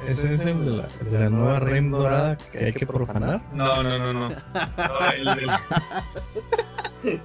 [0.08, 3.42] Ese es el de la, de la nueva Rem dorada que hay que profanar.
[3.54, 4.30] No, no, no, no.
[4.78, 7.22] No, el del-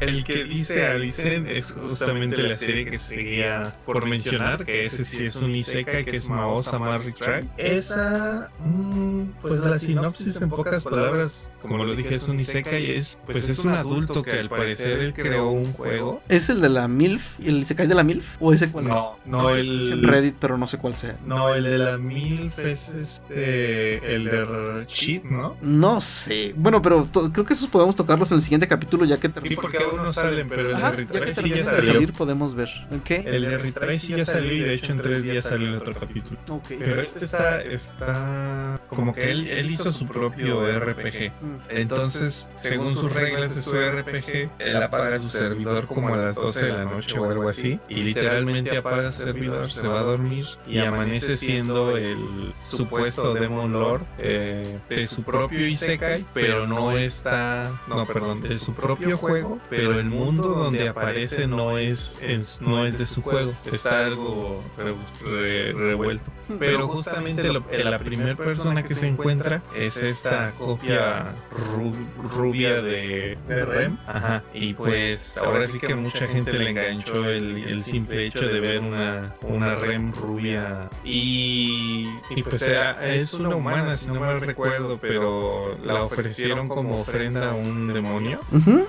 [0.00, 5.22] El que dice Arisen es justamente la serie que seguía por mencionar, que ese sí
[5.24, 7.48] es un Isekai, que es Mao Sama Retry.
[7.56, 13.18] Esa, mm, pues la sinopsis en pocas palabras, como lo dije, es un Isekai, es,
[13.26, 16.22] pues es un adulto que al parecer él creó un juego.
[16.28, 17.40] ¿Es el de la MILF?
[17.40, 18.36] ¿El Isekai de la MILF?
[18.40, 19.30] ¿O ese cuál No, es?
[19.30, 20.04] no, escuché en el...
[20.04, 21.16] Reddit, pero no sé cuál sea.
[21.24, 24.14] No, el de la MILF es este.
[24.14, 25.56] El de Cheat, ¿no?
[25.62, 26.52] No sé.
[26.56, 29.56] Bueno, pero creo que esos podemos tocarlos en el siguiente capítulo ya que Sí, termine.
[29.56, 31.92] porque aún no salen, pero el de ya que Retry sí ya salió.
[31.92, 32.68] salir podemos ver.
[32.90, 33.10] ¿Ok?
[33.10, 35.94] El de Retry sí ya salió y de hecho en tres días salió el otro
[35.94, 36.38] capítulo.
[36.48, 36.66] Ok.
[36.78, 41.32] Pero este está, está como que él, él hizo su propio RPG.
[41.40, 41.56] Mm.
[41.70, 46.66] Entonces, según sus reglas de su RPG, él apaga su servidor como a las 12
[46.66, 47.80] de la noche o algo así.
[47.88, 53.72] Y literalmente apaga su servidor, se va a dormir y amanece siendo el supuesto Demon
[53.72, 59.58] Lord eh, de su propio Isekai, pero no está, no, perdón, de su propio juego,
[59.76, 63.54] pero el mundo donde aparece no es, es- no es de su juego.
[63.64, 64.94] Está algo re-
[65.30, 66.30] re- revuelto.
[66.58, 71.34] Pero justamente lo- la primera persona que se encuentra es esta copia
[71.74, 73.96] ru- rubia de, De Rem.
[74.06, 74.42] Ajá.
[74.54, 78.80] Y pues ahora sí que mucha gente le enganchó el, el simple hecho de ver
[78.80, 80.88] una, una Rem rubia.
[81.04, 86.98] Y, y pues era- es una humana, si no mal recuerdo, pero la ofrecieron como
[87.00, 88.40] ofrenda a un demonio.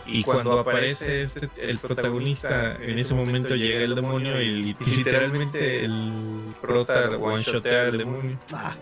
[0.05, 1.21] Y cuando aparece este,
[1.61, 7.87] el protagonista, en ese momento llega el demonio y, li- y literalmente el prota one-shotea
[7.87, 8.39] al demonio.
[8.53, 8.75] Ah,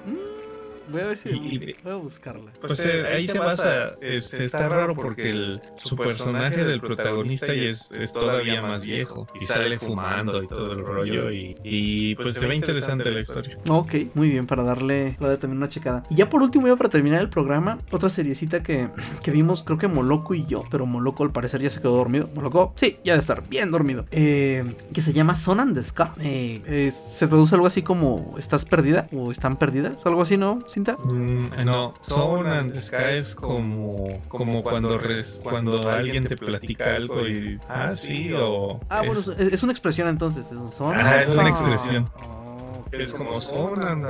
[0.89, 2.51] voy a ver si Y- voy a buscarla.
[2.61, 7.63] Pues eh, ahí se basa, este, está raro porque el, su personaje del protagonista ya
[7.63, 12.35] es, es todavía más viejo y sale fumando y todo el rollo y, y, pues
[12.35, 13.57] se ve interesante la historia.
[13.69, 16.03] Ok, muy bien, para darle, también una checada.
[16.09, 18.89] Y ya por último, ya para terminar el programa, otra seriecita que,
[19.23, 22.29] que vimos, creo que Moloco y yo, pero Moloco al parecer ya se quedó dormido.
[22.35, 24.05] Moloco, sí, ya de estar bien dormido.
[24.11, 24.63] Eh,
[24.93, 26.13] que se llama Son and the Ska.
[26.19, 29.07] Eh, es- se traduce algo así como ¿Estás perdida?
[29.13, 30.05] o ¿Están perdidas?
[30.05, 30.97] Algo así, ¿no, Cinta?
[31.05, 36.97] Mm, no, Soul and the Sky es como, como cuando, res- cuando alguien te platica
[36.97, 37.57] algo y...
[37.69, 38.81] Ah, sí, o...
[38.89, 40.51] Ah, bueno, es, una expresión entonces.
[40.51, 42.11] Es, son Ajá, and es una expresión.
[42.17, 44.05] Ah, es como Soul and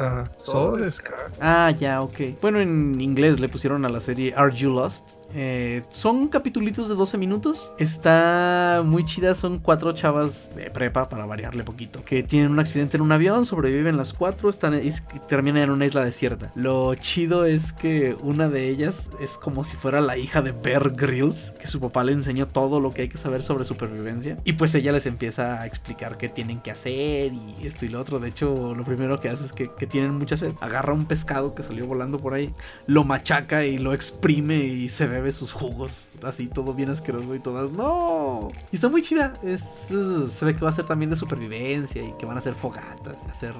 [0.79, 1.11] the Sky.
[1.39, 2.41] Ah, ya, ok.
[2.41, 5.11] Bueno, en inglés le pusieron a la serie Are You Lost?
[5.37, 7.73] Eh, son capitulitos de 12 minutos.
[7.77, 9.35] Está muy chida.
[9.35, 13.45] Son cuatro chavas de prepa, para variarle poquito, que tienen un accidente en un avión,
[13.45, 14.79] sobreviven las cuatro, están,
[15.27, 16.51] terminan en una isla desierta.
[16.55, 20.91] Lo chido es que una de ellas es como si fuera la hija de Bear
[20.91, 24.37] Grylls, que su papá le enseñó todo lo que hay que saber sobre supervivencia.
[24.45, 27.99] Y pues ella les empieza a explicar qué tienen que hacer y esto y lo
[27.99, 28.19] otro.
[28.19, 30.53] De hecho, lo primero que hace es que, que tienen mucha sed.
[30.61, 32.53] Agarra un pescado que salió volando por ahí,
[32.87, 36.13] lo machaca y lo exprime y se bebe sus jugos.
[36.23, 38.49] Así, todo bien asqueroso y todas, ¡no!
[38.71, 39.33] Y está muy chida.
[39.43, 42.39] Es- es- se ve que va a ser también de supervivencia y que van a
[42.39, 43.53] hacer fogatas, hacer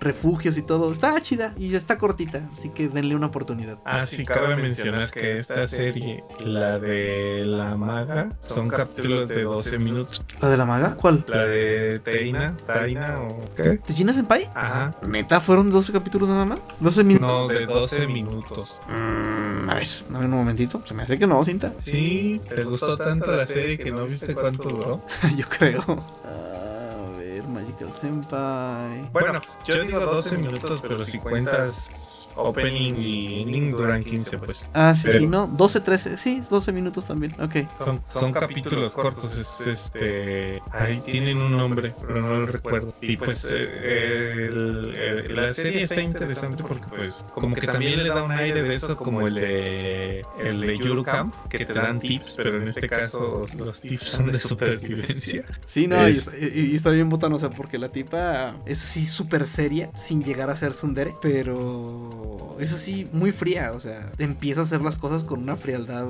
[0.00, 0.92] refugios y todo.
[0.92, 3.78] Está chida y está cortita, así que denle una oportunidad.
[3.84, 9.78] Ah, sí, cabe mencionar que esta serie, la de la maga, son capítulos de 12
[9.78, 10.24] minutos.
[10.40, 10.94] ¿La de la maga?
[10.96, 11.24] ¿Cuál?
[11.28, 13.80] La de Teina, Taina o qué?
[13.86, 14.50] ¿De Gina Senpai?
[14.54, 14.94] Ajá.
[15.06, 16.58] ¿Neta fueron 12 capítulos nada más?
[16.80, 17.28] ¿12 minutos?
[17.28, 18.80] No, de 12 minutos.
[18.88, 20.65] Mm, a ver, dame un momentito.
[20.84, 21.72] Se me hace que no, cinta.
[21.82, 25.02] Sí, te gustó tanto la serie que no viste cuánto duró.
[25.36, 25.82] Yo creo.
[26.24, 29.10] A ver, Magical Senpai.
[29.12, 34.70] Bueno, yo digo 12 minutos, pero si cuentas opening y ending duran 15, pues.
[34.74, 35.46] Ah, sí, Pero- sí, ¿no?
[35.46, 36.16] 12, 13.
[36.16, 37.34] Sí, 12 minutos también.
[37.40, 37.56] Ok.
[37.82, 40.62] Son, son capítulos cortos, es este.
[40.70, 42.94] Ahí tienen un nombre, pero no lo recuerdo.
[43.00, 48.08] Y pues eh, el- el- la serie está interesante porque, pues, como que también le
[48.08, 50.24] da un aire de eso, como el de.
[50.38, 54.32] El de Yuru Camp, que te dan tips, pero en este caso los tips son
[54.32, 55.44] de supervivencia.
[55.66, 58.82] Sí, no, y, Es- y- y está bien botano, o sea, porque la tipa es
[58.82, 62.25] así súper seria, sin llegar a ser sundere, pero
[62.60, 66.06] es así muy fría, o sea, empieza a hacer las cosas con una frialdad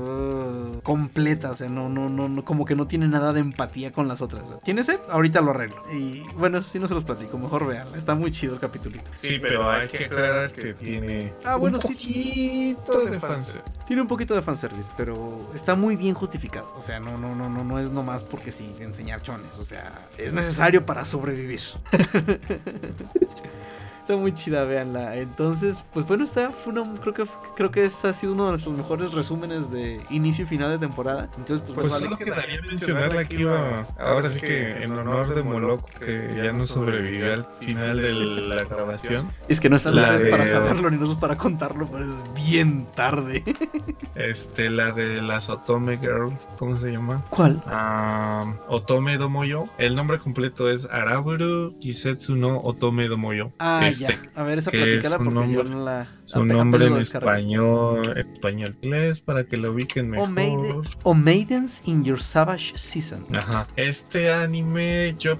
[0.82, 4.08] completa, o sea, no, no, no, no, como que no tiene nada de empatía con
[4.08, 4.44] las otras.
[4.62, 5.00] ¿Tiene sed?
[5.10, 5.82] Ahorita lo arreglo.
[5.92, 9.10] Y bueno, eso sí no se los platico, mejor veanla, está muy chido el capitulito.
[9.22, 11.32] Sí, pero hay que aclarar que tiene.
[11.44, 11.94] Ah, bueno, un sí.
[11.94, 13.76] poquito de fanservice.
[13.86, 16.72] Tiene un poquito de fanservice, pero está muy bien justificado.
[16.76, 19.58] O sea, no, no, no, no, no es nomás porque sí, enseñar chones.
[19.58, 21.60] O sea, es necesario para sobrevivir.
[24.06, 25.16] Está muy chida, véanla.
[25.16, 27.24] Entonces, pues bueno, esta fue una, creo que
[27.56, 30.78] creo que ese ha sido uno de nuestros mejores resúmenes de inicio y final de
[30.78, 31.28] temporada.
[31.36, 32.04] Entonces, pues, Pues vale.
[32.04, 36.68] solo quedaría mencionarla que iba, ahora sí que en honor de Moloco, que ya no
[36.68, 41.18] sobrevivió al final de la grabación, es que no están ustedes para saberlo ni nosotros
[41.18, 43.42] para contarlo, pero es bien tarde.
[44.14, 47.24] este, la de las Otome Girls, ¿cómo se llama?
[47.30, 47.60] ¿Cuál?
[47.66, 49.64] Ah, Otome Domoyo.
[49.78, 53.50] El nombre completo es Araburu Kisetsu no Otome Domoyo.
[53.58, 54.30] Ah, Este, ya.
[54.40, 56.08] A ver, esa platicala su porque yo nombre- no la.
[56.24, 60.28] Su nombre en español, español inglés, para que lo ubiquen O, mejor.
[60.30, 63.24] Maiden- o Maidens in Your Savage Season.
[63.34, 63.66] Ajá.
[63.76, 65.38] Este anime, yo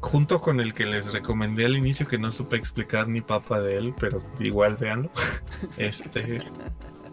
[0.00, 3.76] junto con el que les recomendé al inicio, que no supe explicar ni papa de
[3.78, 5.10] él, pero igual véanlo.
[5.78, 6.42] Este.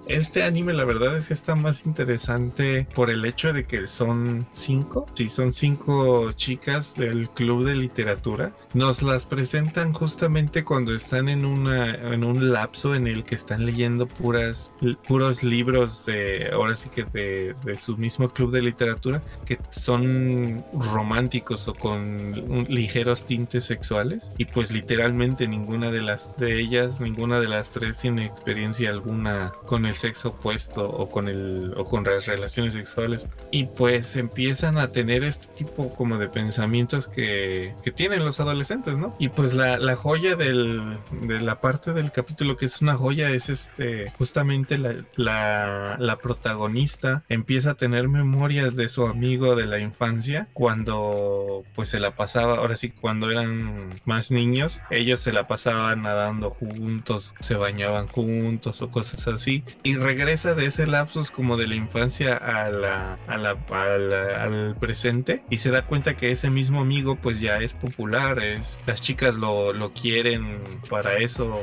[0.08, 4.48] Este anime, la verdad es que está más interesante por el hecho de que son
[4.54, 5.06] cinco.
[5.14, 8.52] Sí, son cinco chicas del club de literatura.
[8.74, 13.66] Nos las presentan justamente cuando están en una en un lapso en el que están
[13.66, 14.72] leyendo puras
[15.08, 20.64] puros libros de ahora sí que de, de su mismo club de literatura que son
[20.74, 27.40] románticos o con ligeros tintes sexuales y pues literalmente ninguna de las de ellas ninguna
[27.40, 32.04] de las tres tiene experiencia alguna con el sexo opuesto o con el o con
[32.04, 33.28] las relaciones sexuales.
[33.52, 38.98] Y pues empiezan a tener este tipo como de pensamientos que, que tienen los adolescentes
[38.98, 42.96] no y pues la, la joya del, de la parte del capítulo que es una
[42.96, 49.56] joya es este justamente la, la, la protagonista empieza a tener memorias de su amigo
[49.56, 55.20] de la infancia cuando pues se la pasaba ahora sí cuando eran más niños ellos
[55.20, 60.86] se la pasaban nadando juntos se bañaban juntos o cosas así y regresa de ese
[60.88, 65.72] lapsus como de la infancia a la, a la- a la- al presente y se
[65.72, 69.92] da cuenta que ese mismo amigo pues ya es popular es las chicas lo, lo
[69.94, 70.60] quieren
[70.90, 71.60] para eso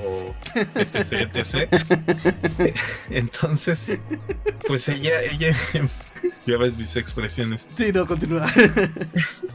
[0.74, 2.74] etc etc
[3.10, 3.98] entonces
[4.66, 5.56] pues ella ella
[6.46, 8.46] ya ves mis expresiones Sí, no, continúa.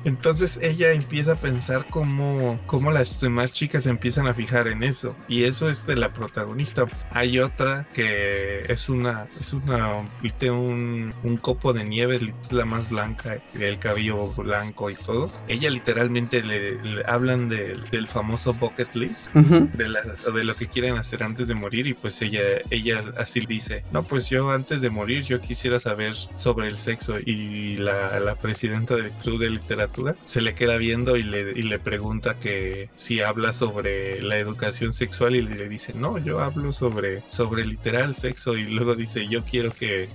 [0.06, 4.84] entonces ella empieza a pensar cómo, cómo las demás chicas se empiezan a fijar en
[4.84, 5.16] eso.
[5.28, 6.86] Y eso es de la protagonista.
[7.12, 10.04] Hay otra que es una, es una,
[10.52, 15.32] un, un copo de nieve, es la más blanca, el cabello blanco y todo.
[15.48, 19.70] Ella literalmente le, le hablan de- del famoso bucket list Ujú.
[19.74, 20.02] de, la-
[20.34, 24.04] de lo que quieren hacer antes de morir y pues ella, ella así dice, no,
[24.04, 28.96] pues yo antes de morir yo quisiera saber sobre el sexo y la, la presidenta
[28.96, 33.22] del club de literatura se le queda viendo y le, y le pregunta que si
[33.22, 38.43] habla sobre la educación sexual y le dice, no, yo hablo sobre, sobre literal sexo
[38.58, 40.10] y luego dice, yo quiero que...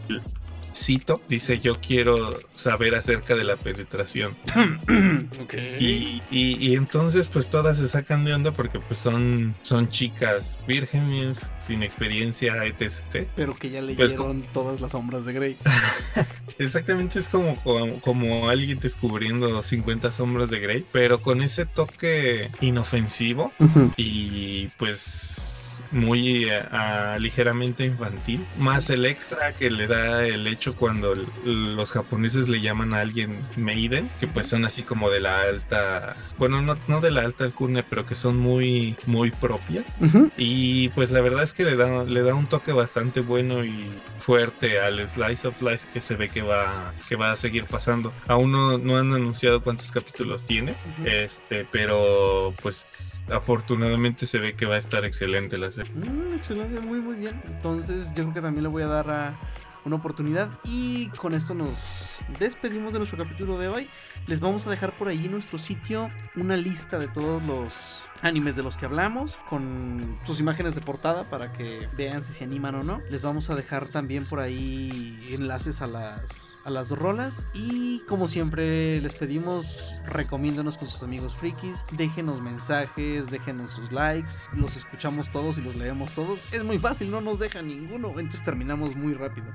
[0.75, 4.37] Cito, dice yo quiero saber acerca de la penetración.
[5.43, 5.55] ok.
[5.81, 10.61] Y, y- y entonces pues todas se sacan de onda porque pues son, son chicas
[10.69, 13.27] vírgenes, sin experiencia, etc.
[13.35, 15.57] Pero que ya Pues, leyeron todas las sombras de Grey.
[16.59, 22.51] Exactamente es como, como, como alguien descubriendo 50 sombras de Grey, pero con ese toque
[22.61, 23.53] inofensivo
[23.97, 25.58] y pues
[25.91, 32.49] muy ah, ligeramente infantil, más el extra que le da el hecho cuando los japoneses
[32.49, 36.77] le llaman a alguien maiden, que pues son así como de la alta, bueno, no,
[36.87, 39.85] no de la alta alcurnia, pero que son muy, muy propias.
[40.01, 40.31] Ujú.
[40.37, 43.89] Y pues la verdad es que le da, le da un toque bastante bueno y
[44.19, 48.13] fuerte al Slice of Life que se ve que va, que va a seguir pasando.
[48.27, 51.09] Aún no, no han anunciado cuántos capítulos tiene, Ujú.
[51.09, 57.01] este, pero pues afortunadamente se ve que va a estar excelente la Mm, excelente, muy
[57.01, 57.41] muy bien.
[57.47, 59.39] Entonces yo creo que también le voy a dar a
[59.85, 60.51] una oportunidad.
[60.65, 63.91] Y con esto nos despedimos de nuestro capítulo de hoy.
[64.27, 68.63] Les vamos a dejar por ahí nuestro sitio una lista de todos los animes de
[68.63, 72.83] los que hablamos con sus imágenes de portada para que vean si se animan o
[72.83, 73.01] no.
[73.11, 78.29] Les vamos a dejar también por ahí enlaces a las a las rolas y como
[78.29, 85.33] siempre les pedimos recomiéndonos con sus amigos frikis, déjenos mensajes, déjenos sus likes, los escuchamos
[85.33, 86.39] todos y los leemos todos.
[86.53, 89.47] Es muy fácil, no nos dejan ninguno, entonces terminamos muy rápido.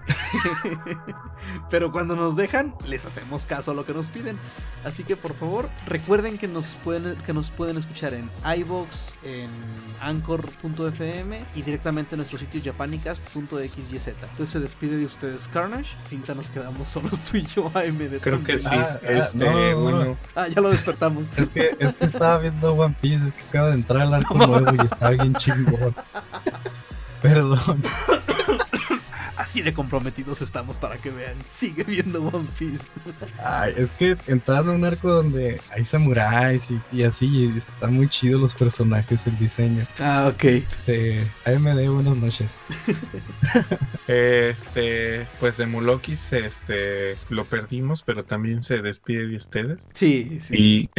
[1.70, 4.38] Pero cuando nos dejan, les hacemos caso a lo que nos piden.
[4.84, 9.52] Así que por favor, recuerden que nos pueden, que nos pueden escuchar en iBox, en
[10.02, 14.08] anchor.fm y directamente en nuestro sitio japanicast.xyz.
[14.08, 15.96] Entonces se despide de ustedes Carnage.
[16.06, 18.70] Cinta nos quedamos solos tú y yo, de Creo que sí.
[18.72, 19.80] Ah, ah, este, no.
[19.80, 21.28] bueno, Ah, ya lo despertamos.
[21.38, 24.34] Es que, es que estaba viendo One Piece, es que acaba de entrar al arco
[24.36, 25.96] nuevo y estaba bien chingón.
[27.22, 27.84] Perdón.
[29.36, 31.36] Así de comprometidos estamos para que vean.
[31.46, 32.84] Sigue viendo One Piece.
[33.44, 37.94] Ay, es que entraron a un arco donde hay samuráis y, y así, y están
[37.94, 39.86] muy chidos los personajes, el diseño.
[40.00, 40.44] Ah, ok.
[40.44, 42.58] Este, AMD, buenas noches.
[44.06, 49.88] Este, pues de Mulokis, este, lo perdimos, pero también se despide de ustedes.
[49.94, 50.42] Sí, sí.
[50.42, 50.56] sí.
[50.58, 50.90] Y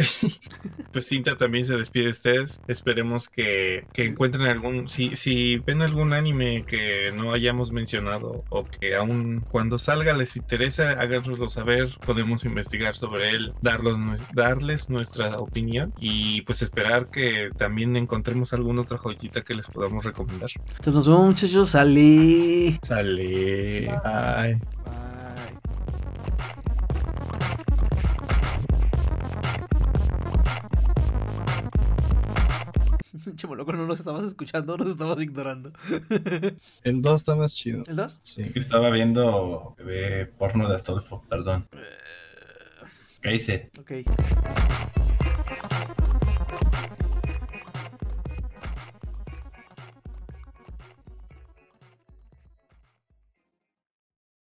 [0.91, 2.61] pues Cinta también se despide de ustedes.
[2.67, 8.65] Esperemos que, que encuentren algún, si, si ven algún anime que no hayamos mencionado o
[8.65, 11.89] que aún cuando salga les interesa, háganoslo saber.
[12.05, 13.97] Podemos investigar sobre él, darlos,
[14.33, 20.05] darles nuestra opinión y pues esperar que también encontremos alguna otra joyita que les podamos
[20.05, 20.49] recomendar.
[20.55, 21.69] Entonces nos vemos, muchachos.
[21.69, 22.77] Salí.
[22.83, 23.89] Sale.
[24.03, 24.55] Ay.
[24.55, 25.14] Bye.
[33.35, 35.71] Chemo, loco, no nos estabas escuchando, nos estabas ignorando.
[36.83, 37.83] El 2 está más chido.
[37.87, 38.19] ¿El 2?
[38.21, 38.41] Sí.
[38.41, 41.67] Es que estaba viendo bebé porno de Astolfo, perdón.
[43.21, 43.71] ¿Qué hice?
[43.79, 43.91] Ok.